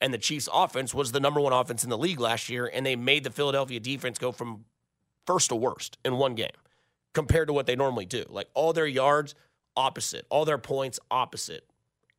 And 0.00 0.14
the 0.14 0.18
Chiefs' 0.18 0.48
offense 0.52 0.94
was 0.94 1.12
the 1.12 1.20
number 1.20 1.40
one 1.40 1.52
offense 1.52 1.84
in 1.84 1.90
the 1.90 1.98
league 1.98 2.20
last 2.20 2.48
year, 2.48 2.70
and 2.72 2.86
they 2.86 2.96
made 2.96 3.24
the 3.24 3.30
Philadelphia 3.30 3.80
defense 3.80 4.18
go 4.18 4.32
from 4.32 4.64
first 5.26 5.50
to 5.50 5.56
worst 5.56 5.98
in 6.04 6.16
one 6.16 6.34
game 6.34 6.48
compared 7.12 7.48
to 7.48 7.52
what 7.52 7.66
they 7.66 7.76
normally 7.76 8.06
do. 8.06 8.24
Like 8.28 8.48
all 8.54 8.72
their 8.72 8.86
yards, 8.86 9.34
opposite. 9.76 10.26
All 10.30 10.44
their 10.44 10.58
points, 10.58 10.98
opposite. 11.10 11.66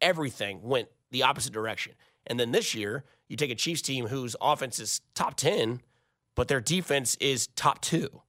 Everything 0.02 0.62
went 0.64 0.90
the 1.12 1.24
opposite 1.24 1.54
direction. 1.54 1.94
And 2.28 2.40
then 2.40 2.52
this 2.52 2.76
year, 2.76 3.04
you 3.28 3.38
take 3.38 3.52
a 3.52 3.56
Chiefs 3.56 3.82
team 3.82 4.08
whose 4.08 4.36
offense 4.42 4.80
is 4.80 5.02
top 5.16 5.36
10, 5.36 5.82
but 6.36 6.48
their 6.48 6.62
defense 6.62 7.16
is 7.16 7.48
top 7.56 7.82
two, 7.82 8.22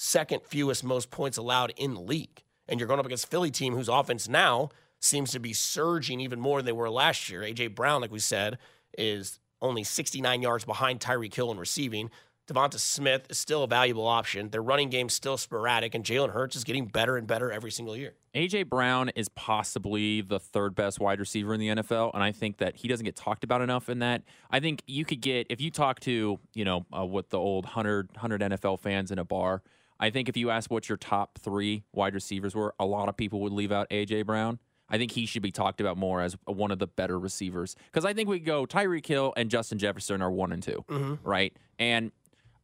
second 0.00 0.40
fewest 0.44 0.84
most 0.84 1.10
points 1.10 1.36
allowed 1.36 1.72
in 1.76 1.92
the 1.92 2.00
league. 2.00 2.44
And 2.68 2.78
you're 2.78 2.86
going 2.86 3.00
up 3.00 3.06
against 3.06 3.28
Philly 3.28 3.50
team 3.50 3.74
whose 3.74 3.88
offense 3.88 4.28
now 4.28 4.70
seems 5.00 5.32
to 5.32 5.40
be 5.40 5.52
surging 5.52 6.20
even 6.20 6.38
more 6.38 6.60
than 6.60 6.66
they 6.66 6.72
were 6.72 6.88
last 6.88 7.28
year. 7.28 7.42
A.J. 7.42 7.68
Brown, 7.68 8.00
like 8.00 8.12
we 8.12 8.20
said, 8.20 8.58
is 8.96 9.40
only 9.60 9.82
69 9.82 10.40
yards 10.40 10.64
behind 10.64 11.00
Tyreek 11.00 11.34
Hill 11.34 11.50
in 11.50 11.58
receiving. 11.58 12.10
Devonta 12.46 12.78
Smith 12.78 13.26
is 13.28 13.38
still 13.38 13.64
a 13.64 13.66
valuable 13.66 14.06
option. 14.06 14.50
Their 14.50 14.62
running 14.62 14.88
game's 14.88 15.14
still 15.14 15.36
sporadic, 15.36 15.94
and 15.94 16.04
Jalen 16.04 16.30
Hurts 16.30 16.56
is 16.56 16.64
getting 16.64 16.86
better 16.86 17.16
and 17.16 17.26
better 17.26 17.50
every 17.50 17.70
single 17.70 17.96
year. 17.96 18.14
AJ 18.34 18.68
Brown 18.68 19.10
is 19.10 19.28
possibly 19.30 20.22
the 20.22 20.38
third 20.38 20.74
best 20.74 21.00
wide 21.00 21.18
receiver 21.18 21.52
in 21.52 21.60
the 21.60 21.68
NFL, 21.68 22.12
and 22.14 22.22
I 22.22 22.32
think 22.32 22.58
that 22.58 22.76
he 22.76 22.88
doesn't 22.88 23.04
get 23.04 23.16
talked 23.16 23.44
about 23.44 23.60
enough 23.60 23.90
in 23.90 23.98
that. 23.98 24.22
I 24.50 24.60
think 24.60 24.82
you 24.86 25.04
could 25.04 25.20
get 25.20 25.48
if 25.50 25.60
you 25.60 25.70
talk 25.70 26.00
to 26.00 26.38
you 26.54 26.64
know 26.64 26.86
uh, 26.96 27.04
what 27.04 27.30
the 27.30 27.38
old 27.38 27.64
100, 27.64 28.12
100 28.12 28.40
NFL 28.40 28.78
fans 28.78 29.10
in 29.10 29.18
a 29.18 29.24
bar. 29.24 29.62
I 30.00 30.10
think 30.10 30.28
if 30.28 30.36
you 30.36 30.50
ask 30.50 30.70
what 30.70 30.88
your 30.88 30.98
top 30.98 31.38
three 31.38 31.84
wide 31.92 32.14
receivers 32.14 32.54
were, 32.54 32.74
a 32.78 32.86
lot 32.86 33.08
of 33.08 33.16
people 33.16 33.40
would 33.40 33.52
leave 33.52 33.72
out 33.72 33.88
AJ 33.90 34.26
Brown. 34.26 34.58
I 34.88 34.96
think 34.96 35.12
he 35.12 35.26
should 35.26 35.42
be 35.42 35.50
talked 35.50 35.80
about 35.80 35.98
more 35.98 36.22
as 36.22 36.36
one 36.46 36.70
of 36.70 36.78
the 36.78 36.86
better 36.86 37.18
receivers 37.18 37.76
because 37.86 38.04
I 38.06 38.14
think 38.14 38.28
we 38.28 38.38
go 38.38 38.64
Tyreek 38.64 39.04
Hill 39.06 39.34
and 39.36 39.50
Justin 39.50 39.78
Jefferson 39.78 40.22
are 40.22 40.30
one 40.30 40.50
and 40.52 40.62
2 40.62 40.84
Mm-hmm. 40.88 41.28
right? 41.28 41.54
And 41.78 42.10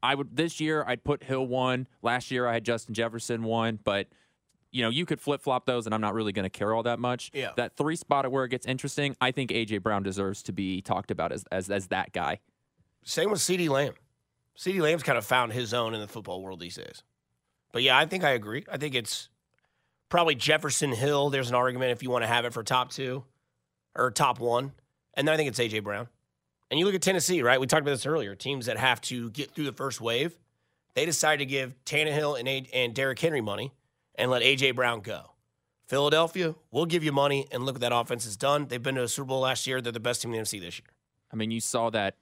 I 0.03 0.15
would 0.15 0.35
this 0.37 0.59
year 0.61 0.85
I'd 0.87 1.05
put 1.05 1.23
Hill 1.25 1.47
one. 1.47 1.87
Last 2.03 2.31
year 2.31 2.47
I 2.47 2.55
had 2.55 2.65
Justin 2.65 2.95
Jefferson 2.95 3.43
one, 3.43 3.79
but 3.85 4.09
you 4.71 4.83
know 4.83 4.89
you 4.89 5.05
could 5.07 5.21
flip 5.21 5.43
flop 5.43 5.67
those, 5.67 5.87
and 5.87 5.95
I'm 5.95 6.01
not 6.01 6.15
really 6.15 6.33
going 6.33 6.45
to 6.45 6.51
care 6.51 6.73
all 6.75 6.83
that 6.85 6.99
much. 6.99 7.31
Yeah. 7.35 7.51
That 7.57 7.77
three 7.77 7.97
spot 7.97 8.31
where 8.31 8.45
it 8.45 8.49
gets 8.49 8.67
interesting, 8.67 9.17
I 9.21 9.31
think 9.31 9.51
AJ 9.51 9.83
Brown 9.83 10.03
deserves 10.03 10.43
to 10.45 10.53
be 10.53 10.81
talked 10.81 11.11
about 11.11 11.31
as 11.33 11.45
as, 11.53 11.69
as 11.71 11.89
that 11.89 12.13
guy. 12.13 12.41
Same 13.03 13.31
with 13.31 13.41
CeeDee 13.41 13.69
Lamb. 13.69 13.95
CeeDee 14.59 14.81
Lamb's 14.81 15.03
kind 15.03 15.19
of 15.19 15.27
found 15.27 15.53
his 15.53 15.75
own 15.75 15.93
in 15.95 16.01
the 16.01 16.09
football 16.09 16.41
world 16.43 16.61
these 16.61 16.77
days. 16.77 17.03
But 17.75 17.83
yeah, 17.83 17.99
I 17.99 18.07
think 18.07 18.23
I 18.23 18.31
agree. 18.31 18.65
I 18.71 18.77
think 18.77 18.95
it's 18.95 19.29
probably 20.09 20.37
Jefferson 20.37 20.93
Hill. 20.93 21.31
There's 21.31 21.49
an 21.49 21.57
argument 21.57 21.91
if 21.91 22.05
you 22.05 22.09
want 22.09 22.23
to 22.23 22.29
have 22.29 22.45
it 22.45 22.53
for 22.53 22.63
top 22.63 22.93
two 22.93 23.25
or 23.97 24.13
top 24.13 24.39
one. 24.39 24.71
And 25.15 25.27
then 25.27 25.35
I 25.35 25.37
think 25.37 25.49
it's 25.49 25.59
AJ 25.59 25.83
Brown. 25.83 26.07
And 26.71 26.79
you 26.79 26.87
look 26.87 26.95
at 26.95 27.03
Tennessee, 27.03 27.43
right? 27.43 27.61
We 27.61 27.67
talked 27.67 27.83
about 27.83 27.91
this 27.91 28.07
earlier. 28.07 28.37
Teams 28.37 28.67
that 28.67 28.77
have 28.77 29.01
to 29.03 29.29
get 29.31 29.51
through 29.51 29.65
the 29.65 29.73
first 29.73 30.01
wave, 30.01 30.39
they 30.95 31.05
decide 31.05 31.41
to 31.41 31.47
give 31.47 31.75
Tannehill 31.85 32.39
and, 32.39 32.47
A- 32.47 32.71
and 32.73 32.95
Derrick 32.95 33.19
Henry 33.19 33.41
money 33.41 33.73
and 34.15 34.31
let 34.31 34.43
AJ 34.43 34.77
Brown 34.77 35.01
go. 35.01 35.33
Philadelphia, 35.89 36.55
we'll 36.71 36.87
give 36.87 37.03
you 37.03 37.11
money 37.11 37.49
and 37.51 37.67
look 37.67 37.75
what 37.75 37.81
that 37.81 37.93
offense 37.93 38.25
has 38.25 38.37
done. 38.37 38.69
They've 38.69 38.81
been 38.81 38.95
to 38.95 39.03
a 39.03 39.09
Super 39.09 39.27
Bowl 39.27 39.41
last 39.41 39.67
year. 39.67 39.81
They're 39.81 39.91
the 39.91 39.99
best 39.99 40.23
team 40.23 40.33
in 40.33 40.37
the 40.39 40.45
NFC 40.45 40.61
this 40.61 40.79
year. 40.79 40.87
I 41.33 41.37
mean, 41.37 41.51
you 41.51 41.61
saw 41.61 41.91
that 41.91 42.15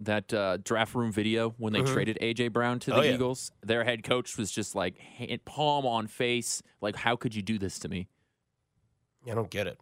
that 0.00 0.32
uh, 0.34 0.58
draft 0.58 0.94
room 0.94 1.12
video 1.12 1.54
when 1.58 1.72
they 1.72 1.82
traded 1.82 2.18
AJ 2.20 2.52
Brown 2.52 2.78
to 2.80 2.90
the 2.90 2.96
Oh, 2.96 3.00
yeah. 3.02 3.12
Eagles. 3.14 3.52
Their 3.62 3.84
head 3.84 4.02
coach 4.02 4.36
was 4.36 4.50
just 4.50 4.74
like 4.74 4.98
hand, 4.98 5.44
palm 5.44 5.86
on 5.86 6.06
face, 6.08 6.62
like, 6.80 6.96
"How 6.96 7.16
could 7.16 7.34
you 7.34 7.42
do 7.42 7.58
this 7.58 7.78
to 7.80 7.88
me?" 7.88 8.08
Yeah, 9.24 9.32
I 9.32 9.36
don't 9.36 9.50
get 9.50 9.66
it. 9.66 9.78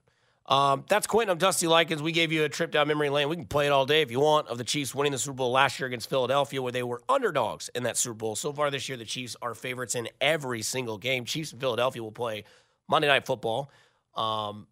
Um, 0.46 0.84
that's 0.88 1.06
Quentin. 1.06 1.30
I'm 1.32 1.38
Dusty 1.38 1.66
Likens. 1.66 2.02
We 2.02 2.12
gave 2.12 2.32
you 2.32 2.44
a 2.44 2.48
trip 2.48 2.72
down 2.72 2.88
memory 2.88 3.08
lane. 3.10 3.28
We 3.28 3.36
can 3.36 3.46
play 3.46 3.66
it 3.66 3.70
all 3.70 3.86
day 3.86 4.02
if 4.02 4.10
you 4.10 4.18
want 4.20 4.48
of 4.48 4.58
the 4.58 4.64
Chiefs 4.64 4.94
winning 4.94 5.12
the 5.12 5.18
Super 5.18 5.36
Bowl 5.36 5.52
last 5.52 5.78
year 5.78 5.86
against 5.86 6.10
Philadelphia, 6.10 6.60
where 6.60 6.72
they 6.72 6.82
were 6.82 7.00
underdogs 7.08 7.70
in 7.74 7.84
that 7.84 7.96
Super 7.96 8.14
Bowl. 8.14 8.34
So 8.36 8.52
far 8.52 8.70
this 8.70 8.88
year, 8.88 8.98
the 8.98 9.04
Chiefs 9.04 9.36
are 9.40 9.54
favorites 9.54 9.94
in 9.94 10.08
every 10.20 10.60
single 10.62 10.98
game. 10.98 11.24
Chiefs 11.24 11.52
and 11.52 11.60
Philadelphia 11.60 12.02
will 12.02 12.12
play 12.12 12.44
Monday 12.88 13.06
Night 13.08 13.24
Football. 13.24 13.70
Um, 14.16 14.66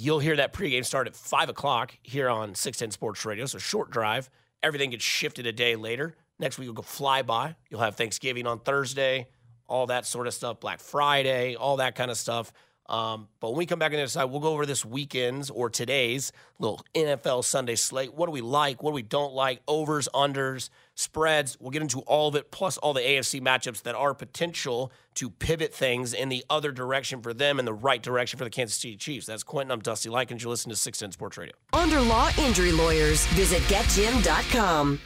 you'll 0.00 0.18
hear 0.18 0.36
that 0.36 0.54
pregame 0.54 0.84
start 0.84 1.06
at 1.06 1.14
5 1.14 1.50
o'clock 1.50 1.94
here 2.02 2.30
on 2.30 2.54
610 2.54 2.90
Sports 2.90 3.24
Radio. 3.26 3.44
So 3.44 3.58
short 3.58 3.90
drive. 3.90 4.30
Everything 4.62 4.90
gets 4.90 5.04
shifted 5.04 5.46
a 5.46 5.52
day 5.52 5.76
later. 5.76 6.14
Next 6.38 6.58
week, 6.58 6.64
you'll 6.64 6.74
go 6.74 6.82
fly 6.82 7.20
by. 7.20 7.54
You'll 7.68 7.80
have 7.80 7.96
Thanksgiving 7.96 8.46
on 8.46 8.60
Thursday, 8.60 9.28
all 9.66 9.86
that 9.88 10.06
sort 10.06 10.26
of 10.26 10.32
stuff, 10.32 10.58
Black 10.58 10.80
Friday, 10.80 11.54
all 11.54 11.76
that 11.76 11.96
kind 11.96 12.10
of 12.10 12.16
stuff. 12.16 12.50
Um, 12.90 13.28
but 13.38 13.50
when 13.50 13.58
we 13.58 13.66
come 13.66 13.78
back 13.78 13.92
on 13.92 13.96
the 13.96 14.02
other 14.02 14.08
side, 14.08 14.24
we'll 14.24 14.40
go 14.40 14.52
over 14.52 14.66
this 14.66 14.84
weekend's 14.84 15.48
or 15.48 15.70
today's 15.70 16.32
little 16.58 16.84
NFL 16.92 17.44
Sunday 17.44 17.76
slate. 17.76 18.12
What 18.14 18.26
do 18.26 18.32
we 18.32 18.40
like? 18.40 18.82
What 18.82 18.90
do 18.90 18.94
we 18.96 19.02
don't 19.02 19.32
like? 19.32 19.60
Overs, 19.68 20.08
unders, 20.12 20.70
spreads. 20.96 21.56
We'll 21.60 21.70
get 21.70 21.82
into 21.82 22.00
all 22.00 22.26
of 22.28 22.34
it, 22.34 22.50
plus 22.50 22.78
all 22.78 22.92
the 22.92 23.00
AFC 23.00 23.40
matchups 23.40 23.82
that 23.82 23.94
are 23.94 24.12
potential 24.12 24.90
to 25.14 25.30
pivot 25.30 25.72
things 25.72 26.12
in 26.12 26.30
the 26.30 26.44
other 26.50 26.72
direction 26.72 27.22
for 27.22 27.32
them 27.32 27.60
and 27.60 27.68
the 27.68 27.72
right 27.72 28.02
direction 28.02 28.38
for 28.38 28.44
the 28.44 28.50
Kansas 28.50 28.76
City 28.76 28.96
Chiefs. 28.96 29.26
That's 29.26 29.44
Quentin. 29.44 29.70
I'm 29.70 29.80
Dusty 29.80 30.08
Likens. 30.08 30.42
You're 30.42 30.50
listening 30.50 30.74
to 30.74 30.80
610 30.80 31.12
Sports 31.12 31.38
Radio. 31.38 31.54
Under 31.72 32.00
law 32.00 32.30
injury 32.38 32.72
lawyers, 32.72 33.24
visit 33.28 33.62
getjim.com. 33.62 34.98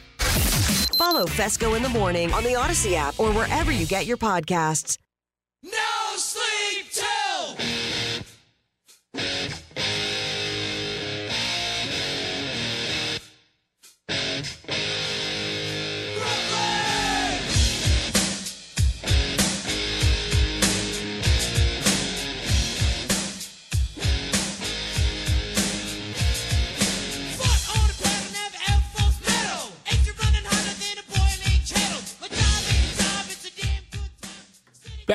Follow 0.97 1.25
Fescoe 1.27 1.75
in 1.75 1.83
the 1.83 1.89
morning 1.89 2.33
on 2.33 2.43
the 2.43 2.53
Audacy 2.53 2.93
app 2.93 3.19
or 3.19 3.31
wherever 3.31 3.71
you 3.71 3.85
get 3.85 4.07
your 4.07 4.17
podcasts. 4.17 4.97
No 5.61 5.71
sleep 6.15 6.64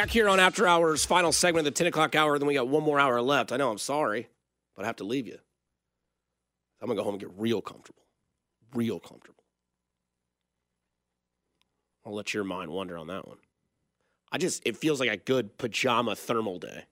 Back 0.01 0.09
here 0.09 0.31
on 0.31 0.41
After 0.41 0.67
Hours, 0.67 1.05
final 1.05 1.31
segment 1.31 1.67
of 1.67 1.75
the 1.75 1.77
10 1.77 1.89
o'clock 1.89 2.15
hour. 2.15 2.39
Then 2.39 2.49
we 2.49 2.55
got 2.55 2.67
one 2.67 2.83
more 2.83 2.99
hour 2.99 3.21
left. 3.21 3.53
I 3.53 3.59
know 3.59 3.71
I'm 3.71 3.77
sorry, 3.77 4.31
but 4.75 4.85
I 4.85 4.87
have 4.87 4.97
to 4.97 5.05
leave 5.05 5.27
you. 5.27 5.37
I'm 6.81 6.87
going 6.87 6.97
to 6.97 7.03
go 7.03 7.05
home 7.05 7.13
and 7.17 7.21
get 7.21 7.29
real 7.37 7.61
comfortable. 7.61 8.03
Real 8.73 8.99
comfortable. 8.99 9.45
I'll 12.07 12.15
let 12.15 12.33
your 12.33 12.45
mind 12.45 12.71
wander 12.71 12.97
on 12.97 13.09
that 13.09 13.29
one. 13.29 13.37
I 14.33 14.39
just, 14.39 14.63
it 14.65 14.79
feels 14.79 15.01
like 15.01 15.11
a 15.11 15.19
good 15.19 15.59
pajama 15.59 16.17
thermal 16.17 16.59
day 16.59 16.87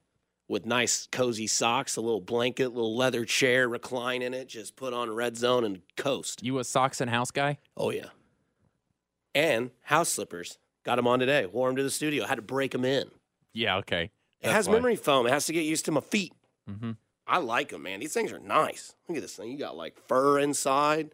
with 0.47 0.67
nice 0.67 1.09
cozy 1.11 1.47
socks, 1.47 1.97
a 1.97 2.03
little 2.03 2.21
blanket, 2.21 2.75
little 2.75 2.95
leather 2.95 3.25
chair, 3.25 3.71
recline 3.71 4.21
in 4.21 4.35
it, 4.35 4.51
just 4.51 4.77
put 4.77 4.93
on 4.93 5.11
red 5.11 5.35
zone 5.35 5.65
and 5.65 5.81
coast. 5.97 6.43
You 6.43 6.59
a 6.59 6.65
socks 6.65 7.01
and 7.01 7.09
house 7.09 7.31
guy? 7.31 7.57
Oh, 7.75 7.89
yeah. 7.89 8.11
And 9.35 9.71
house 9.85 10.11
slippers. 10.11 10.59
Got 10.85 10.99
him 10.99 11.07
on 11.07 11.19
today. 11.19 11.47
Wore 11.47 11.69
him 11.69 11.77
to 11.77 11.83
the 11.83 11.91
studio. 11.91 12.25
Had 12.25 12.37
to 12.37 12.43
break 12.43 12.75
him 12.75 12.85
in. 12.85 13.11
Yeah. 13.53 13.77
Okay. 13.79 14.11
It 14.41 14.51
has 14.51 14.69
why. 14.69 14.75
memory 14.75 14.97
foam. 14.97 15.27
It 15.27 15.31
has 15.31 15.47
to 15.47 15.53
get 15.53 15.65
used 15.65 15.85
to 15.87 15.93
my 15.93 16.01
feet. 16.01 16.33
Mm-hmm. 16.71 16.93
I 17.27 17.39
like 17.39 17.71
them, 17.71 17.83
man. 17.83 18.01
These 18.01 18.15
things 18.15 18.33
are 18.33 18.39
nice. 18.39 18.95
Look 19.09 19.17
at 19.19 19.23
this 19.23 19.35
thing. 19.35 19.51
You 19.51 19.59
got 19.59 19.77
like 19.77 19.99
fur 20.07 20.39
inside. 20.39 21.11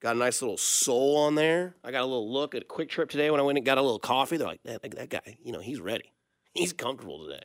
Got 0.00 0.16
a 0.16 0.18
nice 0.18 0.42
little 0.42 0.56
sole 0.56 1.16
on 1.16 1.34
there. 1.34 1.76
I 1.84 1.92
got 1.92 2.00
a 2.00 2.06
little 2.06 2.32
look 2.32 2.54
at 2.54 2.62
a 2.62 2.66
QuikTrip 2.66 3.08
today 3.08 3.30
when 3.30 3.38
I 3.38 3.42
went 3.44 3.58
and 3.58 3.64
got 3.64 3.78
a 3.78 3.82
little 3.82 4.00
coffee. 4.00 4.36
They're 4.36 4.48
like, 4.48 4.62
that, 4.64 4.82
that 4.82 5.10
guy, 5.10 5.36
you 5.44 5.52
know, 5.52 5.60
he's 5.60 5.80
ready. 5.80 6.12
He's 6.54 6.74
comfortable 6.74 7.24
today. 7.24 7.44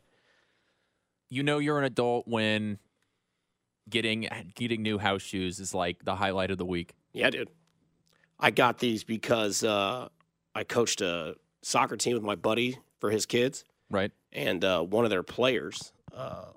You 1.30 1.44
know 1.44 1.60
you're 1.60 1.78
an 1.78 1.86
adult 1.86 2.28
when 2.28 2.78
getting 3.90 4.28
getting 4.54 4.82
new 4.82 4.98
house 4.98 5.22
shoes 5.22 5.62
is 5.62 5.74
like 5.74 6.04
the 6.04 6.16
highlight 6.16 6.52
of 6.52 6.58
the 6.58 6.66
week. 6.66 6.94
Yeah, 7.14 7.30
dude. 7.30 7.50
I 8.38 8.52
got 8.52 8.80
these 8.80 9.06
because 9.06 9.64
uh, 9.64 10.10
I 10.54 10.64
coached 10.66 11.00
a 11.00 11.36
soccer 11.68 11.98
team 11.98 12.14
with 12.14 12.24
my 12.24 12.36
buddy 12.36 12.80
for 13.00 13.12
his 13.12 13.26
kids. 13.26 13.64
Right. 13.90 14.12
and 14.34 14.64
uh, 14.66 14.82
one 14.82 15.06
of 15.06 15.10
their 15.10 15.24
players, 15.24 15.94
uh, 16.14 16.48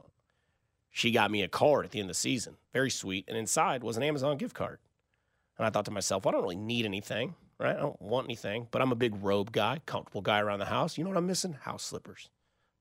she 0.90 1.12
got 1.12 1.30
me 1.30 1.42
a 1.42 1.48
card 1.48 1.84
at 1.84 1.92
the 1.92 2.00
end 2.00 2.06
of 2.06 2.16
the 2.16 2.20
season. 2.20 2.56
Very 2.72 2.90
sweet. 2.90 3.24
And 3.28 3.36
inside 3.36 3.84
was 3.84 3.96
an 3.96 4.02
Amazon 4.02 4.36
gift 4.36 4.54
card. 4.54 4.78
And 5.56 5.64
I 5.66 5.70
thought 5.70 5.84
to 5.84 5.90
myself, 5.92 6.24
well, 6.24 6.30
I 6.30 6.36
don't 6.36 6.42
really 6.42 6.56
need 6.56 6.84
anything, 6.86 7.34
right? 7.58 7.76
I 7.76 7.80
don't 7.80 8.00
want 8.02 8.26
anything, 8.26 8.66
but 8.72 8.82
I'm 8.82 8.90
a 8.90 8.96
big 8.96 9.14
robe 9.22 9.52
guy, 9.52 9.80
comfortable 9.86 10.22
guy 10.22 10.40
around 10.40 10.58
the 10.58 10.64
house. 10.64 10.98
You 10.98 11.04
know 11.04 11.10
what 11.10 11.18
I'm 11.18 11.26
missing? 11.26 11.52
House 11.52 11.84
slippers. 11.84 12.28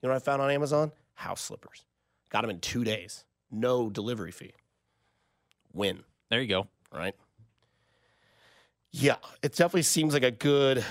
You 0.02 0.08
know 0.10 0.14
what 0.14 0.22
I 0.22 0.26
found 0.26 0.42
on 0.42 0.50
Amazon? 0.50 0.92
House 1.14 1.42
slippers. 1.42 1.86
Got 2.30 2.42
them 2.42 2.50
in 2.50 2.60
two 2.60 2.84
days. 2.84 3.26
No 3.52 3.90
delivery 3.90 4.32
fee. 4.32 4.54
Win 5.74 6.00
There 6.30 6.42
you 6.42 6.48
go. 6.48 6.68
right? 6.92 7.14
Yeah, 8.92 9.18
it 9.44 9.52
definitely 9.52 9.84
seems 9.84 10.14
like 10.14 10.24
a 10.24 10.32
good 10.32 10.84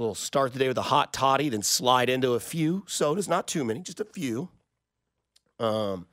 little 0.00 0.14
start 0.14 0.52
the 0.52 0.58
day 0.58 0.68
with 0.68 0.78
a 0.78 0.82
hot 0.82 1.12
toddy, 1.12 1.48
then 1.48 1.62
slide 1.62 2.08
into 2.08 2.32
a 2.32 2.40
few 2.40 2.84
sodas, 2.86 3.28
not 3.28 3.46
too 3.46 3.64
many, 3.64 3.80
just 3.80 4.00
a 4.00 4.04
few. 4.04 4.48
Um, 5.58 6.06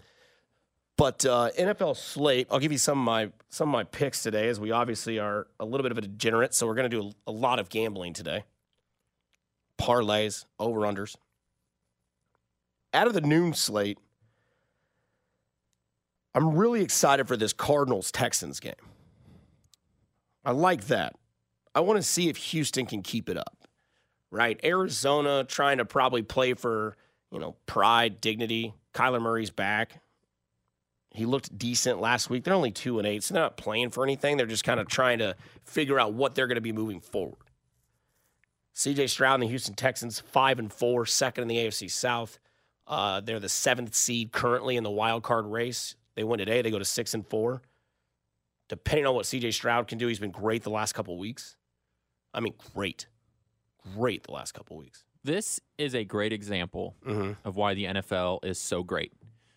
but 0.97 1.25
uh, 1.25 1.49
NFL 1.57 1.97
slate, 1.97 2.47
I'll 2.51 2.59
give 2.59 2.71
you 2.71 2.77
some 2.77 2.99
of 2.99 3.05
my 3.05 3.31
some 3.49 3.69
of 3.69 3.73
my 3.73 3.83
picks 3.83 4.21
today, 4.21 4.47
as 4.49 4.59
we 4.59 4.71
obviously 4.71 5.19
are 5.19 5.47
a 5.59 5.65
little 5.65 5.83
bit 5.83 5.91
of 5.91 5.97
a 5.97 6.01
degenerate, 6.01 6.53
so 6.53 6.67
we're 6.67 6.75
going 6.75 6.89
to 6.89 7.01
do 7.01 7.07
a, 7.27 7.31
a 7.31 7.33
lot 7.33 7.59
of 7.59 7.69
gambling 7.69 8.13
today. 8.13 8.43
Parlays, 9.79 10.45
over 10.59 10.81
unders. 10.81 11.15
Out 12.93 13.07
of 13.07 13.13
the 13.13 13.21
noon 13.21 13.53
slate, 13.53 13.97
I'm 16.35 16.55
really 16.55 16.81
excited 16.81 17.27
for 17.27 17.35
this 17.35 17.51
Cardinals 17.51 18.11
Texans 18.11 18.59
game. 18.59 18.73
I 20.45 20.51
like 20.51 20.85
that. 20.85 21.15
I 21.73 21.79
want 21.79 21.97
to 21.97 22.03
see 22.03 22.29
if 22.29 22.37
Houston 22.37 22.85
can 22.85 23.01
keep 23.01 23.27
it 23.27 23.37
up. 23.37 23.60
Right? 24.31 24.59
Arizona 24.63 25.43
trying 25.43 25.79
to 25.79 25.85
probably 25.85 26.21
play 26.21 26.53
for, 26.53 26.95
you 27.31 27.39
know, 27.39 27.55
pride, 27.65 28.21
dignity. 28.21 28.73
Kyler 28.93 29.21
Murray's 29.21 29.49
back. 29.49 30.01
He 31.13 31.25
looked 31.25 31.57
decent 31.57 31.99
last 31.99 32.29
week. 32.29 32.45
They're 32.45 32.53
only 32.53 32.71
2 32.71 32.99
and 32.99 33.07
8, 33.07 33.23
so 33.23 33.33
they're 33.33 33.43
not 33.43 33.57
playing 33.57 33.89
for 33.89 34.05
anything. 34.05 34.37
They're 34.37 34.45
just 34.45 34.63
kind 34.63 34.79
of 34.79 34.87
trying 34.87 35.19
to 35.19 35.35
figure 35.65 35.99
out 35.99 36.13
what 36.13 36.35
they're 36.35 36.47
going 36.47 36.55
to 36.55 36.61
be 36.61 36.71
moving 36.71 37.01
forward. 37.01 37.35
CJ 38.73 39.09
Stroud 39.09 39.35
and 39.35 39.43
the 39.43 39.47
Houston 39.47 39.75
Texans, 39.75 40.21
5 40.21 40.59
and 40.59 40.71
4, 40.71 41.05
second 41.05 41.41
in 41.41 41.47
the 41.49 41.57
AFC 41.57 41.91
South. 41.91 42.39
Uh, 42.87 43.19
they're 43.19 43.41
the 43.41 43.49
seventh 43.49 43.93
seed 43.93 44.31
currently 44.31 44.77
in 44.77 44.83
the 44.83 44.89
wild 44.89 45.23
card 45.23 45.45
race. 45.45 45.95
They 46.15 46.23
win 46.23 46.39
today, 46.39 46.61
they 46.61 46.71
go 46.71 46.79
to 46.79 46.85
6 46.85 47.13
and 47.13 47.27
4 47.27 47.61
depending 48.71 49.05
on 49.05 49.13
what 49.13 49.25
CJ 49.25 49.53
Stroud 49.53 49.89
can 49.89 49.97
do, 49.97 50.07
he's 50.07 50.17
been 50.17 50.31
great 50.31 50.63
the 50.63 50.69
last 50.69 50.93
couple 50.93 51.17
weeks. 51.17 51.57
I 52.33 52.39
mean, 52.39 52.53
great, 52.73 53.05
great 53.95 54.23
the 54.23 54.31
last 54.31 54.53
couple 54.53 54.77
weeks. 54.77 55.03
This 55.23 55.59
is 55.77 55.93
a 55.93 56.03
great 56.03 56.33
example 56.33 56.95
mm-hmm. 57.05 57.33
of 57.47 57.55
why 57.55 57.73
the 57.73 57.85
NFL 57.85 58.43
is 58.43 58.59
so 58.59 58.83
great. 58.83 59.13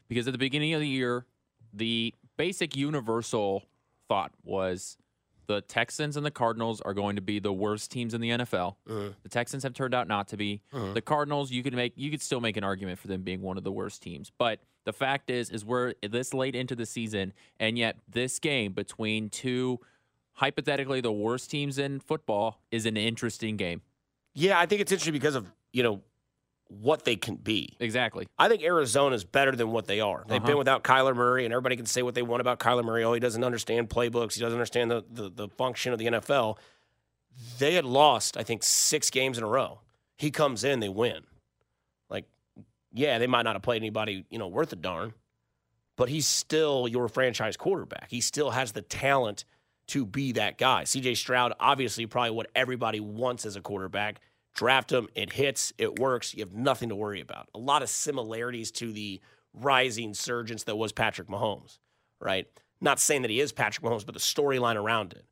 Because 0.09 0.27
at 0.29 0.33
the 0.33 0.39
beginning 0.39 0.75
of 0.75 0.81
the 0.81 0.89
year, 0.89 1.25
the 1.73 2.15
basic 2.37 2.77
universal 2.77 3.65
thought 4.09 4.33
was 4.45 4.99
the 5.47 5.61
Texans 5.61 6.17
and 6.17 6.25
the 6.25 6.31
Cardinals 6.31 6.81
are 6.81 6.95
going 6.95 7.17
to 7.17 7.23
be 7.23 7.39
the 7.39 7.53
worst 7.53 7.91
teams 7.91 8.15
in 8.15 8.21
the 8.21 8.31
NFL. 8.31 8.77
Mm-hmm. 8.89 9.09
The 9.23 9.29
Texans 9.29 9.63
have 9.63 9.75
turned 9.75 9.95
out 9.95 10.09
not 10.09 10.29
to 10.29 10.37
be. 10.37 10.63
Mm-hmm. 10.73 10.95
The 10.95 11.03
Cardinals, 11.03 11.51
you 11.51 11.63
could 11.63 11.75
make 11.75 11.93
you 11.97 12.11
could 12.11 12.23
still 12.23 12.41
make 12.41 12.57
an 12.57 12.65
argument 12.65 12.99
for 12.99 13.09
them 13.09 13.23
being 13.23 13.43
one 13.43 13.59
of 13.59 13.65
the 13.65 13.73
worst 13.73 14.03
teams. 14.03 14.31
But 14.37 14.61
the 14.85 14.93
fact 14.93 15.31
is 15.31 15.51
is 15.51 15.65
we're 15.65 15.95
this 16.03 16.35
late 16.35 16.55
into 16.55 16.75
the 16.75 16.87
season 16.87 17.33
and 17.59 17.79
yet 17.79 17.97
this 18.09 18.39
game 18.39 18.73
between 18.73 19.31
two 19.31 19.81
hypothetically 20.35 21.01
the 21.01 21.13
worst 21.13 21.51
teams 21.51 21.79
in 21.79 22.01
football 22.01 22.61
is 22.71 22.87
an 22.87 22.97
interesting 22.97 23.57
game. 23.57 23.83
Yeah, 24.35 24.59
I 24.59 24.67
think 24.67 24.81
it's 24.81 24.93
interesting 24.93 25.13
because 25.13 25.35
of 25.35 25.51
you 25.73 25.83
know 25.83 26.03
what 26.69 27.05
they 27.05 27.15
can 27.17 27.37
be. 27.37 27.77
Exactly. 27.79 28.27
I 28.39 28.49
think 28.49 28.63
Arizona 28.63 29.15
is 29.15 29.23
better 29.25 29.53
than 29.53 29.71
what 29.71 29.87
they 29.87 30.01
are. 30.01 30.25
They've 30.27 30.39
Uh-huh. 30.39 30.47
been 30.47 30.59
without 30.59 30.83
Kyler 30.83 31.15
Murray, 31.15 31.45
and 31.45 31.53
everybody 31.53 31.77
can 31.77 31.87
say 31.87 32.03
what 32.03 32.15
they 32.15 32.23
want 32.23 32.41
about 32.41 32.59
Kyler 32.59 32.85
Murray. 32.85 33.05
Oh, 33.05 33.13
he 33.13 33.21
doesn't 33.21 33.45
understand 33.45 33.91
playbooks. 33.91 34.35
He 34.35 34.41
doesn't 34.41 34.57
understand 34.59 34.91
the, 34.91 35.05
the, 35.11 35.29
the 35.29 35.49
function 35.49 35.93
of 35.93 35.99
the 35.99 36.07
NFL. 36.07 36.57
They 37.59 37.75
had 37.75 37.85
lost, 37.85 38.37
I 38.37 38.43
think, 38.45 38.63
six 38.63 39.11
games 39.11 39.37
in 39.39 39.45
a 39.45 39.47
row. 39.47 39.81
He 40.17 40.31
comes 40.31 40.65
in, 40.65 40.81
they 40.81 40.89
win. 40.89 41.25
Like, 42.09 42.25
yeah, 42.93 43.19
they 43.19 43.27
might 43.27 43.43
not 43.43 43.55
have 43.57 43.63
played 43.63 43.83
anybody, 43.83 44.25
you 44.31 44.39
know, 44.39 44.49
worth 44.49 44.73
a 44.73 44.77
darn, 44.77 45.13
but 45.97 46.09
he's 46.09 46.27
still 46.27 46.89
your 46.89 47.09
franchise 47.09 47.57
quarterback. 47.57 48.07
He 48.11 48.21
still 48.23 48.51
has 48.51 48.73
the 48.73 48.83
talent 48.83 49.45
to 49.89 50.07
be 50.07 50.33
that 50.33 50.59
guy. 50.59 50.85
CJ 50.85 51.17
Stroud, 51.17 51.53
obviously, 51.61 52.07
probably 52.07 52.31
what 52.31 52.51
everybody 52.55 53.01
wants 53.01 53.45
as 53.47 53.57
a 53.57 53.61
quarterback. 53.61 54.21
Draft 54.55 54.93
him, 54.93 55.09
it 55.15 55.33
hits, 55.33 55.73
it 55.79 55.99
works. 55.99 56.33
You 56.35 56.45
have 56.45 56.55
nothing 56.55 56.89
to 56.89 56.97
worry 56.97 57.21
about. 57.21 57.49
A 57.55 57.59
lot 57.59 57.83
of 57.83 57.89
similarities 57.89 58.71
to 58.73 58.93
the 58.93 59.21
rising 59.53 60.15
surgeons 60.15 60.65
that 60.65 60.77
was 60.77 60.93
Patrick 60.93 61.29
Mahomes, 61.29 61.79
right? 62.21 62.47
Not 62.81 63.01
saying 63.01 63.23
that 63.23 63.31
he 63.31 63.41
is 63.41 63.53
Patrick 63.53 63.85
Mahomes, 63.85 64.07
but 64.07 64.15
the 64.15 64.21
storyline 64.21 64.77
around 64.77 65.13
it. 65.13 65.25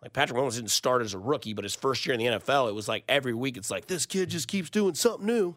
Like 0.00 0.12
Patrick 0.12 0.38
Mahomes 0.38 0.56
didn't 0.56 0.70
start 0.70 1.02
as 1.02 1.14
a 1.14 1.18
rookie, 1.18 1.52
but 1.52 1.64
his 1.64 1.76
first 1.76 2.04
year 2.04 2.14
in 2.14 2.18
the 2.18 2.38
NFL, 2.38 2.68
it 2.68 2.74
was 2.74 2.88
like 2.88 3.04
every 3.08 3.34
week, 3.34 3.56
it's 3.56 3.70
like 3.70 3.86
this 3.86 4.04
kid 4.04 4.30
just 4.30 4.48
keeps 4.48 4.68
doing 4.68 4.94
something 4.94 5.26
new, 5.26 5.54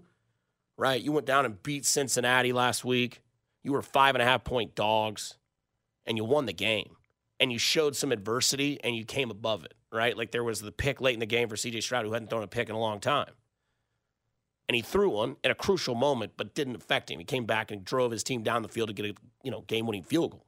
right? 0.77 1.01
You 1.01 1.11
went 1.11 1.25
down 1.25 1.45
and 1.45 1.61
beat 1.63 1.85
Cincinnati 1.85 2.53
last 2.53 2.85
week. 2.85 3.21
You 3.63 3.71
were 3.71 3.81
five 3.81 4.13
and 4.13 4.21
a 4.21 4.25
half 4.25 4.43
point 4.43 4.75
dogs, 4.75 5.37
and 6.05 6.17
you 6.17 6.23
won 6.23 6.45
the 6.45 6.53
game. 6.53 6.95
And 7.39 7.51
you 7.51 7.59
showed 7.59 7.95
some 7.95 8.11
adversity, 8.11 8.79
and 8.83 8.95
you 8.95 9.03
came 9.03 9.29
above 9.29 9.65
it, 9.65 9.73
right? 9.91 10.17
Like 10.17 10.31
there 10.31 10.43
was 10.43 10.61
the 10.61 10.71
pick 10.71 11.01
late 11.01 11.13
in 11.13 11.19
the 11.19 11.25
game 11.25 11.49
for 11.49 11.57
C.J. 11.57 11.81
Stroud, 11.81 12.05
who 12.05 12.13
hadn't 12.13 12.29
thrown 12.29 12.43
a 12.43 12.47
pick 12.47 12.69
in 12.69 12.75
a 12.75 12.79
long 12.79 12.99
time, 12.99 13.31
and 14.67 14.75
he 14.75 14.81
threw 14.81 15.09
one 15.09 15.35
at 15.43 15.51
a 15.51 15.55
crucial 15.55 15.95
moment, 15.95 16.33
but 16.37 16.55
didn't 16.55 16.75
affect 16.75 17.11
him. 17.11 17.19
He 17.19 17.25
came 17.25 17.45
back 17.45 17.71
and 17.71 17.83
drove 17.83 18.11
his 18.11 18.23
team 18.23 18.41
down 18.41 18.61
the 18.61 18.69
field 18.69 18.87
to 18.87 18.93
get 18.93 19.05
a 19.05 19.13
you 19.43 19.51
know 19.51 19.61
game 19.67 19.85
winning 19.85 20.03
field 20.03 20.31
goal. 20.31 20.45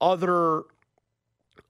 Other 0.00 0.64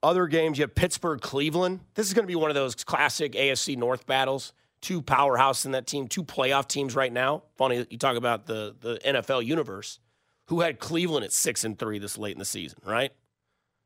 other 0.03 0.27
games, 0.27 0.57
you 0.57 0.63
have 0.63 0.75
Pittsburgh, 0.75 1.21
Cleveland. 1.21 1.81
This 1.95 2.07
is 2.07 2.13
going 2.13 2.23
to 2.23 2.27
be 2.27 2.35
one 2.35 2.49
of 2.49 2.55
those 2.55 2.75
classic 2.75 3.33
AFC 3.33 3.77
North 3.77 4.05
battles. 4.05 4.53
Two 4.81 5.01
powerhouse 5.01 5.65
in 5.65 5.73
that 5.73 5.85
team, 5.85 6.07
two 6.07 6.23
playoff 6.23 6.67
teams 6.67 6.95
right 6.95 7.13
now. 7.13 7.43
Funny 7.55 7.85
you 7.89 7.97
talk 7.97 8.17
about 8.17 8.45
the 8.45 8.75
the 8.79 8.99
NFL 9.05 9.45
universe. 9.45 9.99
Who 10.45 10.61
had 10.61 10.79
Cleveland 10.79 11.23
at 11.23 11.31
six 11.31 11.63
and 11.63 11.79
three 11.79 11.97
this 11.97 12.17
late 12.17 12.33
in 12.33 12.39
the 12.39 12.45
season, 12.45 12.79
right? 12.83 13.13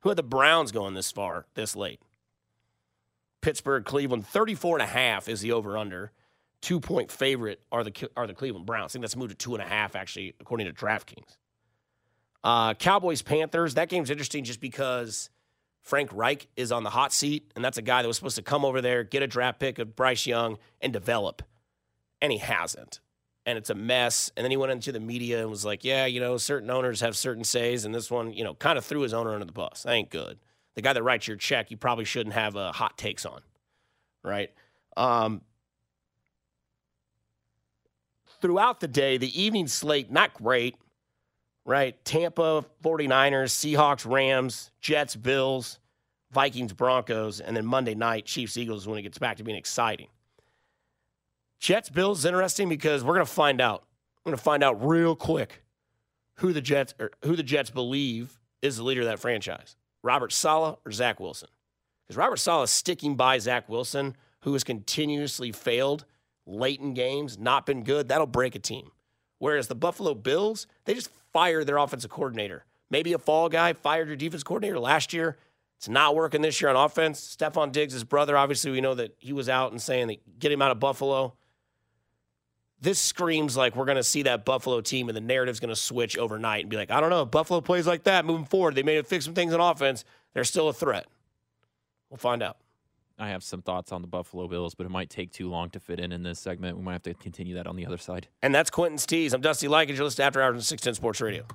Who 0.06 0.10
had 0.10 0.20
the 0.20 0.24
Browns 0.24 0.72
going 0.72 0.93
this 0.93 1.12
far, 1.12 1.47
this 1.56 1.76
late? 1.76 1.99
Pittsburgh, 3.41 3.84
Cleveland, 3.84 4.28
34 4.28 4.78
and 4.78 4.84
a 4.84 4.86
half 4.86 5.28
is 5.28 5.41
the 5.41 5.51
over 5.51 5.80
under. 5.80 6.12
Two 6.62 6.80
point 6.80 7.12
favorite 7.12 7.60
are 7.72 7.84
the 7.84 8.10
are 8.16 8.28
the 8.28 8.36
Cleveland 8.36 8.68
Browns. 8.68 8.91
I 8.91 8.93
think 8.93 9.01
that's 9.01 9.16
moved 9.16 9.32
to 9.32 9.36
two 9.36 9.56
and 9.56 9.64
a 9.64 9.66
half, 9.66 9.95
actually, 9.95 10.36
according 10.39 10.68
to 10.68 10.74
DraftKings. 10.74 11.38
Uh, 12.43 12.76
Cowboys, 12.76 13.24
Panthers. 13.24 13.74
That 13.74 13.89
game's 13.89 14.12
interesting 14.12 14.43
just 14.43 14.62
because 14.62 15.32
Frank 15.82 16.12
Reich 16.14 16.49
is 16.56 16.72
on 16.72 16.84
the 16.84 16.91
hot 16.91 17.12
seat, 17.12 17.51
and 17.56 17.66
that's 17.66 17.80
a 17.80 17.82
guy 17.82 18.03
that 18.03 18.08
was 18.08 18.18
supposed 18.18 18.36
to 18.36 18.43
come 18.43 18.64
over 18.64 18.82
there, 18.82 19.03
get 19.03 19.24
a 19.24 19.28
draft 19.28 19.60
pick 19.60 19.80
of 19.80 19.95
Bryce 19.95 20.28
Young, 20.28 20.60
and 20.82 20.93
develop. 20.93 21.41
And 22.22 22.32
he 22.32 22.38
hasn't. 22.38 22.99
And 23.45 23.57
it's 23.57 23.69
a 23.69 23.75
mess. 23.75 24.31
And 24.35 24.43
then 24.43 24.51
he 24.51 24.57
went 24.57 24.71
into 24.71 24.91
the 24.91 24.99
media 24.99 25.41
and 25.41 25.49
was 25.49 25.63
like, 25.63 25.83
yeah, 25.83 26.05
you 26.05 26.19
know, 26.19 26.37
certain 26.37 26.71
owners 26.71 27.01
have 27.01 27.15
certain 27.15 27.43
says, 27.43 27.85
and 27.85 27.93
this 27.93 28.09
one, 28.09 28.33
you 28.33 28.43
know, 28.43 28.55
kind 28.55 28.77
of 28.77 28.85
threw 28.85 29.01
his 29.01 29.13
owner 29.13 29.33
under 29.33 29.45
the 29.45 29.51
bus. 29.51 29.83
That 29.83 29.93
ain't 29.93 30.09
good. 30.09 30.39
The 30.73 30.81
guy 30.81 30.93
that 30.93 31.03
writes 31.03 31.27
your 31.27 31.37
check, 31.37 31.71
you 31.71 31.77
probably 31.77 32.05
shouldn't 32.05 32.33
have 32.33 32.55
uh, 32.55 32.71
hot 32.71 32.97
takes 32.97 33.25
on, 33.25 33.41
right? 34.23 34.51
Um, 34.97 35.41
throughout 38.41 38.79
the 38.79 38.87
day, 38.87 39.17
the 39.17 39.41
evening 39.41 39.67
slate, 39.67 40.11
not 40.11 40.33
great, 40.33 40.75
right? 41.65 42.03
Tampa 42.05 42.65
49ers, 42.83 43.51
Seahawks, 43.51 44.09
Rams, 44.09 44.71
Jets, 44.81 45.15
Bills, 45.15 45.79
Vikings, 46.31 46.73
Broncos, 46.73 47.39
and 47.39 47.55
then 47.55 47.65
Monday 47.65 47.95
night, 47.95 48.25
Chiefs, 48.25 48.57
Eagles 48.57 48.87
when 48.87 48.99
it 48.99 49.03
gets 49.03 49.17
back 49.17 49.37
to 49.37 49.43
being 49.43 49.57
exciting. 49.57 50.07
Jets, 51.66 51.89
Bills 51.89 52.20
is 52.20 52.26
interesting 52.26 52.70
because 52.70 53.03
we're 53.03 53.16
going 53.16 53.26
to 53.26 53.32
find 53.32 53.59
out. 53.59 53.86
We're 54.24 54.30
going 54.30 54.38
to 54.38 54.43
find 54.43 54.63
out 54.63 54.86
real 54.86 55.16
quick 55.16 55.63
who 56.36 56.53
the 56.53 56.61
Jets 56.61 56.93
or 56.99 57.09
who 57.24 57.36
the 57.36 57.41
Jets 57.41 57.72
believe 57.72 58.39
is 58.61 58.78
the 58.78 58.84
leader 58.84 59.01
of 59.01 59.07
that 59.07 59.18
franchise. 59.18 59.76
Robert 60.03 60.32
Saleh 60.32 60.78
or 60.86 60.91
Zach 60.91 61.20
Wilson. 61.20 61.49
Because 62.05 62.18
Robert 62.18 62.38
Saleh 62.38 62.66
is 62.66 62.70
sticking 62.70 63.16
by 63.16 63.39
Zach 63.39 63.68
Wilson, 63.68 64.16
who 64.41 64.53
has 64.53 64.63
continuously 64.63 65.51
failed 65.51 66.05
late 66.45 66.82
in 66.82 66.93
games, 66.93 67.39
not 67.39 67.66
been 67.66 67.84
good. 67.84 68.09
That'll 68.09 68.28
break 68.28 68.53
a 68.53 68.59
team. 68.59 68.91
Whereas 69.39 69.68
the 69.68 69.74
Buffalo 69.74 70.13
Bills, 70.13 70.68
they 70.86 70.93
just 70.93 71.09
fired 71.34 71.66
their 71.66 71.78
offensive 71.78 72.11
coordinator. 72.11 72.63
Maybe 72.91 73.11
a 73.13 73.18
fall 73.18 73.49
guy 73.49 73.74
fired 73.74 74.07
your 74.07 74.18
defense 74.18 74.43
coordinator 74.43 74.78
last 74.80 75.13
year. 75.13 75.36
It's 75.78 75.89
not 75.89 76.13
working 76.13 76.43
this 76.43 76.61
year 76.61 76.70
on 76.70 76.76
offense. 76.76 77.36
Stefon 77.36 77.72
Diggs, 77.72 77.93
his 77.93 78.03
brother, 78.03 78.38
obviously, 78.38 78.70
we 78.70 78.82
know 78.82 78.93
that 78.93 79.16
he 79.18 79.34
was 79.34 79.49
out 79.49 79.72
and 79.72 79.82
saying 79.82 80.09
that 80.09 80.38
get 80.38 80.51
him 80.51 80.61
out 80.61 80.70
of 80.70 80.80
Buffalo. 80.80 81.34
This 82.86 82.99
screams 82.99 83.57
like 83.57 83.75
we're 83.75 83.86
going 83.86 83.97
to 83.97 84.03
see 84.03 84.21
that 84.21 84.45
Buffalo 84.45 84.79
team 84.79 85.09
and 85.09 85.17
the 85.17 85.21
narrative's 85.21 85.59
going 85.59 85.69
to 85.69 85.75
switch 85.75 86.19
overnight 86.19 86.61
and 86.61 86.69
be 86.69 86.77
like, 86.77 86.91
I 86.91 87.01
don't 87.01 87.09
know, 87.09 87.23
if 87.23 87.31
Buffalo 87.31 87.59
plays 87.59 87.88
like 87.88 88.03
that 88.03 88.25
moving 88.25 88.45
forward. 88.45 88.75
They 88.75 88.83
may 88.83 88.93
have 88.93 89.07
fixed 89.07 89.25
some 89.25 89.33
things 89.33 89.55
on 89.55 89.59
offense. 89.59 90.05
They're 90.36 90.43
still 90.43 90.69
a 90.69 90.73
threat. 90.73 91.07
We'll 92.11 92.19
find 92.19 92.43
out. 92.43 92.57
I 93.17 93.29
have 93.29 93.43
some 93.43 93.63
thoughts 93.63 93.91
on 93.91 94.03
the 94.03 94.07
Buffalo 94.07 94.47
Bills, 94.47 94.75
but 94.75 94.86
it 94.86 94.89
might 94.89 95.09
take 95.09 95.31
too 95.31 95.49
long 95.49 95.71
to 95.71 95.79
fit 95.79 95.99
in 95.99 96.11
in 96.11 96.21
this 96.21 96.38
segment. 96.38 96.77
We 96.77 96.83
might 96.83 96.93
have 96.93 97.01
to 97.03 97.15
continue 97.15 97.55
that 97.55 97.65
on 97.65 97.75
the 97.75 97.88
other 97.88 97.97
side. 97.97 98.27
And 98.43 98.53
that's 98.53 98.69
Quentin's 98.69 99.07
tease. 99.07 99.33
I'm 99.33 99.41
Dusty 99.41 99.67
Like, 99.67 99.89
and 99.89 99.97
you're 99.97 100.05
listening 100.05 100.25
to 100.25 100.27
After 100.27 100.43
Hours 100.43 100.53
on 100.53 100.61
610 100.61 100.93
Sports 100.93 101.21
Radio. 101.21 101.47